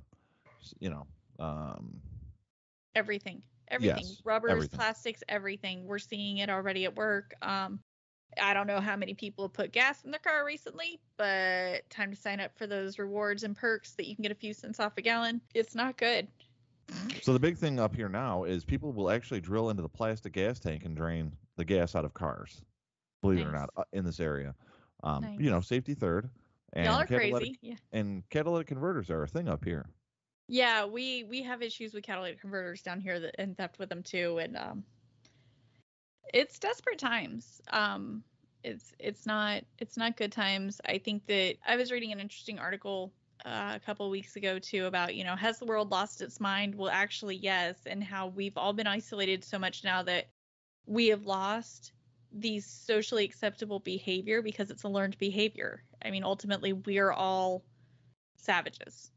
you 0.80 0.88
know, 0.88 1.06
um, 1.38 2.00
everything 2.94 3.42
everything 3.72 4.16
Yes, 4.16 4.22
rubbers 4.24 4.68
everything. 4.68 4.78
plastics 4.78 5.22
everything 5.28 5.86
we're 5.86 5.98
seeing 5.98 6.38
it 6.38 6.50
already 6.50 6.84
at 6.84 6.96
work 6.96 7.34
um 7.42 7.80
i 8.40 8.54
don't 8.54 8.66
know 8.68 8.80
how 8.80 8.96
many 8.96 9.14
people 9.14 9.44
have 9.46 9.52
put 9.54 9.72
gas 9.72 10.04
in 10.04 10.10
their 10.12 10.20
car 10.20 10.44
recently 10.44 11.00
but 11.18 11.88
time 11.90 12.10
to 12.10 12.16
sign 12.16 12.40
up 12.40 12.56
for 12.56 12.66
those 12.66 12.98
rewards 12.98 13.44
and 13.44 13.56
perks 13.56 13.94
that 13.94 14.06
you 14.08 14.14
can 14.16 14.22
get 14.22 14.32
a 14.32 14.36
few 14.36 14.54
cents 14.54 14.80
off 14.80 14.96
a 14.98 15.02
gallon 15.02 15.40
it's 15.54 15.74
not 15.74 15.96
good 15.98 16.28
So 17.20 17.32
the 17.32 17.40
big 17.40 17.56
thing 17.56 17.78
up 17.80 17.94
here 17.94 18.08
now 18.08 18.44
is 18.44 18.64
people 18.64 18.92
will 18.92 19.10
actually 19.10 19.40
drill 19.40 19.70
into 19.70 19.82
the 19.82 19.88
plastic 19.88 20.32
gas 20.32 20.58
tank 20.60 20.84
and 20.84 20.96
drain 20.96 21.36
the 21.56 21.64
gas 21.64 21.94
out 21.94 22.04
of 22.04 22.14
cars. 22.14 22.64
Believe 23.22 23.40
it 23.40 23.46
or 23.46 23.52
not, 23.52 23.70
uh, 23.76 23.84
in 23.92 24.04
this 24.04 24.20
area. 24.20 24.54
Um, 25.02 25.30
You 25.36 25.50
know, 25.50 25.60
safety 25.60 25.94
third. 25.94 26.30
And 26.72 26.86
y'all 26.86 27.00
are 27.00 27.06
crazy 27.06 27.58
yeah 27.62 27.76
And 27.92 28.28
catalytic 28.30 28.68
converters 28.68 29.10
are 29.10 29.22
a 29.22 29.28
thing 29.28 29.48
up 29.48 29.64
here. 29.64 29.86
Yeah 30.52 30.84
we 30.84 31.24
we 31.24 31.42
have 31.42 31.62
issues 31.62 31.94
with 31.94 32.04
catalytic 32.04 32.38
converters 32.38 32.82
down 32.82 33.00
here 33.00 33.18
that 33.18 33.34
and 33.38 33.56
theft 33.56 33.78
with 33.78 33.88
them 33.88 34.02
too 34.02 34.36
and 34.36 34.54
um 34.54 34.84
it's 36.34 36.58
desperate 36.58 36.98
times. 36.98 37.62
Um 37.70 38.22
it's 38.62 38.92
it's 38.98 39.24
not 39.24 39.62
it's 39.78 39.96
not 39.96 40.16
good 40.18 40.30
times. 40.30 40.78
I 40.84 40.98
think 40.98 41.26
that 41.26 41.56
i 41.66 41.76
was 41.76 41.90
reading 41.90 42.12
an 42.12 42.20
interesting 42.20 42.58
article 42.58 43.12
uh, 43.46 43.72
a 43.74 43.80
couple 43.80 44.08
weeks 44.10 44.36
ago 44.36 44.58
too 44.58 44.84
about 44.84 45.16
you 45.16 45.24
know 45.24 45.34
has 45.34 45.58
the 45.58 45.64
world 45.64 45.90
lost 45.90 46.20
its 46.20 46.38
mind? 46.38 46.74
Well 46.74 46.90
actually 46.90 47.36
yes 47.36 47.76
and 47.86 48.04
how 48.04 48.26
we've 48.26 48.58
all 48.58 48.74
been 48.74 48.86
isolated 48.86 49.42
so 49.44 49.58
much 49.58 49.84
now 49.84 50.02
that 50.02 50.26
we 50.84 51.08
have 51.08 51.24
lost 51.24 51.92
these 52.30 52.66
socially 52.66 53.24
acceptable 53.24 53.80
behavior 53.80 54.42
because 54.42 54.70
it's 54.70 54.84
a 54.84 54.88
learned 54.88 55.16
behavior. 55.16 55.82
I 56.04 56.10
mean 56.10 56.24
ultimately 56.24 56.74
we're 56.74 57.10
all 57.10 57.64
savages. 58.36 59.12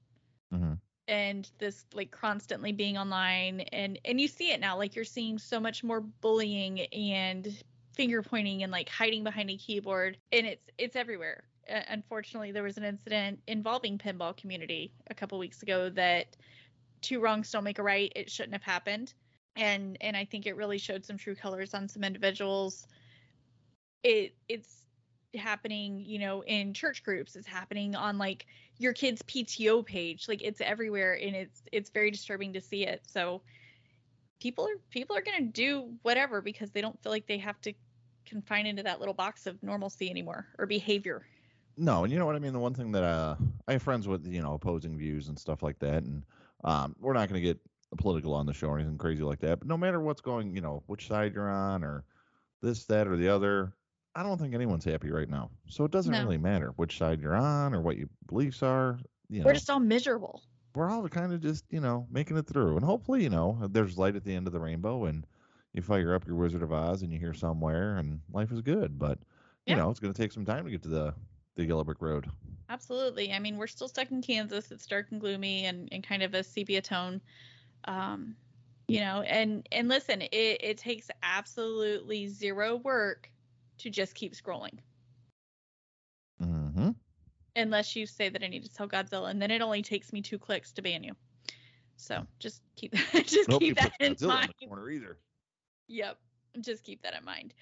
And 1.08 1.50
this 1.60 1.86
like 1.94 2.12
constantly 2.12 2.72
being 2.72 2.98
online 2.98 3.62
and 3.72 4.00
and 4.06 4.20
you 4.20 4.28
see 4.28 4.52
it 4.52 4.60
now 4.60 4.78
like 4.78 4.96
you're 4.96 5.06
seeing 5.06 5.38
so 5.38 5.60
much 5.60 5.84
more 5.84 6.02
bullying 6.02 6.82
and 6.82 7.64
finger 7.94 8.22
pointing 8.22 8.64
and 8.64 8.72
like 8.72 8.90
hiding 8.90 9.24
behind 9.24 9.50
a 9.50 9.58
keyboard 9.58 10.18
and 10.32 10.46
it's 10.46 10.70
it's 10.78 10.96
everywhere. 10.96 11.44
Uh, 11.70 11.82
unfortunately 11.88 12.52
there 12.52 12.64
was 12.64 12.78
an 12.78 12.84
incident 12.84 13.40
involving 13.48 13.98
pinball 13.98 14.36
community 14.38 14.92
a 15.10 15.16
couple 15.16 15.38
weeks 15.40 15.64
ago 15.64 15.90
that 15.90 16.36
two 17.02 17.20
wrongs 17.20 17.50
don't 17.52 17.64
make 17.64 17.80
a 17.80 17.84
right 17.84 18.12
it 18.16 18.30
shouldn't 18.30 18.54
have 18.54 18.62
happened 18.62 19.14
and 19.56 19.98
and 20.02 20.16
i 20.16 20.24
think 20.26 20.46
it 20.46 20.56
really 20.56 20.78
showed 20.78 21.04
some 21.04 21.18
true 21.18 21.36
colors 21.36 21.74
on 21.74 21.88
some 21.88 22.04
individuals. 22.04 22.88
It 24.04 24.36
it's 24.48 24.85
happening 25.36 26.04
you 26.06 26.20
know 26.20 26.42
in 26.44 26.74
church 26.74 27.04
groups 27.04 27.36
it's 27.36 27.48
happening 27.48 27.96
on 27.96 28.18
like 28.18 28.46
your 28.78 28.94
kid's 28.94 29.22
pto 29.24 29.86
page 29.86 30.28
like 30.28 30.42
it's 30.42 30.62
everywhere 30.62 31.20
and 31.22 31.36
it's 31.36 31.64
it's 31.72 31.90
very 31.90 32.12
disturbing 32.12 32.54
to 32.54 32.62
see 32.62 32.86
it 32.86 33.02
so 33.06 33.42
people 34.40 34.66
are 34.66 34.78
people 34.90 35.16
are 35.16 35.22
going 35.22 35.38
to 35.38 35.52
do 35.52 35.90
whatever 36.02 36.42
because 36.42 36.72
they 36.72 36.82
don't 36.82 37.02
feel 37.02 37.12
like 37.12 37.28
they 37.28 37.38
have 37.38 37.60
to 37.62 37.74
confine 38.26 38.66
into 38.66 38.84
that 38.84 39.00
little 39.00 39.14
box 39.14 39.46
of 39.48 39.62
normalcy 39.64 40.10
anymore 40.10 40.48
or 40.58 40.66
behavior 40.66 41.26
No, 41.78 42.04
and 42.04 42.14
you 42.14 42.18
know 42.20 42.26
what 42.26 42.36
I 42.36 42.40
mean. 42.40 42.54
The 42.54 42.60
one 42.60 42.74
thing 42.74 42.92
that 42.94 43.04
uh, 43.04 43.36
I 43.68 43.74
have 43.74 43.84
friends 43.84 44.08
with, 44.08 44.26
you 44.26 44.42
know, 44.42 44.54
opposing 44.54 44.98
views 44.98 45.28
and 45.28 45.38
stuff 45.38 45.62
like 45.62 45.78
that, 45.80 46.04
and 46.04 46.24
um, 46.64 46.96
we're 47.00 47.14
not 47.14 47.28
going 47.28 47.42
to 47.42 47.46
get 47.46 47.60
political 47.98 48.34
on 48.34 48.46
the 48.46 48.54
show 48.54 48.68
or 48.68 48.78
anything 48.80 48.98
crazy 48.98 49.24
like 49.24 49.40
that. 49.40 49.60
But 49.60 49.68
no 49.68 49.78
matter 49.78 50.00
what's 50.00 50.22
going, 50.22 50.56
you 50.56 50.62
know, 50.62 50.84
which 50.88 51.08
side 51.08 51.34
you're 51.34 51.50
on 51.50 51.84
or 51.84 52.06
this, 52.62 52.86
that, 52.86 53.08
or 53.08 53.18
the 53.18 53.28
other, 53.28 53.74
I 54.16 54.24
don't 54.24 54.38
think 54.40 54.54
anyone's 54.54 54.86
happy 54.86 55.12
right 55.12 55.30
now. 55.30 55.52
So 55.68 55.84
it 55.86 55.92
doesn't 55.92 56.16
No. 56.16 56.18
really 56.18 56.38
matter 56.38 56.70
which 56.72 56.98
side 56.98 57.22
you're 57.22 57.36
on 57.36 57.74
or 57.74 57.82
what 57.82 57.98
your 57.98 58.10
beliefs 58.28 58.64
are. 58.64 59.00
You 59.30 59.42
know, 59.42 59.54
we're 59.54 59.54
just 59.54 59.70
all 59.70 59.80
miserable 59.80 60.44
we're 60.76 60.90
all 60.90 61.08
kind 61.10 61.32
of 61.34 61.42
just, 61.42 61.66
you 61.72 61.80
know, 61.80 62.06
making 62.10 62.38
it 62.38 62.48
through. 62.48 62.76
And 62.76 62.86
hopefully, 62.86 63.24
you 63.24 63.30
know, 63.30 63.68
there's 63.70 63.98
light 63.98 64.16
at 64.16 64.24
the 64.24 64.34
end 64.36 64.48
of 64.48 64.54
the 64.54 64.60
rainbow, 64.60 65.06
and 65.06 65.26
you 65.74 65.82
fire 65.82 66.14
up 66.14 66.28
your 66.28 66.36
Wizard 66.36 66.64
of 66.64 66.72
Oz, 66.74 67.02
and 67.02 67.12
you 67.14 67.20
hear 67.20 67.34
somewhere, 67.34 67.98
and 67.98 68.22
life 68.30 68.52
is 68.52 68.62
good. 68.62 69.00
But 69.00 69.20
you 69.68 69.76
Yeah. 69.76 69.76
know, 69.76 69.90
it's 69.90 70.00
going 70.00 70.14
to 70.14 70.22
take 70.22 70.32
some 70.32 70.46
time 70.46 70.66
to 70.66 70.72
get 70.72 70.82
to 70.84 70.90
the 70.90 71.16
the 71.56 71.66
yellow 71.66 71.84
brick 71.84 72.02
road. 72.02 72.30
absolutely. 72.70 73.32
I 73.32 73.40
mean, 73.40 73.58
we're 73.58 73.68
still 73.68 73.88
stuck 73.88 74.12
in 74.12 74.22
Kansas. 74.22 74.72
It's 74.72 74.88
dark 74.88 75.12
and 75.12 75.22
gloomy 75.22 75.66
and, 75.66 75.90
and 75.92 76.04
kind 76.04 76.24
of 76.24 76.34
a 76.34 76.44
sepia 76.44 76.82
tone. 76.82 77.22
Um, 77.86 78.38
you 78.88 79.02
know, 79.02 79.24
and 79.24 79.68
and 79.72 79.90
listen, 79.90 80.24
it, 80.24 80.32
it 80.34 80.78
takes 80.80 81.10
absolutely 81.24 82.28
zero 82.28 82.78
work 82.78 83.32
to 83.80 83.90
just 83.90 84.16
keep 84.16 84.34
scrolling. 84.34 84.78
Mm-hmm. 86.42 86.92
Unless 87.56 87.96
you 87.96 88.06
say 88.06 88.30
that 88.30 88.44
I 88.44 88.48
need 88.48 88.64
to 88.64 88.74
tell 88.74 88.88
Godzilla, 88.88 89.30
and 89.30 89.42
then 89.42 89.52
it 89.52 89.62
only 89.62 89.82
takes 89.82 90.12
me 90.12 90.22
two 90.22 90.38
clicks 90.38 90.72
to 90.74 90.82
ban 90.82 91.04
you. 91.04 91.14
So 91.98 92.26
just 92.40 92.62
keep 92.76 92.94
just 93.26 93.50
Nope, 93.50 93.62
you 93.62 93.74
keep 93.74 93.78
that 93.78 93.94
in 94.00 94.16
Godzilla 94.16 94.28
mind. 94.28 94.46
in 94.46 94.54
the 94.62 94.68
corner 94.68 94.90
either. 94.90 95.18
Yep. 95.88 96.18
Just 96.62 96.84
keep 96.84 97.02
that 97.04 97.14
in 97.18 97.24
mind. 97.24 97.54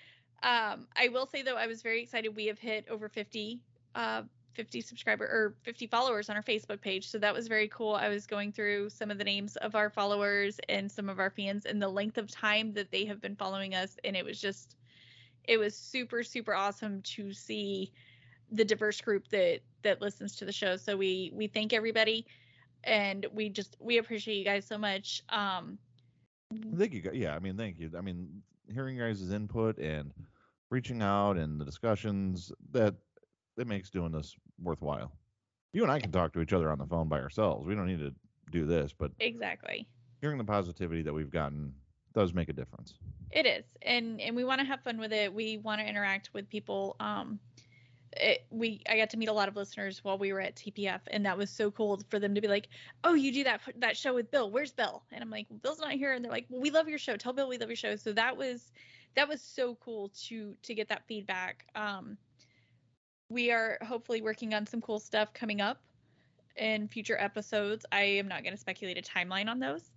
Um, 0.41 0.88
I 0.95 1.10
will 1.10 1.26
say 1.26 1.41
though, 1.41 1.56
I 1.56 1.67
was 1.67 1.82
very 1.82 2.02
excited. 2.02 2.36
We 2.36 2.47
have 2.47 2.60
hit 2.60 2.88
over 2.89 3.08
50, 3.08 3.62
uh, 3.95 4.23
50 4.54 4.82
subscriber 4.82 5.26
or 5.26 5.56
50 5.63 5.88
followers 5.88 6.30
on 6.30 6.36
our 6.36 6.43
Facebook 6.43 6.82
page. 6.82 7.10
So 7.10 7.17
that 7.19 7.34
was 7.34 7.47
very 7.47 7.67
cool. 7.69 7.93
I 7.95 8.10
was 8.10 8.28
going 8.28 8.52
through 8.52 8.89
some 8.89 9.10
of 9.10 9.17
the 9.17 9.23
names 9.23 9.56
of 9.58 9.76
our 9.76 9.89
followers 9.89 10.60
and 10.69 10.91
some 10.91 11.10
of 11.10 11.19
our 11.19 11.30
fans 11.30 11.65
and 11.65 11.82
the 11.82 11.88
length 11.88 12.17
of 12.17 12.30
time 12.30 12.73
that 12.73 12.91
they 12.91 13.06
have 13.06 13.21
been 13.21 13.36
following 13.36 13.73
us. 13.73 13.97
And 14.04 14.15
it 14.15 14.26
was 14.26 14.39
just, 14.39 14.76
it 15.45 15.58
was 15.58 15.75
super, 15.75 16.23
super 16.23 16.53
awesome 16.53 17.01
to 17.03 17.34
see 17.34 17.91
the 18.51 18.63
diverse 18.65 19.01
group 19.01 19.27
that, 19.29 19.60
that 19.84 20.01
listens 20.01 20.36
to 20.38 20.45
the 20.45 20.51
show. 20.51 20.75
So 20.75 20.95
we, 20.95 21.32
we 21.34 21.47
thank 21.47 21.73
everybody 21.73 22.25
and 22.84 23.25
we 23.34 23.49
just, 23.49 23.75
we 23.79 23.97
appreciate 23.97 24.36
you 24.38 24.45
guys 24.45 24.65
so 24.65 24.77
much. 24.77 25.23
Um, 25.29 25.77
Thank 26.77 26.93
you. 26.93 27.01
gu- 27.01 27.12
Yeah, 27.13 27.36
I 27.36 27.39
mean, 27.39 27.58
thank 27.58 27.79
you. 27.79 27.91
I 27.97 28.01
mean, 28.01 28.41
hearing 28.71 28.95
your 28.95 29.08
guys' 29.08 29.32
input 29.32 29.77
and 29.79 30.13
reaching 30.69 31.01
out 31.01 31.38
and 31.38 31.60
the 31.60 31.65
discussions 31.65 32.51
that 32.71 32.95
that 33.56 33.67
makes 33.67 33.89
doing 33.89 34.12
this 34.12 34.36
worthwhile. 34.62 35.12
You 35.73 35.84
and 35.84 35.91
I 35.91 35.99
can 35.99 36.12
talk 36.12 36.34
to 36.34 36.41
each 36.41 36.53
other 36.53 36.71
on 36.71 36.77
the 36.79 36.86
phone 36.86 37.08
by 37.08 37.19
ourselves. 37.19 37.67
We 37.67 37.75
don't 37.75 37.88
need 37.88 37.99
to 37.99 38.13
do 38.51 38.65
this, 38.65 38.93
but 38.93 39.12
exactly. 39.19 39.88
hearing 40.21 40.38
the 40.38 40.43
positivity 40.43 41.01
that 41.03 41.13
we've 41.13 41.29
gotten 41.32 41.73
does 42.13 42.34
make 42.34 42.49
a 42.49 42.54
difference. 42.54 42.95
It 43.32 43.45
is, 43.45 43.65
and 43.82 44.21
and 44.21 44.36
we 44.36 44.43
want 44.43 44.62
to 44.62 44.65
have 44.65 44.82
fun 44.82 44.99
with 44.99 45.12
it. 45.12 45.34
We 45.34 45.58
want 45.58 45.82
to 45.82 45.88
interact 45.88 46.30
with 46.34 46.47
people. 46.49 46.95
Um, 46.99 47.39
it, 48.15 48.45
we 48.52 48.82
I 48.88 48.97
got 48.97 49.10
to 49.12 49.17
meet 49.17 49.30
a 49.30 49.34
lot 49.34 49.47
of 49.47 49.56
listeners 49.56 50.04
while 50.04 50.17
we 50.17 50.32
were 50.34 50.41
at 50.41 50.56
TPF, 50.56 51.02
and 51.08 51.26
that 51.26 51.38
was 51.38 51.49
so 51.49 51.71
cool 51.71 51.99
for 52.10 52.19
them 52.19 52.36
to 52.36 52.41
be 52.41 52.47
like, 52.47 52.69
"Oh, 53.04 53.15
you 53.15 53.32
do 53.32 53.43
that 53.45 53.62
that 53.78 53.97
show 53.97 54.13
with 54.13 54.30
Bill? 54.30 54.52
Where's 54.52 54.71
Bill?" 54.71 55.04
And 55.12 55.23
I'm 55.23 55.32
like, 55.32 55.47
well, 55.49 55.60
"Bill's 55.63 55.80
not 55.80 55.93
here," 55.93 56.13
and 56.13 56.23
they're 56.23 56.32
like, 56.32 56.45
"Well, 56.49 56.62
we 56.62 56.69
love 56.69 56.88
your 56.88 56.99
show. 56.99 57.17
Tell 57.17 57.34
Bill 57.34 57.49
we 57.49 57.58
love 57.58 57.69
your 57.69 57.76
show." 57.76 57.95
So 57.95 58.13
that 58.13 58.38
was 58.38 58.71
that 59.15 59.28
was 59.28 59.41
so 59.41 59.76
cool 59.76 60.12
to 60.28 60.56
to 60.62 60.76
get 60.76 60.89
that 60.89 61.08
feedback. 61.08 61.65
Um, 61.76 62.17
we 63.30 63.52
are 63.52 63.80
hopefully 63.82 64.21
working 64.21 64.54
on 64.54 64.67
some 64.67 64.82
cool 64.82 64.99
stuff 64.99 65.34
coming 65.34 65.60
up 65.60 65.82
in 66.56 66.88
future 66.88 67.17
episodes. 67.19 67.84
I 67.91 68.04
am 68.04 68.28
not 68.28 68.43
going 68.43 68.54
to 68.54 68.60
speculate 68.60 68.99
a 68.99 69.02
timeline 69.02 69.49
on 69.49 69.60
those 69.60 69.92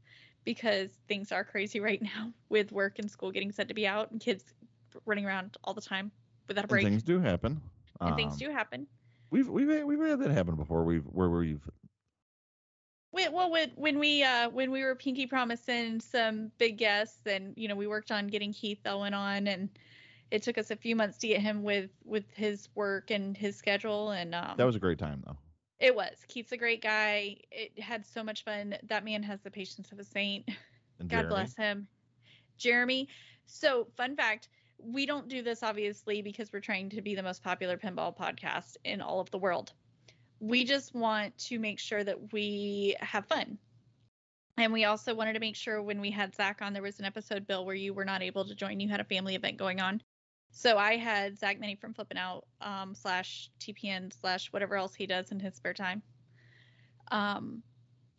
because 0.46 0.88
things 1.08 1.30
are 1.32 1.44
crazy 1.44 1.80
right 1.80 2.00
now 2.00 2.32
with 2.48 2.72
work 2.72 2.98
and 2.98 3.10
school 3.10 3.30
getting 3.30 3.52
set 3.52 3.68
to 3.68 3.74
be 3.74 3.86
out 3.86 4.10
and 4.12 4.20
kids 4.20 4.54
running 5.04 5.26
around 5.26 5.58
all 5.64 5.74
the 5.74 5.82
time 5.82 6.10
without 6.48 6.60
a 6.60 6.62
And 6.62 6.68
break. 6.70 6.84
things 6.86 7.02
do 7.02 7.20
happen. 7.20 7.60
And 8.00 8.16
things 8.16 8.32
Um, 8.34 8.38
do 8.38 8.50
happen. 8.50 8.86
We've 9.30 9.48
we've 9.48 9.68
had- 9.68 9.84
we've 9.84 10.00
had 10.00 10.20
that 10.20 10.30
happen 10.30 10.54
before. 10.56 10.84
We've 10.84 11.04
where 11.04 11.28
we've 11.28 11.68
We, 13.12 13.28
well, 13.28 13.50
when, 13.50 13.70
when 13.76 13.98
we 13.98 14.22
uh 14.22 14.48
when 14.50 14.70
we 14.70 14.82
were 14.84 14.94
Pinky 14.94 15.26
promising 15.26 16.00
some 16.00 16.50
big 16.58 16.78
guests, 16.78 17.26
and 17.26 17.52
you 17.56 17.66
know 17.68 17.74
we 17.74 17.86
worked 17.86 18.12
on 18.12 18.26
getting 18.28 18.52
Keith 18.52 18.80
Elwin 18.84 19.14
on, 19.14 19.48
and 19.48 19.68
it 20.30 20.42
took 20.42 20.58
us 20.58 20.70
a 20.70 20.76
few 20.76 20.94
months 20.94 21.18
to 21.18 21.28
get 21.28 21.40
him 21.40 21.62
with 21.62 21.90
with 22.04 22.24
his 22.34 22.68
work 22.74 23.10
and 23.10 23.36
his 23.36 23.56
schedule, 23.56 24.10
and 24.10 24.34
um, 24.34 24.56
that 24.56 24.64
was 24.64 24.76
a 24.76 24.80
great 24.80 24.98
time 24.98 25.22
though. 25.26 25.36
It 25.78 25.94
was. 25.94 26.16
Keith's 26.28 26.52
a 26.52 26.56
great 26.56 26.82
guy. 26.82 27.36
It 27.50 27.78
had 27.78 28.06
so 28.06 28.22
much 28.22 28.44
fun. 28.44 28.76
That 28.84 29.04
man 29.04 29.22
has 29.22 29.40
the 29.42 29.50
patience 29.50 29.92
of 29.92 29.98
a 29.98 30.04
saint. 30.04 30.48
And 30.98 31.10
God 31.10 31.16
Jeremy, 31.16 31.28
bless 31.28 31.54
him. 31.54 31.88
Jeremy. 32.56 33.08
So, 33.44 33.86
fun 33.96 34.16
fact 34.16 34.48
we 34.78 35.06
don't 35.06 35.28
do 35.28 35.42
this 35.42 35.62
obviously 35.62 36.22
because 36.22 36.52
we're 36.52 36.60
trying 36.60 36.90
to 36.90 37.02
be 37.02 37.14
the 37.14 37.22
most 37.22 37.42
popular 37.42 37.76
pinball 37.76 38.16
podcast 38.16 38.76
in 38.84 39.00
all 39.00 39.20
of 39.20 39.30
the 39.30 39.38
world. 39.38 39.72
We 40.40 40.64
just 40.64 40.94
want 40.94 41.36
to 41.38 41.58
make 41.58 41.78
sure 41.78 42.04
that 42.04 42.32
we 42.32 42.94
have 43.00 43.26
fun. 43.26 43.58
And 44.58 44.72
we 44.72 44.84
also 44.84 45.14
wanted 45.14 45.34
to 45.34 45.40
make 45.40 45.56
sure 45.56 45.82
when 45.82 46.00
we 46.00 46.10
had 46.10 46.34
Zach 46.34 46.60
on, 46.62 46.72
there 46.72 46.82
was 46.82 46.98
an 46.98 47.04
episode, 47.04 47.46
Bill, 47.46 47.64
where 47.64 47.74
you 47.74 47.92
were 47.92 48.04
not 48.04 48.22
able 48.22 48.44
to 48.46 48.54
join. 48.54 48.80
You 48.80 48.88
had 48.88 49.00
a 49.00 49.04
family 49.04 49.34
event 49.34 49.58
going 49.58 49.80
on. 49.80 50.02
So 50.50 50.78
I 50.78 50.96
had 50.96 51.38
Zach 51.38 51.60
Meny 51.60 51.74
from 51.74 51.92
Flipping 51.92 52.18
Out 52.18 52.46
um, 52.60 52.94
slash 52.94 53.50
TPN 53.60 54.12
slash 54.20 54.52
whatever 54.52 54.76
else 54.76 54.94
he 54.94 55.06
does 55.06 55.30
in 55.30 55.38
his 55.38 55.54
spare 55.54 55.74
time. 55.74 56.02
Um, 57.10 57.62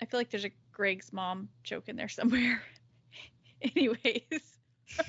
I 0.02 0.06
feel 0.06 0.20
like 0.20 0.30
there's 0.30 0.46
a 0.46 0.52
Greg's 0.72 1.12
mom 1.12 1.50
joke 1.64 1.90
in 1.90 1.96
there 1.96 2.10
somewhere. 2.10 2.62
anyways. 3.62 4.60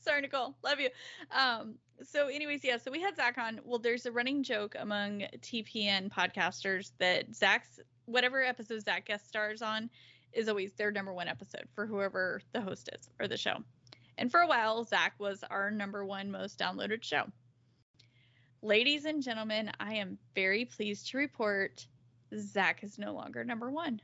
Sorry, 0.00 0.20
Nicole. 0.20 0.56
Love 0.62 0.80
you. 0.80 0.88
Um, 1.30 1.74
so, 2.02 2.28
anyways, 2.28 2.62
yeah, 2.62 2.76
so 2.76 2.90
we 2.90 3.00
had 3.00 3.16
Zach 3.16 3.38
on. 3.38 3.60
Well, 3.64 3.78
there's 3.78 4.06
a 4.06 4.12
running 4.12 4.42
joke 4.42 4.76
among 4.78 5.24
TPN 5.40 6.10
podcasters 6.10 6.92
that 6.98 7.34
Zach's 7.34 7.80
whatever 8.04 8.42
episode 8.42 8.84
Zach 8.84 9.06
guest 9.06 9.26
stars 9.26 9.62
on 9.62 9.90
is 10.32 10.48
always 10.48 10.72
their 10.74 10.90
number 10.90 11.12
one 11.12 11.28
episode 11.28 11.64
for 11.74 11.86
whoever 11.86 12.40
the 12.52 12.60
host 12.60 12.90
is 12.98 13.08
or 13.18 13.26
the 13.26 13.36
show. 13.36 13.56
And 14.18 14.30
for 14.30 14.40
a 14.40 14.46
while, 14.46 14.84
Zach 14.84 15.14
was 15.18 15.44
our 15.50 15.70
number 15.70 16.04
one 16.04 16.30
most 16.30 16.58
downloaded 16.58 17.02
show. 17.02 17.24
Ladies 18.62 19.04
and 19.04 19.22
gentlemen, 19.22 19.70
I 19.78 19.94
am 19.94 20.18
very 20.34 20.64
pleased 20.64 21.10
to 21.10 21.18
report 21.18 21.86
Zach 22.34 22.82
is 22.82 22.98
no 22.98 23.12
longer 23.12 23.44
number 23.44 23.70
one. 23.70 24.00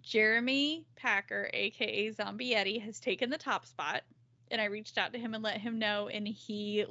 Jeremy 0.00 0.86
Packer, 0.96 1.50
aka 1.52 2.10
Zombie 2.10 2.50
Yeti, 2.50 2.80
has 2.82 3.00
taken 3.00 3.30
the 3.30 3.38
top 3.38 3.66
spot, 3.66 4.02
and 4.50 4.60
I 4.60 4.66
reached 4.66 4.98
out 4.98 5.12
to 5.12 5.18
him 5.18 5.34
and 5.34 5.42
let 5.42 5.60
him 5.60 5.78
know, 5.78 6.08
and 6.08 6.26
he, 6.26 6.84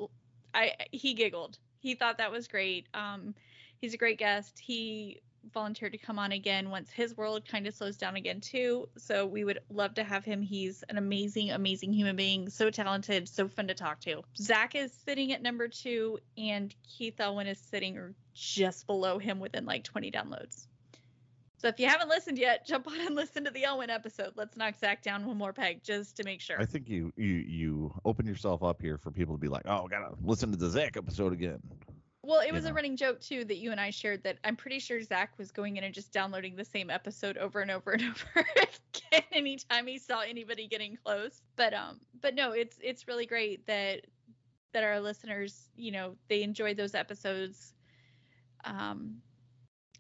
I 0.54 0.74
he 0.92 1.14
giggled. 1.14 1.58
He 1.80 1.96
thought 1.96 2.18
that 2.18 2.32
was 2.32 2.48
great. 2.48 2.88
Um, 2.94 3.34
he's 3.80 3.94
a 3.94 3.98
great 3.98 4.20
guest. 4.20 4.60
He 4.60 5.22
volunteered 5.54 5.92
to 5.92 5.98
come 5.98 6.20
on 6.20 6.32
again 6.32 6.70
once 6.70 6.90
his 6.90 7.16
world 7.18 7.48
kind 7.48 7.68
of 7.68 7.74
slows 7.74 7.98
down 7.98 8.16
again 8.16 8.42
too. 8.42 8.88
So 8.98 9.26
we 9.26 9.44
would 9.44 9.60
love 9.70 9.94
to 9.96 10.04
have 10.04 10.24
him. 10.24 10.42
He's 10.42 10.84
an 10.90 10.98
amazing, 10.98 11.52
amazing 11.52 11.94
human 11.94 12.16
being, 12.16 12.50
so 12.50 12.70
talented, 12.70 13.28
so 13.28 13.48
fun 13.48 13.68
to 13.68 13.74
talk 13.74 14.00
to. 14.02 14.22
Zach 14.38 14.76
is 14.76 14.92
sitting 14.94 15.32
at 15.34 15.42
number 15.42 15.68
two, 15.68 16.20
and 16.38 16.74
Keith 16.88 17.20
Elwin 17.20 17.48
is 17.48 17.60
sitting 17.60 18.16
just 18.34 18.88
below 18.88 19.20
him 19.20 19.40
within 19.40 19.66
like 19.66 19.84
20 19.84 20.12
downloads. 20.12 20.68
So 21.62 21.68
if 21.68 21.80
you 21.80 21.88
haven't 21.88 22.10
listened 22.10 22.40
yet, 22.40 22.66
jump 22.68 22.88
on 22.88 23.00
and 23.00 23.16
listen 23.16 23.46
to 23.46 23.52
the 23.52 23.66
Elwin 23.66 23.92
episode. 23.92 24.32
Let's 24.36 24.58
knock 24.58 24.76
Zach 24.80 25.04
down 25.04 25.26
one 25.26 25.38
more 25.38 25.54
peg 25.54 25.84
just 25.84 26.18
to 26.18 26.24
make 26.24 26.42
sure. 26.42 26.60
I 26.60 26.66
think 26.66 26.90
you 26.90 27.14
you 27.16 27.36
you 27.36 27.94
open 28.04 28.26
yourself 28.26 28.64
up 28.64 28.82
here 28.82 28.98
for 28.98 29.12
people 29.12 29.36
to 29.36 29.40
be 29.40 29.48
like, 29.48 29.64
oh, 29.66 29.88
gotta 29.88 30.16
listen 30.24 30.50
to 30.52 30.58
the 30.58 30.70
Zach 30.70 30.98
episode 30.98 31.34
again. 31.34 31.62
Well, 32.24 32.42
it 32.42 32.52
was 32.52 32.66
a 32.66 32.74
running 32.74 32.96
joke 32.98 33.20
too 33.20 33.46
that 33.46 33.58
you 33.58 33.72
and 33.72 33.82
I 33.82 33.90
shared 33.90 34.24
that 34.24 34.38
I'm 34.44 34.56
pretty 34.56 34.78
sure 34.78 35.02
Zach 35.02 35.38
was 35.40 35.52
going 35.52 35.78
in 35.78 35.84
and 35.84 35.94
just 35.94 36.12
downloading 36.14 36.56
the 36.56 36.66
same 36.66 36.92
episode 36.92 37.36
over 37.38 37.62
and 37.62 37.72
over 37.72 37.92
and 37.92 38.04
over 38.36 38.46
again 38.56 39.24
anytime 39.32 39.88
he 39.88 39.98
saw 39.98 40.22
anybody 40.22 40.68
getting 40.68 40.98
close. 41.04 41.42
But 41.56 41.74
um, 41.74 42.00
but 42.22 42.36
no, 42.36 42.52
it's 42.52 42.78
it's 42.82 43.08
really 43.08 43.26
great 43.26 43.66
that 43.66 44.02
that 44.74 44.84
our 44.84 45.00
listeners, 45.00 45.70
you 45.76 45.92
know, 45.92 46.16
they 46.28 46.44
enjoyed 46.44 46.78
those 46.78 46.94
episodes. 46.94 47.74
Um, 48.66 49.18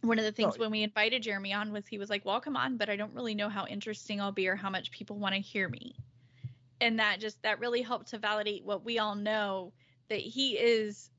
one 0.02 0.20
of 0.20 0.26
the 0.26 0.32
things 0.32 0.58
No, 0.58 0.62
when 0.62 0.72
we 0.72 0.84
invited 0.84 1.24
Jeremy 1.24 1.54
on 1.54 1.72
was 1.72 1.88
he 1.88 1.98
was 1.98 2.12
like, 2.12 2.24
"Well, 2.24 2.36
I'll 2.36 2.42
come 2.42 2.56
on, 2.58 2.78
but 2.78 2.90
I 2.90 2.96
don't 2.96 3.16
really 3.16 3.34
know 3.34 3.50
how 3.50 3.66
interesting 3.66 4.22
I'll 4.22 4.32
be 4.32 4.48
or 4.48 4.56
how 4.56 4.70
much 4.70 4.92
people 4.92 5.18
want 5.18 5.34
to 5.34 5.42
hear 5.42 5.70
me." 5.70 5.96
And 6.80 7.00
that 7.00 7.20
just 7.20 7.42
that 7.42 7.60
really 7.60 7.82
helped 7.82 8.10
to 8.10 8.20
validate 8.20 8.64
what 8.64 8.86
we 8.86 9.00
all 9.00 9.16
know 9.16 9.74
that 10.10 10.20
he 10.20 10.58
is 10.58 11.10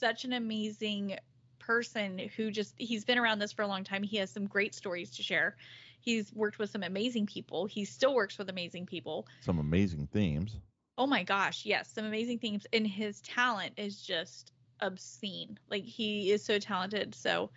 such 0.00 0.24
an 0.24 0.32
amazing 0.32 1.16
person 1.58 2.30
who 2.36 2.50
just 2.50 2.74
he's 2.78 3.04
been 3.04 3.18
around 3.18 3.38
this 3.38 3.52
for 3.52 3.62
a 3.62 3.66
long 3.68 3.84
time. 3.84 4.02
He 4.02 4.16
has 4.16 4.30
some 4.30 4.46
great 4.46 4.74
stories 4.74 5.10
to 5.12 5.22
share. 5.22 5.56
He's 6.00 6.32
worked 6.32 6.58
with 6.58 6.70
some 6.70 6.82
amazing 6.82 7.26
people. 7.26 7.66
He 7.66 7.84
still 7.84 8.14
works 8.14 8.38
with 8.38 8.48
amazing 8.48 8.86
people. 8.86 9.26
Some 9.42 9.58
amazing 9.58 10.08
themes. 10.12 10.56
Oh 10.96 11.06
my 11.06 11.22
gosh, 11.22 11.64
yes, 11.64 11.92
some 11.92 12.06
amazing 12.06 12.38
things. 12.38 12.66
And 12.72 12.86
his 12.86 13.20
talent 13.20 13.74
is 13.76 14.00
just 14.00 14.52
obscene. 14.80 15.58
Like 15.70 15.84
he 15.84 16.32
is 16.32 16.42
so 16.42 16.58
talented. 16.58 17.14
So 17.14 17.50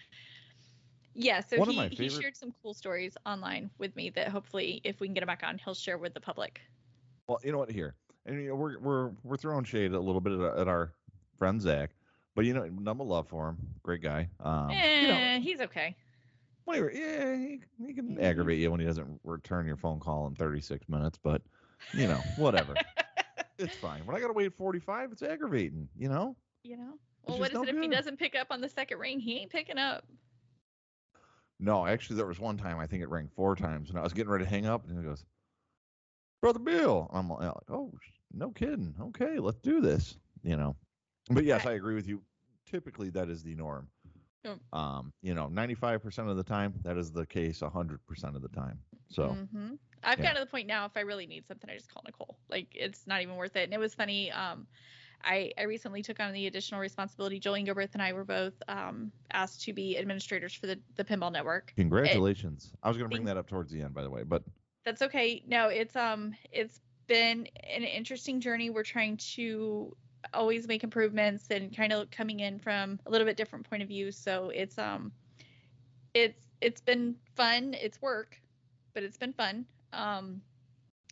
yeah, 1.16 1.42
so 1.42 1.58
One 1.58 1.70
he, 1.70 1.78
my 1.78 1.88
he 1.88 2.10
shared 2.10 2.36
some 2.36 2.54
cool 2.62 2.74
stories 2.74 3.16
online 3.26 3.70
with 3.78 3.96
me 3.96 4.10
that 4.12 4.28
hopefully 4.30 4.82
if 4.84 5.00
we 5.00 5.08
can 5.08 5.14
get 5.14 5.24
him 5.24 5.28
back 5.28 5.44
on, 5.44 5.58
he'll 5.58 5.74
share 5.74 5.98
with 5.98 6.14
the 6.14 6.20
public. 6.20 6.60
Well, 7.28 7.40
you 7.44 7.52
know 7.52 7.60
what? 7.60 7.72
Here, 7.72 7.96
and 8.26 8.42
you 8.42 8.50
know, 8.50 8.56
we're 8.56 8.80
we're 8.80 9.12
we're 9.24 9.38
throwing 9.38 9.64
shade 9.64 9.94
a 9.94 10.00
little 10.00 10.22
bit 10.22 10.34
at, 10.34 10.60
at 10.60 10.68
our 10.68 10.92
friend 11.38 11.62
Zach, 11.62 11.92
but 12.36 12.46
you 12.46 12.54
know, 12.54 12.66
number 12.66 13.04
love 13.04 13.28
for 13.28 13.50
him, 13.50 13.58
great 13.84 14.02
guy. 14.02 14.30
Um, 14.40 14.70
eh, 14.72 15.02
you 15.02 15.08
know, 15.08 15.42
he's 15.42 15.62
okay. 15.62 15.96
whatever. 16.66 16.92
Yeah, 16.92 17.36
he, 17.36 17.62
he 17.86 17.94
can 17.94 18.18
Mhm. 18.18 18.22
aggravate 18.22 18.60
you 18.60 18.72
when 18.72 18.80
he 18.80 18.86
doesn't 18.86 19.20
return 19.24 19.66
your 19.66 19.78
phone 19.78 20.00
call 20.00 20.28
in 20.28 20.36
36 20.36 20.88
minutes, 20.90 21.18
but 21.22 21.42
you 21.94 22.08
know, 22.08 22.20
whatever. 22.38 22.76
it's 23.58 23.76
fine. 23.78 24.06
When 24.06 24.16
I 24.16 24.20
gotta 24.20 24.34
wait 24.34 24.54
45, 24.54 25.12
it's 25.12 25.22
aggravating. 25.22 25.90
You 25.98 26.10
know. 26.10 26.36
You 26.64 26.78
know? 26.78 26.94
Well, 27.26 27.40
what 27.40 27.52
is 27.52 27.56
no 27.56 27.64
it 27.64 27.70
if 27.70 27.80
he 27.82 27.88
doesn't 27.88 28.18
pick 28.18 28.36
up 28.36 28.48
on 28.52 28.62
the 28.62 28.70
second 28.70 29.00
ring? 29.00 29.20
He 29.20 29.38
ain't 29.38 29.52
picking 29.52 29.78
up. 29.78 30.06
No, 31.60 31.86
actually, 31.86 32.18
there 32.18 32.26
was 32.26 32.40
one 32.40 32.58
time 32.58 32.80
I 32.80 32.88
think 32.88 33.04
it 33.04 33.10
rang 33.10 33.30
four 33.36 33.56
times, 33.56 33.90
and 33.90 33.98
I 33.98 34.02
was 34.02 34.14
getting 34.14 34.32
ready 34.32 34.44
to 34.44 34.50
hang 34.50 34.66
up, 34.66 34.86
and 34.88 34.98
he 34.98 35.04
goes, 35.04 35.26
"Brother 36.42 36.60
Bill," 36.60 37.10
I'm 37.14 37.30
like, 37.30 37.52
"Oh, 37.70 37.94
no 38.34 38.52
kidding. 38.52 38.96
Okay, 39.00 39.40
let's 39.40 39.60
do 39.60 39.80
this." 39.80 40.18
You 40.44 40.58
know, 40.58 40.76
but 41.30 41.44
yes, 41.46 41.66
I 41.66 41.74
agree 41.74 41.96
with 41.96 42.08
you. 42.08 42.22
Typically, 42.66 43.10
that 43.12 43.30
is 43.30 43.44
the 43.44 43.56
norm. 43.56 43.88
Yep. 44.44 44.60
Um, 44.74 45.14
you 45.22 45.34
know, 45.34 45.48
95% 45.48 46.30
of 46.30 46.38
the 46.38 46.44
time, 46.44 46.74
that 46.84 46.98
is 46.98 47.12
the 47.12 47.26
case 47.26 47.62
100% 47.62 48.36
of 48.36 48.42
the 48.42 48.50
time. 48.50 48.80
So, 49.10 49.38
hmm 49.54 49.76
I've 50.06 50.20
yeah. 50.20 50.24
gotten 50.24 50.36
to 50.36 50.46
the 50.46 50.52
point 50.52 50.68
now. 50.68 50.86
If 50.86 50.98
I 50.98 51.02
really 51.02 51.26
need 51.26 51.48
something, 51.48 51.70
I 51.70 51.76
just 51.76 51.90
call 51.90 52.04
Nicole. 52.06 52.38
Like 52.50 52.68
it's 52.76 53.08
not 53.08 53.22
even 53.22 53.36
worth 53.38 53.56
it. 53.56 53.64
And 53.64 53.74
it 53.74 53.80
was 53.80 53.94
funny. 53.94 54.32
Um, 54.32 54.68
I 55.24 55.54
I 55.58 55.64
recently 55.64 56.02
took 56.02 56.20
on 56.20 56.34
the 56.34 56.48
additional 56.48 56.82
responsibility. 56.82 57.40
Joel 57.40 57.56
Engelbert 57.56 57.92
and 57.94 58.02
I 58.02 58.12
were 58.12 58.26
both 58.26 58.62
um 58.68 59.14
asked 59.32 59.62
to 59.64 59.74
be 59.74 59.98
administrators 59.98 60.54
for 60.54 60.68
the 60.68 60.80
the 60.96 61.06
Pinball 61.06 61.32
Network. 61.32 61.74
congratulations. 61.78 62.74
I 62.84 62.90
was 62.90 62.98
going 62.98 63.10
to 63.10 63.16
bring 63.16 63.26
that 63.26 63.38
up 63.38 63.48
towards 63.48 63.72
the 63.72 63.82
end, 63.82 63.94
by 63.94 64.04
the 64.04 64.10
way, 64.10 64.24
but 64.24 64.44
That's 64.84 65.02
okay. 65.04 65.44
No, 65.48 65.70
it's 65.70 65.96
um 65.96 66.34
it's 66.52 66.82
been 67.08 67.48
an 67.64 67.84
interesting 67.84 68.42
journey. 68.42 68.70
We're 68.70 68.84
trying 68.84 69.18
to 69.36 69.96
always 70.34 70.68
make 70.68 70.84
improvements 70.84 71.48
and 71.50 71.76
kind 71.76 71.94
of 71.94 72.10
coming 72.12 72.40
in 72.40 72.60
from 72.60 73.00
a 73.06 73.12
little 73.12 73.26
bit 73.26 73.38
different 73.38 73.70
point 73.70 73.82
of 73.82 73.90
view. 73.90 74.12
So 74.12 74.50
it's 74.50 74.78
um 74.78 75.12
it's 76.14 76.46
it's 76.62 76.82
been 76.82 77.16
fun. 77.36 77.76
It's 77.80 78.02
work, 78.02 78.40
but 78.94 79.04
it's 79.04 79.18
been 79.18 79.34
fun. 79.34 79.66
Um 79.92 80.42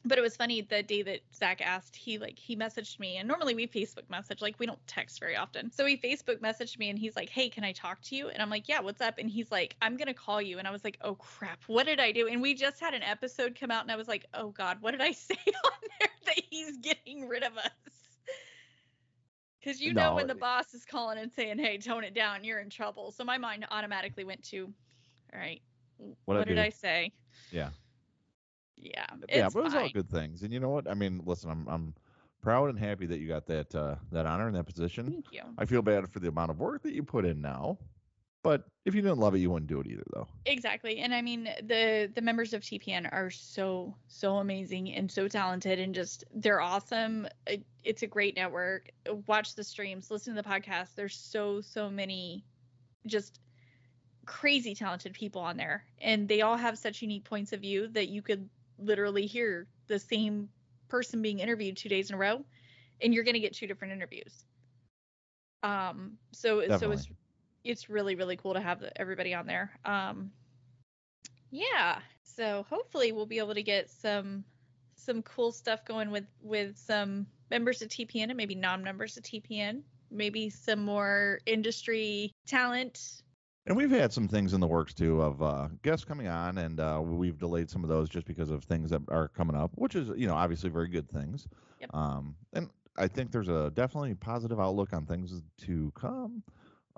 but 0.04 0.18
it 0.18 0.22
was 0.22 0.36
funny 0.36 0.62
the 0.62 0.82
day 0.82 1.04
that 1.04 1.20
Zach 1.36 1.62
asked, 1.62 1.96
he 1.96 2.18
like 2.18 2.40
he 2.40 2.56
messaged 2.56 3.00
me 3.00 3.18
and 3.18 3.28
normally 3.28 3.54
we 3.54 3.68
Facebook 3.68 4.10
message, 4.10 4.42
like 4.42 4.56
we 4.58 4.66
don't 4.66 4.80
text 4.88 5.20
very 5.20 5.36
often. 5.36 5.72
So 5.72 5.86
he 5.86 5.96
Facebook 5.96 6.40
messaged 6.40 6.80
me 6.80 6.90
and 6.90 6.98
he's 6.98 7.16
like, 7.16 7.30
Hey, 7.30 7.50
can 7.50 7.64
I 7.64 7.72
talk 7.72 8.02
to 8.04 8.16
you? 8.16 8.30
And 8.30 8.42
I'm 8.42 8.50
like, 8.50 8.68
Yeah, 8.68 8.82
what's 8.82 9.02
up? 9.02 9.20
And 9.20 9.30
he's 9.30 9.52
like, 9.52 9.76
I'm 9.82 9.98
gonna 9.98 10.14
call 10.14 10.42
you. 10.42 10.58
And 10.58 10.68
I 10.68 10.72
was 10.72 10.84
like, 10.84 10.98
Oh 11.02 11.16
crap, 11.16 11.64
what 11.68 11.86
did 11.86 12.00
I 12.00 12.12
do? 12.12 12.28
And 12.28 12.42
we 12.42 12.56
just 12.56 12.80
had 12.80 12.94
an 12.94 13.04
episode 13.04 13.58
come 13.60 13.70
out 13.72 13.84
and 13.84 13.92
I 13.92 13.96
was 13.96 14.08
like, 14.08 14.26
Oh 14.34 14.50
God, 14.50 14.78
what 14.82 14.92
did 14.92 15.02
I 15.02 15.12
say 15.12 15.38
on 15.48 15.72
there 16.00 16.10
that 16.26 16.44
he's 16.50 16.78
getting 16.78 17.28
rid 17.28 17.44
of 17.44 17.58
us? 17.58 17.72
Cause 19.64 19.80
you 19.80 19.94
know 19.94 20.16
when 20.16 20.28
the 20.28 20.36
boss 20.36 20.74
is 20.74 20.86
calling 20.86 21.20
and 21.20 21.32
saying, 21.32 21.60
Hey, 21.60 21.78
tone 21.78 22.04
it 22.04 22.14
down, 22.14 22.44
you're 22.44 22.60
in 22.60 22.70
trouble. 22.70 23.12
So 23.12 23.24
my 23.24 23.38
mind 23.38 23.66
automatically 23.70 24.24
went 24.24 24.44
to, 24.46 24.74
All 25.34 25.40
right, 25.40 25.62
What'd 26.26 26.40
I 26.40 26.40
what 26.40 26.48
did 26.48 26.58
do?" 26.58 26.62
I 26.62 26.70
say? 26.70 27.12
Yeah. 27.52 27.70
Yeah. 28.78 29.06
yeah, 29.30 29.50
but 29.50 29.60
it 29.62 29.64
was 29.66 29.76
all 29.76 29.90
good 29.90 30.10
things. 30.10 30.42
And 30.42 30.52
you 30.52 30.60
know 30.60 30.70
what? 30.70 30.90
I 30.90 30.96
mean, 30.96 31.22
listen, 31.26 31.52
I'm 31.52 31.68
I'm 31.68 31.94
proud 32.42 32.70
and 32.70 32.80
happy 32.80 33.06
that 33.06 33.20
you 33.20 33.28
got 33.28 33.46
that 33.48 33.74
uh, 33.76 33.96
that 34.12 34.26
honor 34.26 34.48
and 34.48 34.56
that 34.56 34.66
position. 34.66 35.12
Thank 35.12 35.32
you. 35.32 35.42
I 35.58 35.66
feel 35.66 35.82
bad 35.82 36.10
for 36.10 36.20
the 36.20 36.30
amount 36.30 36.52
of 36.52 36.60
work 36.60 36.82
that 36.84 36.94
you 36.94 37.04
put 37.04 37.26
in 37.26 37.42
now, 37.42 37.78
but 38.44 38.64
if 38.86 38.96
you 38.96 39.02
didn't 39.02 39.20
love 39.20 39.36
it, 39.36 39.40
you 39.40 39.52
wouldn't 39.52 39.70
do 39.70 39.80
it 39.80 39.88
either, 39.88 40.04
though. 40.14 40.28
Exactly. 40.46 41.00
And 41.00 41.14
I 41.14 41.22
mean 41.22 41.44
the 41.64 42.12
the 42.14 42.22
members 42.22 42.54
of 42.54 42.62
TPN 42.62 43.08
are 43.12 43.30
so 43.30 43.96
so 44.08 44.38
amazing 44.38 44.94
and 44.94 45.12
so 45.12 45.28
talented 45.28 45.80
and 45.80 45.94
just 45.94 46.24
they're 46.34 46.62
awesome. 46.62 47.28
It, 47.46 47.64
it's 47.84 48.02
a 48.02 48.08
great 48.08 48.36
network. 48.36 48.90
Watch 49.28 49.56
the 49.56 49.64
streams, 49.64 50.10
listen 50.10 50.36
to 50.36 50.42
the 50.42 50.48
podcast. 50.48 50.96
There's 50.96 51.16
so 51.16 51.62
so 51.62 51.90
many 51.90 52.44
just 53.06 53.40
crazy 54.26 54.76
talented 54.76 55.14
people 55.14 55.42
on 55.42 55.58
there 55.58 55.84
and 56.00 56.28
they 56.28 56.42
all 56.42 56.56
have 56.56 56.78
such 56.78 57.02
unique 57.02 57.24
points 57.24 57.54
of 57.54 57.60
view 57.60 57.88
that 57.88 58.08
you 58.08 58.22
could 58.22 58.48
literally 58.78 59.26
hear 59.26 59.68
the 59.88 59.98
same 59.98 60.48
person 60.90 61.22
being 61.24 61.40
interviewed 61.40 61.76
two 61.76 61.90
days 61.90 62.10
in 62.10 62.16
a 62.16 62.18
row 62.18 62.44
and 63.02 63.14
you're 63.14 63.24
going 63.24 63.34
to 63.34 63.40
get 63.40 63.54
two 63.54 63.68
different 63.68 63.94
interviews. 63.94 64.46
Um 65.64 66.18
so 66.32 66.68
so 66.78 66.92
it's 66.92 67.08
it's 67.64 67.90
really 67.90 68.16
really 68.16 68.36
cool 68.36 68.54
to 68.54 68.62
have 68.62 68.80
the, 68.80 69.00
everybody 69.00 69.34
on 69.34 69.46
there. 69.46 69.72
Um, 69.86 70.32
yeah, 71.52 72.00
so 72.24 72.66
hopefully 72.70 73.12
we'll 73.12 73.26
be 73.26 73.40
able 73.40 73.54
to 73.54 73.64
get 73.64 73.90
some 73.90 74.44
some 74.96 75.22
cool 75.24 75.52
stuff 75.52 75.84
going 75.86 76.12
with 76.12 76.26
with 76.42 76.78
some 76.78 77.26
members 77.50 77.82
of 77.82 77.90
TPN 77.90 78.30
and 78.30 78.38
maybe 78.38 78.56
non-members 78.56 79.18
of 79.18 79.24
TPN. 79.24 79.82
Maybe 80.10 80.50
some 80.50 80.84
more 80.84 81.40
industry 81.46 82.34
talent. 82.46 83.22
And 83.68 83.78
we've 83.78 83.92
had 83.92 84.12
some 84.12 84.28
things 84.28 84.54
in 84.54 84.60
the 84.60 84.68
works 84.68 84.94
too 84.94 85.22
of 85.22 85.42
uh, 85.42 85.68
guests 85.84 86.04
coming 86.04 86.28
on, 86.28 86.58
and 86.58 86.80
uh, 86.80 87.00
we've 87.04 87.38
delayed 87.38 87.70
some 87.70 87.84
of 87.84 87.90
those 87.90 88.10
just 88.10 88.26
because 88.26 88.50
of 88.50 88.64
things 88.64 88.90
that 88.90 89.02
are 89.10 89.28
coming 89.30 89.56
up, 89.56 89.72
which 89.76 89.96
is 89.96 90.10
you 90.18 90.28
know 90.28 90.34
obviously 90.34 90.70
very 90.70 90.88
good 90.88 91.10
things. 91.10 91.48
Yep. 91.80 91.94
Um, 91.94 92.36
and 92.54 92.70
I 92.98 93.08
think 93.08 93.32
there's 93.32 93.50
a 93.50 93.72
definitely 93.76 94.16
positive 94.16 94.60
outlook 94.60 94.94
on 94.94 95.06
things 95.06 95.42
to 95.66 95.92
come. 95.96 96.44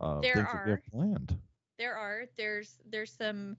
Uh, 0.04 0.22
There 0.22 0.34
things 0.34 0.51
that 0.51 0.64
are. 0.64 0.82
planned. 0.91 1.39
There 1.78 1.95
are 1.95 2.26
there's 2.38 2.78
there's 2.89 3.12
some. 3.12 3.58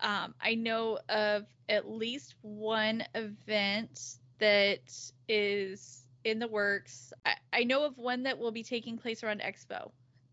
Um, 0.00 0.34
I 0.40 0.54
know 0.54 0.98
of 1.08 1.46
at 1.68 1.88
least 1.88 2.34
one 2.42 3.04
event 3.14 4.16
that 4.38 4.92
is 5.28 6.06
in 6.24 6.38
the 6.38 6.48
works. 6.48 7.12
I, 7.24 7.34
I 7.52 7.64
know 7.64 7.84
of 7.84 7.98
one 7.98 8.24
that 8.24 8.38
will 8.38 8.52
be 8.52 8.62
taking 8.64 8.98
place 8.98 9.22
around 9.22 9.40
Expo 9.40 9.90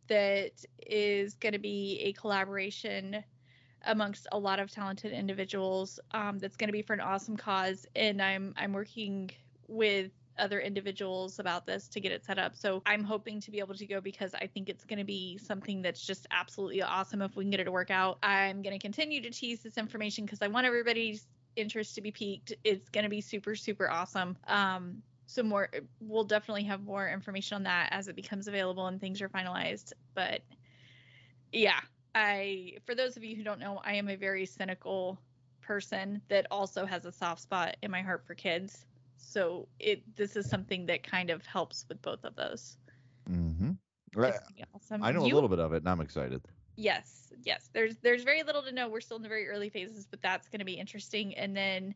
that 0.08 0.66
is 0.86 1.36
going 1.36 1.54
to 1.54 1.60
be 1.60 2.00
a 2.04 2.14
collaboration 2.14 3.24
amongst 3.86 4.28
a 4.32 4.40
lot 4.40 4.60
of 4.60 4.72
talented 4.72 5.12
individuals 5.12 6.00
um, 6.12 6.40
that's 6.40 6.58
going 6.58 6.68
to 6.70 6.74
be 6.74 6.82
for 6.82 6.94
an 6.94 7.02
awesome 7.02 7.38
cause 7.38 7.86
and 7.96 8.22
i'm 8.22 8.54
i'm 8.58 8.74
working 8.74 9.30
with 9.68 10.12
other 10.40 10.60
individuals 10.60 11.40
about 11.40 11.66
this 11.66 11.88
to 11.90 12.00
get 12.00 12.12
it 12.12 12.26
set 12.26 12.38
up. 12.38 12.56
So 12.56 12.82
i'm 12.86 13.04
hoping 13.04 13.40
to 13.42 13.52
be 13.52 13.60
able 13.60 13.76
to 13.76 13.86
go 13.86 14.02
because 14.02 14.34
i 14.34 14.48
think 14.48 14.70
it's 14.70 14.84
going 14.84 15.00
to 15.00 15.06
be 15.06 15.38
something 15.38 15.82
that's 15.82 16.06
just 16.06 16.28
absolutely 16.32 16.82
awesome 16.82 17.22
if 17.22 17.36
we 17.36 17.44
can 17.44 17.52
get 17.52 17.60
it 17.60 17.66
to 17.66 17.72
work 17.72 17.92
out. 17.92 18.18
I'm 18.24 18.62
going 18.62 18.74
to 18.74 18.80
continue 18.80 19.22
to 19.22 19.30
tease 19.30 19.62
this 19.62 19.78
information 19.78 20.26
because 20.26 20.42
i 20.42 20.48
want 20.48 20.66
everybody's 20.66 21.28
interest 21.56 21.96
to 21.96 22.02
be 22.02 22.12
piqued. 22.12 22.54
It's 22.64 22.88
going 22.90 23.04
to 23.04 23.10
be 23.10 23.22
super 23.22 23.56
super 23.56 23.90
awesome. 23.90 24.38
Um 24.48 25.02
so 25.26 25.44
more 25.44 25.70
we'll 26.00 26.24
definitely 26.24 26.64
have 26.64 26.84
more 26.84 27.08
information 27.10 27.56
on 27.56 27.64
that 27.64 27.90
as 27.92 28.08
it 28.08 28.16
becomes 28.16 28.48
available 28.48 28.88
and 28.88 29.02
things 29.02 29.22
are 29.22 29.30
finalized. 29.30 29.94
But 30.14 30.42
yeah 31.52 31.80
i 32.16 32.74
for 32.86 32.96
those 32.96 33.16
of 33.16 33.24
you 33.24 33.36
who 33.36 33.44
don't 33.44 33.60
know 33.60 33.80
i 33.86 33.94
am 33.94 34.10
a 34.10 34.16
very 34.16 34.46
cynical 34.46 35.20
person 35.62 36.22
that 36.30 36.48
also 36.50 36.86
has 36.86 37.06
a 37.06 37.12
soft 37.12 37.42
spot 37.42 37.78
in 37.82 37.92
my 37.92 38.02
heart 38.02 38.26
for 38.26 38.34
kids 38.34 38.87
so 39.18 39.68
it 39.80 40.04
this 40.16 40.36
is 40.36 40.50
something 40.50 40.86
that 40.88 41.04
kind 41.04 41.30
of 41.30 41.46
helps 41.46 41.86
with 41.90 42.02
both 42.02 42.24
of 42.26 42.36
those 42.36 42.78
Mm-hmm. 43.30 43.72
It's 44.26 44.42
awesome. 44.74 45.04
I 45.04 45.12
know 45.12 45.26
You- 45.26 45.34
a 45.34 45.34
little 45.34 45.50
bit 45.50 45.60
of 45.60 45.74
it, 45.74 45.78
and 45.84 45.90
I'm 45.90 46.02
excited. 46.02 46.48
Yes, 46.76 47.34
yes. 47.44 47.70
There's 47.74 47.98
there's 47.98 48.24
very 48.24 48.44
little 48.44 48.64
to 48.64 48.72
know. 48.72 48.90
We're 48.90 49.02
still 49.02 49.18
in 49.18 49.24
the 49.24 49.30
very 49.30 49.48
early 49.50 49.70
phases, 49.70 50.06
but 50.08 50.22
that's 50.22 50.48
going 50.50 50.60
to 50.60 50.66
be 50.66 50.74
interesting. 50.74 51.36
And 51.36 51.56
then 51.56 51.96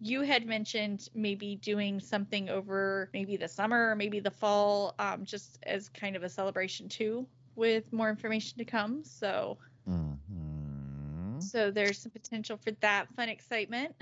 you 0.00 0.22
had 0.22 0.46
mentioned 0.46 1.08
maybe 1.14 1.56
doing 1.56 2.00
something 2.00 2.48
over 2.48 3.10
maybe 3.12 3.36
the 3.36 3.48
summer 3.48 3.90
or 3.90 3.96
maybe 3.96 4.20
the 4.20 4.30
fall, 4.30 4.94
um, 4.98 5.24
just 5.24 5.58
as 5.64 5.88
kind 5.88 6.16
of 6.16 6.22
a 6.22 6.28
celebration 6.28 6.88
too, 6.88 7.28
with 7.54 7.92
more 7.92 8.10
information 8.10 8.58
to 8.58 8.64
come. 8.64 9.04
So 9.04 9.58
hmm 9.86 11.38
so 11.38 11.70
there's 11.70 11.98
some 11.98 12.12
potential 12.12 12.56
for 12.56 12.70
that 12.80 13.08
fun 13.14 13.28
excitement. 13.28 13.94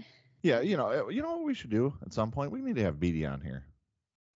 Yeah, 0.43 0.61
you 0.61 0.76
know, 0.76 0.88
uh, 1.07 1.09
you 1.09 1.22
know 1.22 1.36
what 1.36 1.45
we 1.45 1.55
should 1.55 1.70
do 1.70 1.93
at 2.05 2.12
some 2.12 2.30
point. 2.30 2.51
We 2.51 2.61
need 2.61 2.76
to 2.76 2.82
have 2.82 2.99
Beatty 2.99 3.26
on 3.26 3.41
here. 3.41 3.64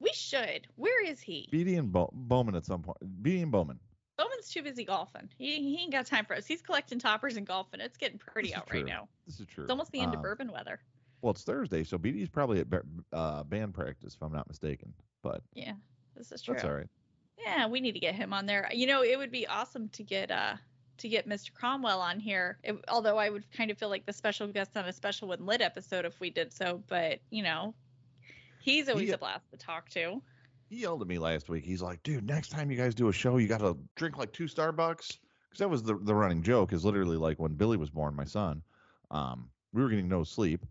We 0.00 0.10
should. 0.12 0.66
Where 0.76 1.04
is 1.04 1.20
he? 1.20 1.48
Beatty 1.50 1.76
and 1.76 1.90
Bo- 1.90 2.10
Bowman 2.12 2.54
at 2.54 2.66
some 2.66 2.82
point. 2.82 2.98
Beatty 3.22 3.42
and 3.42 3.52
Bowman. 3.52 3.78
Bowman's 4.18 4.48
too 4.48 4.62
busy 4.62 4.84
golfing. 4.84 5.28
He 5.38 5.56
he 5.62 5.82
ain't 5.82 5.92
got 5.92 6.06
time 6.06 6.24
for 6.24 6.36
us. 6.36 6.46
He's 6.46 6.62
collecting 6.62 6.98
toppers 6.98 7.36
and 7.36 7.46
golfing. 7.46 7.80
It's 7.80 7.96
getting 7.96 8.18
pretty 8.18 8.48
This 8.50 8.58
out 8.58 8.72
right 8.72 8.84
now. 8.84 9.08
This 9.26 9.40
is 9.40 9.46
true. 9.46 9.64
It's 9.64 9.70
almost 9.70 9.90
the 9.92 10.00
end 10.00 10.12
of 10.12 10.18
Um, 10.18 10.22
bourbon 10.22 10.52
weather. 10.52 10.78
Well, 11.22 11.32
it's 11.32 11.42
Thursday, 11.42 11.84
so 11.84 11.96
Beatty's 11.96 12.28
probably 12.28 12.60
at 12.60 12.66
uh, 13.12 13.42
band 13.44 13.72
practice, 13.72 14.14
if 14.14 14.22
I'm 14.22 14.30
not 14.32 14.46
mistaken. 14.46 14.92
But 15.22 15.42
Yeah, 15.54 15.72
this 16.14 16.30
is 16.30 16.42
true. 16.42 16.54
that's 16.54 16.66
all 16.66 16.74
right. 16.74 16.86
Yeah, 17.38 17.66
we 17.66 17.80
need 17.80 17.92
to 17.92 17.98
get 17.98 18.14
him 18.14 18.32
on 18.34 18.44
there. 18.46 18.68
You 18.72 18.86
know, 18.86 19.02
it 19.02 19.16
would 19.18 19.32
be 19.32 19.46
awesome 19.46 19.88
to 19.90 20.02
get 20.04 20.30
uh 20.30 20.56
to 20.98 21.08
get 21.08 21.28
Mr. 21.28 21.52
Cromwell 21.52 22.00
on 22.00 22.20
here. 22.20 22.58
It, 22.62 22.76
although 22.88 23.18
I 23.18 23.30
would 23.30 23.50
kind 23.52 23.70
of 23.70 23.78
feel 23.78 23.88
like 23.88 24.06
the 24.06 24.12
special 24.12 24.46
guest 24.48 24.76
on 24.76 24.86
a 24.86 24.92
special 24.92 25.28
one 25.28 25.44
lit 25.44 25.60
episode 25.60 26.04
if 26.04 26.20
we 26.20 26.30
did 26.30 26.52
so, 26.52 26.82
but 26.88 27.20
you 27.30 27.42
know, 27.42 27.74
he's 28.60 28.88
always 28.88 29.08
He- 29.08 29.12
a 29.12 29.18
blast 29.18 29.50
to 29.50 29.56
talk 29.56 29.88
to. 29.90 30.22
He 30.70 30.80
yelled 30.80 31.02
at 31.02 31.08
me 31.08 31.18
last 31.18 31.48
week. 31.48 31.64
He's 31.64 31.82
like, 31.82 32.02
"Dude, 32.02 32.26
next 32.26 32.48
time 32.48 32.70
you 32.70 32.76
guys 32.76 32.94
do 32.94 33.08
a 33.08 33.12
show, 33.12 33.36
you 33.36 33.46
got 33.46 33.60
to 33.60 33.76
drink 33.96 34.16
like 34.16 34.32
two 34.32 34.44
Starbucks." 34.44 35.18
Because 35.48 35.58
that 35.58 35.68
was 35.68 35.82
the 35.82 35.96
the 35.98 36.14
running 36.14 36.42
joke. 36.42 36.72
Is 36.72 36.84
literally 36.84 37.18
like 37.18 37.38
when 37.38 37.52
Billy 37.52 37.76
was 37.76 37.90
born, 37.90 38.16
my 38.16 38.24
son. 38.24 38.62
Um, 39.10 39.50
we 39.72 39.82
were 39.82 39.90
getting 39.90 40.08
no 40.08 40.24
sleep. 40.24 40.64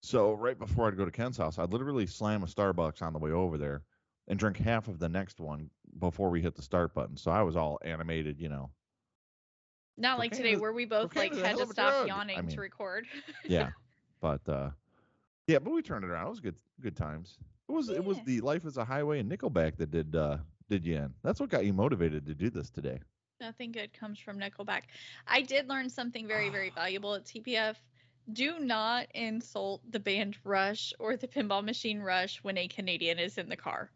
So 0.00 0.32
right 0.32 0.58
before 0.58 0.88
I'd 0.88 0.96
go 0.96 1.04
to 1.04 1.10
Ken's 1.10 1.36
house, 1.36 1.58
I'd 1.58 1.72
literally 1.72 2.06
slam 2.06 2.42
a 2.42 2.46
Starbucks 2.46 3.02
on 3.02 3.12
the 3.12 3.18
way 3.18 3.30
over 3.30 3.56
there 3.56 3.82
and 4.28 4.38
drink 4.38 4.56
half 4.56 4.88
of 4.88 4.98
the 4.98 5.08
next 5.08 5.40
one 5.40 5.70
before 5.98 6.30
we 6.30 6.40
hit 6.40 6.54
the 6.54 6.62
start 6.62 6.94
button. 6.94 7.16
So 7.16 7.30
I 7.30 7.42
was 7.42 7.56
all 7.56 7.78
animated, 7.84 8.40
you 8.40 8.48
know. 8.48 8.70
Not 9.96 10.18
like 10.18 10.32
today 10.32 10.56
where 10.56 10.72
we 10.72 10.84
both 10.84 11.14
like 11.14 11.32
cocaine 11.32 11.38
is 11.38 11.44
a 11.44 11.46
had 11.46 11.58
to 11.58 11.66
stop 11.66 11.92
drug. 11.92 12.04
I 12.04 12.06
yawning 12.06 12.46
mean, 12.46 12.48
to 12.48 12.60
record. 12.60 13.06
Yeah. 13.44 13.70
but 14.20 14.40
uh 14.48 14.70
yeah, 15.46 15.58
but 15.58 15.72
we 15.72 15.82
turned 15.82 16.04
it 16.04 16.10
around. 16.10 16.26
It 16.26 16.30
was 16.30 16.40
good 16.40 16.56
good 16.80 16.96
times. 16.96 17.38
It 17.68 17.72
was 17.72 17.88
it 17.90 18.04
was 18.04 18.18
the 18.24 18.40
Life 18.40 18.64
is 18.64 18.76
a 18.76 18.84
Highway 18.84 19.20
and 19.20 19.30
Nickelback 19.30 19.76
that 19.76 19.90
did 19.90 20.16
uh 20.16 20.38
did 20.68 20.84
you 20.84 20.96
in? 20.96 21.14
That's 21.22 21.40
what 21.40 21.50
got 21.50 21.64
you 21.64 21.72
motivated 21.72 22.26
to 22.26 22.34
do 22.34 22.50
this 22.50 22.70
today. 22.70 22.98
Nothing 23.40 23.72
good 23.72 23.92
comes 23.92 24.18
from 24.18 24.38
Nickelback. 24.38 24.82
I 25.26 25.42
did 25.42 25.68
learn 25.68 25.90
something 25.90 26.26
very, 26.26 26.48
very 26.48 26.70
valuable 26.74 27.14
at 27.14 27.24
TPF. 27.24 27.76
Do 28.32 28.58
not 28.58 29.06
insult 29.14 29.82
the 29.90 30.00
band 30.00 30.38
Rush 30.44 30.94
or 30.98 31.16
the 31.16 31.28
pinball 31.28 31.62
machine 31.62 32.00
Rush 32.00 32.38
when 32.42 32.56
a 32.56 32.66
Canadian 32.68 33.18
is 33.18 33.36
in 33.36 33.48
the 33.48 33.56
car. 33.56 33.90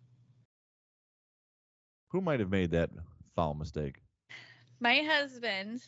Who 2.10 2.20
might 2.20 2.40
have 2.40 2.50
made 2.50 2.70
that 2.72 2.90
foul 3.34 3.54
mistake? 3.54 4.02
My 4.80 4.98
husband, 4.98 5.82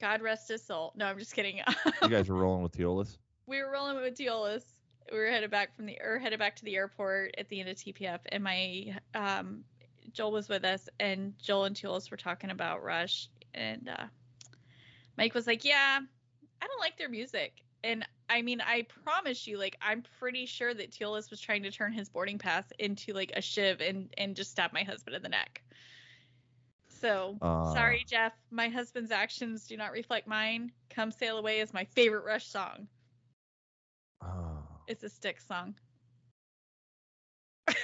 God 0.00 0.22
rest 0.22 0.48
his 0.48 0.64
soul. 0.64 0.92
No, 0.96 1.06
I'm 1.06 1.18
just 1.18 1.34
kidding. 1.34 1.60
You 2.02 2.08
guys 2.08 2.28
were 2.30 2.36
rolling 2.36 2.62
with 2.62 2.72
Teolis? 2.72 3.18
we 3.48 3.62
were 3.62 3.70
rolling 3.70 3.96
with 3.96 4.16
Teolis. 4.16 4.62
We 5.10 5.18
were 5.18 5.26
headed 5.26 5.50
back 5.50 5.74
from 5.74 5.86
the 5.86 5.98
or 6.04 6.18
headed 6.18 6.38
back 6.38 6.56
to 6.56 6.64
the 6.64 6.76
airport 6.76 7.34
at 7.38 7.48
the 7.48 7.60
end 7.60 7.70
of 7.70 7.76
TPF, 7.76 8.20
and 8.30 8.44
my 8.44 8.94
um, 9.14 9.64
Joel 10.12 10.32
was 10.32 10.48
with 10.48 10.64
us, 10.64 10.88
and 11.00 11.32
Joel 11.42 11.64
and 11.64 11.74
Teolis 11.74 12.10
were 12.10 12.16
talking 12.18 12.50
about 12.50 12.82
Rush, 12.82 13.28
and 13.54 13.88
uh, 13.88 14.04
Mike 15.16 15.34
was 15.34 15.46
like, 15.46 15.64
"Yeah, 15.64 16.00
I 16.62 16.66
don't 16.66 16.80
like 16.80 16.98
their 16.98 17.08
music." 17.08 17.62
And 17.82 18.04
I 18.28 18.42
mean, 18.42 18.60
I 18.60 18.86
promise 19.04 19.46
you, 19.46 19.56
like, 19.56 19.78
I'm 19.80 20.02
pretty 20.18 20.44
sure 20.44 20.74
that 20.74 20.90
Teolis 20.90 21.30
was 21.30 21.40
trying 21.40 21.62
to 21.62 21.70
turn 21.70 21.92
his 21.92 22.10
boarding 22.10 22.38
pass 22.38 22.64
into 22.78 23.14
like 23.14 23.32
a 23.34 23.40
shiv 23.40 23.80
and 23.80 24.12
and 24.18 24.36
just 24.36 24.50
stab 24.50 24.74
my 24.74 24.82
husband 24.82 25.16
in 25.16 25.22
the 25.22 25.30
neck. 25.30 25.62
So 27.00 27.38
Uh, 27.40 27.72
sorry, 27.72 28.04
Jeff. 28.06 28.32
My 28.50 28.68
husband's 28.68 29.10
actions 29.10 29.66
do 29.66 29.76
not 29.76 29.92
reflect 29.92 30.26
mine. 30.26 30.72
"Come 30.90 31.10
Sail 31.10 31.38
Away" 31.38 31.60
is 31.60 31.72
my 31.72 31.84
favorite 31.84 32.24
Rush 32.24 32.46
song. 32.46 32.88
Oh. 34.22 34.62
It's 34.88 35.02
a 35.04 35.08
Styx 35.08 35.46
song. 35.46 35.74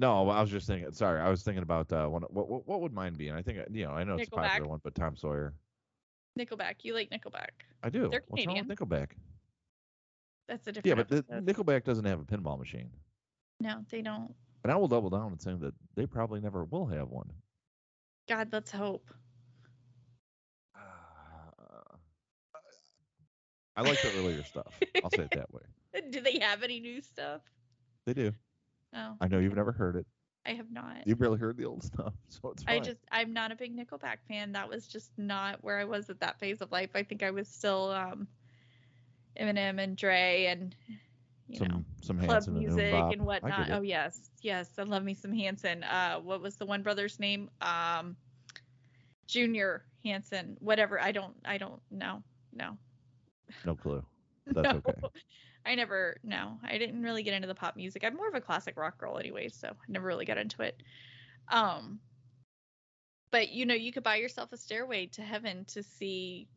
No, 0.00 0.30
I 0.30 0.40
was 0.40 0.50
just 0.50 0.66
thinking. 0.66 0.90
Sorry, 0.92 1.20
I 1.20 1.28
was 1.28 1.42
thinking 1.42 1.62
about 1.62 1.92
uh, 1.92 2.06
one, 2.06 2.22
what, 2.30 2.48
what 2.48 2.66
what 2.66 2.80
would 2.80 2.94
mine 2.94 3.12
be? 3.12 3.28
And 3.28 3.36
I 3.36 3.42
think 3.42 3.58
uh, 3.58 3.64
you 3.70 3.84
know 3.84 3.90
I 3.90 4.02
know 4.02 4.16
it's 4.16 4.28
a 4.28 4.30
popular 4.30 4.66
one, 4.66 4.80
but 4.82 4.94
Tom 4.94 5.14
Sawyer. 5.14 5.52
Nickelback. 6.38 6.76
You 6.84 6.94
like 6.94 7.10
Nickelback? 7.10 7.50
I 7.82 7.90
do. 7.90 8.08
They're 8.08 8.22
What's 8.28 8.46
wrong 8.46 8.66
with 8.66 8.78
Nickelback? 8.78 9.08
That's 10.48 10.66
a 10.66 10.72
different. 10.72 10.86
Yeah, 10.86 10.94
but 10.94 11.18
episode. 11.18 11.46
Nickelback 11.46 11.84
doesn't 11.84 12.06
have 12.06 12.18
a 12.18 12.24
pinball 12.24 12.58
machine, 12.58 12.90
no, 13.60 13.84
they 13.90 14.00
don't. 14.00 14.34
and 14.64 14.72
I 14.72 14.76
will 14.76 14.88
double 14.88 15.10
down 15.10 15.32
and 15.32 15.40
saying 15.42 15.58
that 15.60 15.74
they 15.96 16.06
probably 16.06 16.40
never 16.40 16.64
will 16.64 16.86
have 16.86 17.10
one. 17.10 17.30
God, 18.30 18.50
let's 18.52 18.70
hope. 18.70 19.10
I 23.76 23.82
like 23.82 24.00
the 24.00 24.12
earlier 24.18 24.44
stuff. 24.44 24.72
I'll 25.02 25.10
say 25.10 25.24
it 25.24 25.32
that 25.32 25.52
way. 25.52 25.62
Do 26.10 26.20
they 26.20 26.38
have 26.38 26.62
any 26.62 26.78
new 26.78 27.00
stuff? 27.00 27.40
They 28.06 28.14
do. 28.14 28.32
No, 28.92 29.16
I 29.20 29.26
know 29.26 29.40
you've 29.40 29.56
never 29.56 29.72
heard 29.72 29.96
it. 29.96 30.06
I 30.46 30.52
have 30.52 30.70
not. 30.70 30.98
You've 31.06 31.18
barely 31.18 31.38
heard 31.38 31.56
the 31.56 31.64
old 31.64 31.82
stuff, 31.82 32.14
so 32.28 32.50
it's 32.50 32.62
fine. 32.62 32.76
I 32.76 32.78
just, 32.78 33.00
I'm 33.10 33.32
not 33.32 33.50
a 33.50 33.56
big 33.56 33.76
Nickelback 33.76 34.18
fan. 34.28 34.52
That 34.52 34.68
was 34.68 34.86
just 34.86 35.10
not 35.18 35.64
where 35.64 35.80
I 35.80 35.84
was 35.84 36.08
at 36.08 36.20
that 36.20 36.38
phase 36.38 36.60
of 36.60 36.70
life. 36.70 36.90
I 36.94 37.02
think 37.02 37.24
I 37.24 37.32
was 37.32 37.48
still 37.48 37.90
um, 37.90 38.28
Eminem 39.40 39.82
and 39.82 39.96
Dre 39.96 40.46
and 40.46 40.76
you 41.50 41.58
some 41.58 41.68
know 41.68 41.84
some 42.00 42.18
club 42.20 42.44
and 42.46 42.56
music 42.58 42.92
Bop. 42.92 43.12
and 43.12 43.24
whatnot. 43.26 43.70
Oh 43.70 43.82
yes, 43.82 44.30
yes, 44.42 44.70
I 44.78 44.82
love 44.82 45.02
me 45.02 45.14
some 45.14 45.32
Hanson. 45.32 45.82
Uh, 45.84 46.18
what 46.20 46.40
was 46.40 46.56
the 46.56 46.66
one 46.66 46.82
brother's 46.82 47.18
name? 47.18 47.50
Um, 47.60 48.16
Junior 49.26 49.84
Hanson. 50.04 50.56
Whatever. 50.60 51.00
I 51.00 51.12
don't. 51.12 51.34
I 51.44 51.58
don't 51.58 51.80
know. 51.90 52.22
No. 52.52 52.76
No 53.64 53.74
clue. 53.74 54.04
That's 54.46 54.72
no. 54.72 54.82
okay. 54.88 55.00
I 55.66 55.74
never. 55.74 56.16
No, 56.22 56.58
I 56.64 56.78
didn't 56.78 57.02
really 57.02 57.22
get 57.22 57.34
into 57.34 57.48
the 57.48 57.54
pop 57.54 57.76
music. 57.76 58.04
I'm 58.04 58.16
more 58.16 58.28
of 58.28 58.34
a 58.34 58.40
classic 58.40 58.76
rock 58.78 58.98
girl, 58.98 59.18
anyways. 59.18 59.54
So 59.56 59.68
I 59.68 59.72
never 59.88 60.06
really 60.06 60.24
got 60.24 60.38
into 60.38 60.62
it. 60.62 60.82
Um. 61.50 61.98
But 63.32 63.50
you 63.50 63.66
know, 63.66 63.74
you 63.74 63.92
could 63.92 64.02
buy 64.02 64.16
yourself 64.16 64.52
a 64.52 64.56
stairway 64.56 65.06
to 65.06 65.22
heaven 65.22 65.64
to 65.66 65.82
see 65.82 66.48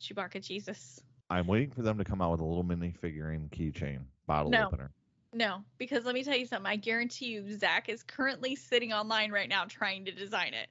Chewbacca 0.00 0.42
Jesus. 0.42 1.00
I'm 1.34 1.48
waiting 1.48 1.70
for 1.70 1.82
them 1.82 1.98
to 1.98 2.04
come 2.04 2.22
out 2.22 2.30
with 2.30 2.40
a 2.40 2.44
little 2.44 2.62
mini 2.62 2.94
figurine 3.00 3.48
keychain 3.50 4.04
bottle 4.26 4.50
No. 4.50 4.66
opener. 4.66 4.92
No, 5.32 5.64
because 5.78 6.04
let 6.04 6.14
me 6.14 6.22
tell 6.22 6.36
you 6.36 6.46
something. 6.46 6.70
I 6.70 6.76
guarantee 6.76 7.26
you, 7.26 7.58
Zach 7.58 7.88
is 7.88 8.04
currently 8.04 8.54
sitting 8.54 8.92
online 8.92 9.32
right 9.32 9.48
now 9.48 9.64
trying 9.64 10.04
to 10.04 10.12
design 10.12 10.54
it. 10.54 10.68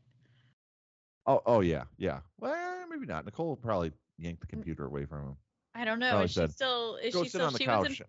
Oh, 1.26 1.42
oh 1.46 1.60
yeah, 1.60 1.84
yeah. 1.98 2.20
Well, 2.40 2.88
maybe 2.90 3.06
not. 3.06 3.26
Nicole 3.26 3.58
probably 3.58 3.92
yanked 4.18 4.40
the 4.40 4.48
mm. 4.48 4.52
computer 4.52 4.86
away 4.86 5.06
from 5.06 5.28
him. 5.28 5.38
I 5.76 5.84
don't 5.84 6.00
know. 6.00 6.12
Probably 6.12 6.26
Is 6.26 6.32
she 6.32 6.36
said, 6.36 6.52
still? 6.52 6.96
Is 6.96 7.14
she 7.14 7.28
still? 7.28 7.46
on 7.46 7.54
the 7.54 7.60
she 7.60 7.66
couch. 7.66 7.90
was 7.90 8.00
in. 8.00 8.06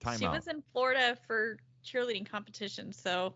Time 0.00 0.18
she 0.18 0.26
out. 0.26 0.34
was 0.34 0.46
in 0.46 0.62
Florida 0.72 1.16
for 1.26 1.56
cheerleading 1.82 2.28
competition. 2.28 2.92
So, 2.92 3.34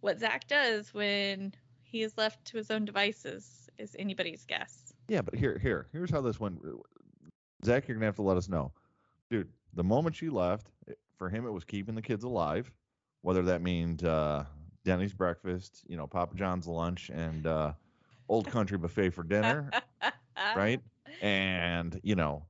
what 0.00 0.20
Zach 0.20 0.46
does 0.46 0.94
when 0.94 1.52
he 1.82 2.02
is 2.02 2.16
left 2.16 2.44
to 2.46 2.58
his 2.58 2.70
own 2.70 2.84
devices 2.84 3.68
is 3.76 3.96
anybody's 3.98 4.44
guess. 4.44 4.92
Yeah, 5.08 5.22
but 5.22 5.34
here, 5.34 5.58
here, 5.58 5.88
here's 5.92 6.10
how 6.10 6.20
this 6.20 6.38
went. 6.38 6.60
Zach, 7.64 7.88
you're 7.88 7.96
gonna 7.96 8.06
have 8.06 8.16
to 8.16 8.22
let 8.22 8.36
us 8.36 8.48
know, 8.48 8.72
dude. 9.30 9.52
The 9.74 9.84
moment 9.84 10.16
she 10.16 10.28
left, 10.28 10.70
for 11.16 11.28
him, 11.28 11.46
it 11.46 11.50
was 11.50 11.64
keeping 11.64 11.94
the 11.94 12.02
kids 12.02 12.24
alive, 12.24 12.70
whether 13.22 13.42
that 13.42 13.62
means 13.62 14.02
uh, 14.04 14.44
Denny's 14.84 15.12
breakfast, 15.12 15.84
you 15.88 15.96
know, 15.96 16.06
Papa 16.06 16.34
John's 16.34 16.66
lunch, 16.66 17.10
and 17.10 17.46
uh, 17.46 17.72
Old 18.28 18.48
Country 18.50 18.78
buffet 18.78 19.10
for 19.10 19.22
dinner, 19.22 19.70
right? 20.54 20.80
And 21.20 21.98
you 22.02 22.14
know, 22.14 22.46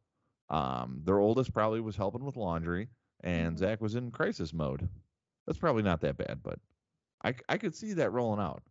um, 0.50 1.00
their 1.04 1.18
oldest 1.18 1.52
probably 1.52 1.80
was 1.80 1.96
helping 1.96 2.24
with 2.24 2.36
laundry, 2.36 2.88
and 3.22 3.56
Mhm. 3.56 3.58
Zach 3.58 3.80
was 3.80 3.94
in 3.94 4.10
crisis 4.10 4.52
mode. 4.52 4.88
That's 5.46 5.58
probably 5.58 5.82
not 5.82 6.00
that 6.00 6.16
bad, 6.16 6.42
but 6.42 6.58
I 7.24 7.34
I 7.48 7.58
could 7.58 7.74
see 7.74 7.92
that 7.94 8.12
rolling 8.12 8.40
out. 8.40 8.62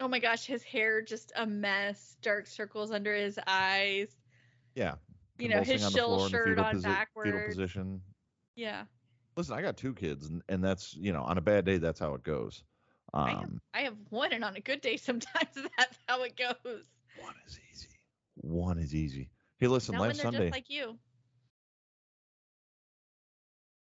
Oh 0.00 0.08
my 0.08 0.18
gosh, 0.18 0.46
his 0.46 0.62
hair 0.62 1.00
just 1.02 1.32
a 1.36 1.46
mess, 1.46 2.16
dark 2.20 2.46
circles 2.46 2.90
under 2.90 3.14
his 3.14 3.38
eyes. 3.46 4.16
Yeah. 4.74 4.96
You 5.38 5.48
know, 5.48 5.62
his 5.62 5.82
convulsing 5.82 5.84
on 5.84 5.92
the 5.92 5.98
shill 5.98 6.06
floor 6.06 6.26
in 6.26 6.32
the 6.32 6.38
shirt 6.38 6.58
on 6.58 6.64
posi- 6.64 6.76
Fetal 6.76 6.92
backwards. 6.92 7.46
position. 7.56 8.00
Yeah. 8.56 8.84
Listen, 9.36 9.54
I 9.56 9.62
got 9.62 9.76
two 9.76 9.94
kids, 9.94 10.28
and, 10.28 10.42
and 10.48 10.62
that's 10.62 10.94
you 10.94 11.12
know 11.12 11.22
on 11.22 11.38
a 11.38 11.40
bad 11.40 11.64
day 11.64 11.78
that's 11.78 11.98
how 11.98 12.14
it 12.14 12.22
goes. 12.22 12.62
I 13.12 13.30
have 13.30 13.38
Um, 13.44 13.60
I 13.74 13.80
have 13.82 13.96
one, 14.10 14.32
and 14.32 14.44
on 14.44 14.54
a 14.56 14.60
good 14.60 14.80
day, 14.80 14.96
sometimes 14.98 15.48
that's 15.76 15.98
how 16.08 16.22
it 16.22 16.36
goes. 16.36 16.84
one 17.20 17.34
is 17.46 17.58
easy. 17.72 17.88
One 18.36 18.78
is 18.78 18.94
easy. 18.94 19.30
Hey, 19.58 19.66
listen, 19.66 19.94
Not 19.94 20.02
last 20.02 20.20
Sunday, 20.20 20.38
just 20.38 20.52
like 20.52 20.68
you. 20.70 20.98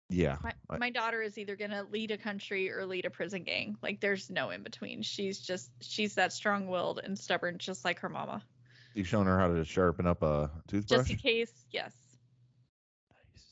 yeah, 0.10 0.38
My, 0.44 0.54
I- 0.70 0.78
my 0.78 0.90
daughter 0.90 1.22
is 1.22 1.38
either 1.38 1.56
gonna 1.56 1.86
lead 1.92 2.12
a 2.12 2.18
country 2.18 2.72
or 2.72 2.86
lead 2.86 3.06
a 3.06 3.10
prison 3.10 3.44
gang. 3.44 3.76
Like 3.82 4.00
there's 4.00 4.30
no 4.30 4.50
in 4.52 4.62
between. 4.64 5.02
She's 5.02 5.40
just 5.40 5.72
she's 5.82 6.16
that 6.16 6.34
strong-willed 6.34 7.00
and 7.04 7.18
stubborn, 7.18 7.58
just 7.58 7.84
like 7.86 8.00
her 8.00 8.10
mama. 8.10 8.44
You've 8.94 9.08
shown 9.08 9.26
her 9.26 9.40
how 9.40 9.48
to 9.54 9.64
sharpen 9.66 10.06
up 10.08 10.22
a 10.24 10.50
toothbrush. 10.68 11.00
Just 11.00 11.12
in 11.12 11.18
case, 11.18 11.66
yes. 11.72 11.94
Nice. 13.12 13.44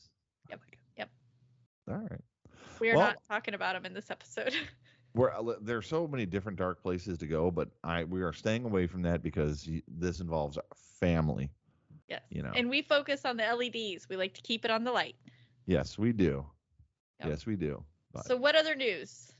Yep, 0.50 0.60
like 0.64 0.78
yep. 0.96 1.10
All 1.88 1.96
right. 1.96 2.20
We 2.80 2.90
are 2.90 2.96
Well- 2.96 3.06
not 3.08 3.18
talking 3.28 3.54
about 3.54 3.76
him 3.76 3.84
in 3.86 3.94
this 3.94 4.10
episode. 4.10 4.54
We're, 5.14 5.30
uh, 5.30 5.56
there's 5.60 5.86
so 5.86 6.08
many 6.08 6.24
different 6.24 6.56
dark 6.58 6.82
places 6.82 7.18
to 7.18 7.26
go, 7.26 7.50
but 7.50 7.68
I 7.84 8.04
we 8.04 8.22
are 8.22 8.32
staying 8.32 8.64
away 8.64 8.86
from 8.86 9.02
that 9.02 9.22
because 9.22 9.68
this 9.86 10.20
involves 10.20 10.58
family. 11.00 11.50
yes. 12.08 12.22
You 12.30 12.42
know. 12.42 12.52
And 12.54 12.70
we 12.70 12.80
focus 12.80 13.26
on 13.26 13.36
the 13.36 13.44
LEDs. 13.44 14.08
We 14.08 14.16
like 14.16 14.32
to 14.34 14.40
keep 14.40 14.64
it 14.64 14.70
on 14.70 14.84
the 14.84 14.92
light. 14.92 15.16
Yes, 15.66 15.98
we 15.98 16.12
do. 16.12 16.46
Yep. 17.20 17.28
Yes, 17.28 17.46
we 17.46 17.56
do. 17.56 17.84
But 18.14 18.24
So 18.24 18.36
what 18.36 18.54
other 18.56 18.74
news? 18.74 19.32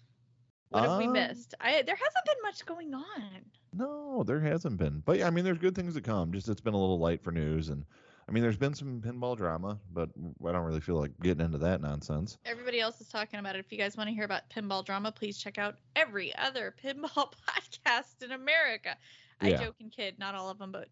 What 0.73 0.85
have 0.85 0.99
we 0.99 1.07
Um, 1.07 1.13
missed? 1.13 1.55
I 1.61 1.83
there 1.83 1.97
hasn't 1.97 2.25
been 2.25 2.43
much 2.43 2.65
going 2.67 2.95
on. 2.95 3.45
No, 3.75 4.23
there 4.25 4.41
hasn't 4.41 4.77
been. 4.77 5.01
But 5.05 5.19
yeah, 5.19 5.27
I 5.27 5.31
mean, 5.31 5.45
there's 5.45 5.59
good 5.59 5.75
things 5.75 5.95
to 5.95 6.01
come. 6.01 6.33
Just 6.33 6.49
it's 6.49 6.61
been 6.61 6.75
a 6.75 6.79
little 6.81 6.99
light 6.99 7.23
for 7.23 7.31
news, 7.33 7.69
and 7.71 7.85
I 8.29 8.33
mean, 8.33 8.43
there's 8.43 8.57
been 8.57 8.75
some 8.75 9.01
pinball 9.01 9.37
drama, 9.37 9.79
but 9.93 10.11
I 10.47 10.53
don't 10.53 10.65
really 10.65 10.81
feel 10.81 10.97
like 10.97 11.13
getting 11.21 11.45
into 11.45 11.59
that 11.59 11.81
nonsense. 11.81 12.39
Everybody 12.45 12.81
else 12.81 13.01
is 13.01 13.09
talking 13.09 13.41
about 13.41 13.57
it. 13.57 13.61
If 13.61 13.73
you 13.73 13.79
guys 13.79 13.97
want 13.97 14.09
to 14.09 14.15
hear 14.15 14.25
about 14.25 14.43
pinball 14.51 14.85
drama, 14.85 15.11
please 15.13 15.39
check 15.39 15.59
out 15.59 15.77
every 15.97 16.35
other 16.37 16.75
pinball 16.85 17.33
podcast 17.49 18.23
in 18.23 18.33
America. 18.33 18.97
I 19.41 19.49
Yeah. 19.49 19.65
joke 19.65 19.77
and 19.81 19.91
kid, 19.91 20.19
not 20.19 20.35
all 20.35 20.49
of 20.51 20.59
them, 20.59 20.71
but 20.73 20.89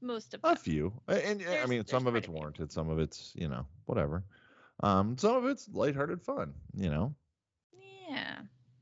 most 0.00 0.32
of 0.34 0.42
them. 0.42 0.52
A 0.52 0.56
few, 0.56 0.92
and, 1.08 1.42
uh, 1.42 1.50
I 1.62 1.66
mean, 1.66 1.84
some 1.86 2.06
of 2.06 2.14
it's 2.14 2.26
quite 2.26 2.32
a 2.32 2.32
few. 2.32 2.32
warranted, 2.34 2.72
some 2.72 2.88
of 2.88 2.98
it's 2.98 3.32
you 3.34 3.48
know 3.48 3.66
whatever. 3.86 4.24
Um, 4.82 5.18
some 5.18 5.36
of 5.36 5.44
it's 5.46 5.68
lighthearted 5.68 6.22
fun, 6.22 6.54
you 6.74 6.88
know. 6.90 7.14
Yeah, 8.08 8.38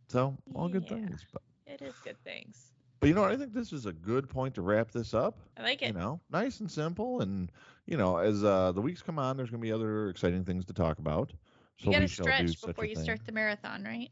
So 0.09 0.37
all 0.55 0.69
good 0.69 0.85
Yeah. 0.85 0.97
things. 0.97 1.27
But, 1.33 1.43
it 1.67 1.83
is 1.83 1.95
good 2.01 2.19
things. 2.25 2.73
but 3.01 3.09
you 3.09 3.15
know. 3.15 3.25
I 3.25 3.37
think 3.37 3.53
this 3.53 3.73
is 3.73 3.87
a 3.87 3.93
good 3.93 4.29
point 4.29 4.55
to 4.55 4.63
wrap 4.63 4.91
this 4.91 5.15
up. 5.15 5.39
I 5.57 5.63
like 5.63 5.83
it. 5.83 5.89
You 5.89 5.93
know, 6.01 6.21
nice 6.31 6.61
and 6.61 6.71
simple, 6.71 7.21
and 7.21 7.51
you 7.87 7.97
know, 7.97 8.19
as 8.19 8.43
uh, 8.45 8.73
the 8.73 8.81
weeks 8.81 9.03
come 9.03 9.19
on, 9.19 9.37
there's 9.37 9.51
going 9.51 9.61
to 9.61 9.67
be 9.67 9.73
other 9.73 10.09
exciting 10.09 10.45
things 10.45 10.65
to 10.67 10.73
talk 10.73 10.99
about. 10.99 11.33
So 11.79 11.91
you 11.91 11.93
got 11.93 12.01
we 12.01 12.07
to 12.07 12.09
stretch 12.09 12.61
before 12.61 12.85
you 12.85 12.95
thing. 12.95 13.05
start 13.05 13.21
the 13.27 13.33
marathon, 13.33 13.85
right? 13.85 14.11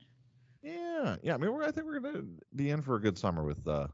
Yeah, 0.63 1.17
yeah. 1.23 1.35
I 1.35 1.37
mean, 1.39 1.53
we're, 1.53 1.65
I 1.65 1.71
think 1.71 1.87
we're 1.87 2.01
gonna 2.01 2.25
be 2.55 2.71
in 2.71 2.83
for 2.83 2.97
a 2.97 3.01
good 3.01 3.19
summer 3.19 3.45
with 3.45 3.67
uh, 3.67 3.89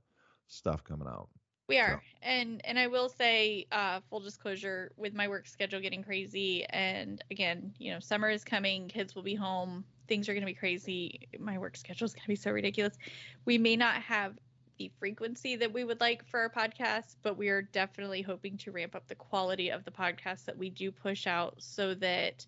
stuff 0.47 0.85
coming 0.85 1.09
out. 1.09 1.29
We 1.73 1.79
are. 1.79 2.03
And 2.23 2.61
and 2.67 2.79
I 2.79 2.87
will 2.87 3.09
say, 3.09 3.67
uh, 3.73 4.01
full 4.11 4.21
disclosure, 4.21 4.93
with 4.99 5.15
my 5.15 5.27
work 5.27 5.47
schedule 5.47 5.81
getting 5.81 6.05
crazy 6.05 6.65
and 6.67 7.25
again, 7.31 7.73
you 7.79 7.93
know, 7.93 7.99
summer 7.99 8.29
is 8.29 8.45
coming, 8.45 8.89
kids 8.89 9.15
will 9.15 9.23
be 9.23 9.35
home, 9.35 9.85
things 10.07 10.29
are 10.29 10.35
gonna 10.35 10.45
be 10.45 10.55
crazy. 10.55 11.29
My 11.39 11.57
work 11.57 11.77
schedule 11.77 12.05
is 12.05 12.15
gonna 12.15 12.29
be 12.29 12.37
so 12.37 12.51
ridiculous. 12.51 12.99
We 13.47 13.57
may 13.57 13.77
not 13.77 14.03
have 14.03 14.39
the 14.77 14.91
frequency 14.99 15.57
that 15.57 15.73
we 15.73 15.85
would 15.85 16.01
like 16.01 16.27
for 16.27 16.41
our 16.41 16.51
podcast, 16.51 17.17
but 17.23 17.39
we 17.39 17.49
are 17.49 17.63
definitely 17.63 18.21
hoping 18.21 18.59
to 18.59 18.71
ramp 18.71 18.95
up 18.95 19.09
the 19.09 19.15
quality 19.15 19.71
of 19.71 19.85
the 19.85 19.91
podcast 19.91 20.45
that 20.45 20.59
we 20.59 20.69
do 20.69 20.93
push 20.93 21.27
out 21.27 21.55
so 21.59 21.95
that 21.95 22.45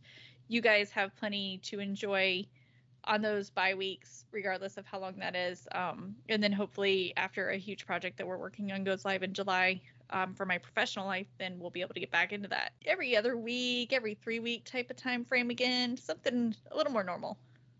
you 0.48 0.60
guys 0.60 0.90
have 0.90 1.16
plenty 1.16 1.58
to 1.62 1.80
enjoy 1.80 2.44
on 3.06 3.22
those 3.22 3.50
bye 3.50 3.74
weeks, 3.74 4.24
regardless 4.32 4.76
of 4.76 4.86
how 4.86 4.98
long 4.98 5.16
that 5.18 5.36
is. 5.36 5.66
Um, 5.72 6.16
and 6.28 6.42
then 6.42 6.52
hopefully, 6.52 7.12
after 7.16 7.50
a 7.50 7.56
huge 7.56 7.86
project 7.86 8.16
that 8.18 8.26
we're 8.26 8.38
working 8.38 8.72
on 8.72 8.84
goes 8.84 9.04
live 9.04 9.22
in 9.22 9.32
July 9.34 9.80
um, 10.10 10.34
for 10.34 10.46
my 10.46 10.58
professional 10.58 11.06
life, 11.06 11.28
then 11.38 11.58
we'll 11.58 11.70
be 11.70 11.80
able 11.80 11.94
to 11.94 12.00
get 12.00 12.10
back 12.10 12.32
into 12.32 12.48
that 12.48 12.72
every 12.86 13.16
other 13.16 13.36
week, 13.36 13.92
every 13.92 14.14
three 14.14 14.40
week 14.40 14.64
type 14.64 14.90
of 14.90 14.96
time 14.96 15.24
frame 15.24 15.50
again, 15.50 15.96
something 15.96 16.54
a 16.70 16.76
little 16.76 16.92
more 16.92 17.04
normal. 17.04 17.38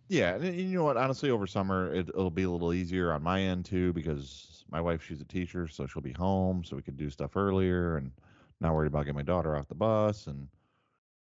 Yeah, 0.09 0.35
and 0.35 0.57
you 0.57 0.77
know 0.79 0.85
what? 0.85 0.97
Honestly, 0.97 1.31
over 1.31 1.47
summer 1.47 1.93
it, 1.95 2.09
it'll 2.11 2.31
be 2.31 2.43
a 2.43 2.51
little 2.51 2.73
easier 2.75 3.13
on 3.13 3.23
my 3.23 3.41
end 3.41 3.65
too 3.65 3.93
because 3.93 4.65
my 4.71 4.81
wife 4.81 5.03
she's 5.03 5.21
a 5.21 5.25
teacher, 5.25 5.67
so 5.67 5.87
she'll 5.87 6.03
be 6.03 6.13
home, 6.13 6.63
so 6.65 6.77
we 6.77 6.83
could 6.83 6.97
do 6.97 7.11
stuff 7.11 7.37
earlier, 7.37 7.97
and 7.97 8.13
not 8.61 8.75
worried 8.75 8.89
about 8.89 9.01
getting 9.05 9.17
my 9.17 9.23
daughter 9.23 9.57
off 9.57 9.69
the 9.69 9.75
bus 9.75 10.27
and 10.27 10.49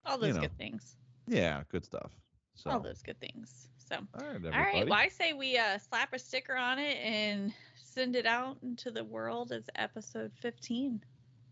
all 0.04 0.18
those 0.18 0.28
you 0.28 0.34
know, 0.34 0.40
good 0.40 0.56
things. 0.58 0.96
Yeah, 1.26 1.62
good 1.70 1.84
stuff. 1.84 2.12
So 2.54 2.70
all 2.70 2.80
those 2.80 3.02
good 3.02 3.20
things. 3.20 3.68
So 3.88 3.96
all 3.96 4.26
right, 4.26 4.44
all 4.44 4.50
right. 4.50 4.68
everybody. 4.68 4.90
Well, 4.90 4.98
I 4.98 5.08
say 5.08 5.32
we 5.32 5.56
uh, 5.56 5.78
slap 5.78 6.12
a 6.12 6.18
sticker 6.18 6.56
on 6.56 6.78
it 6.78 6.96
and 6.98 7.52
send 7.76 8.16
it 8.16 8.26
out 8.26 8.58
into 8.62 8.90
the 8.90 9.04
world 9.04 9.52
as 9.52 9.70
episode 9.76 10.32
15. 10.40 11.00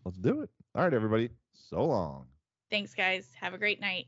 Let's 0.03 0.17
do 0.17 0.41
it. 0.41 0.49
All 0.75 0.83
right, 0.83 0.93
everybody. 0.93 1.29
So 1.53 1.85
long. 1.85 2.25
Thanks, 2.69 2.93
guys. 2.93 3.29
Have 3.39 3.53
a 3.53 3.57
great 3.57 3.79
night. 3.79 4.07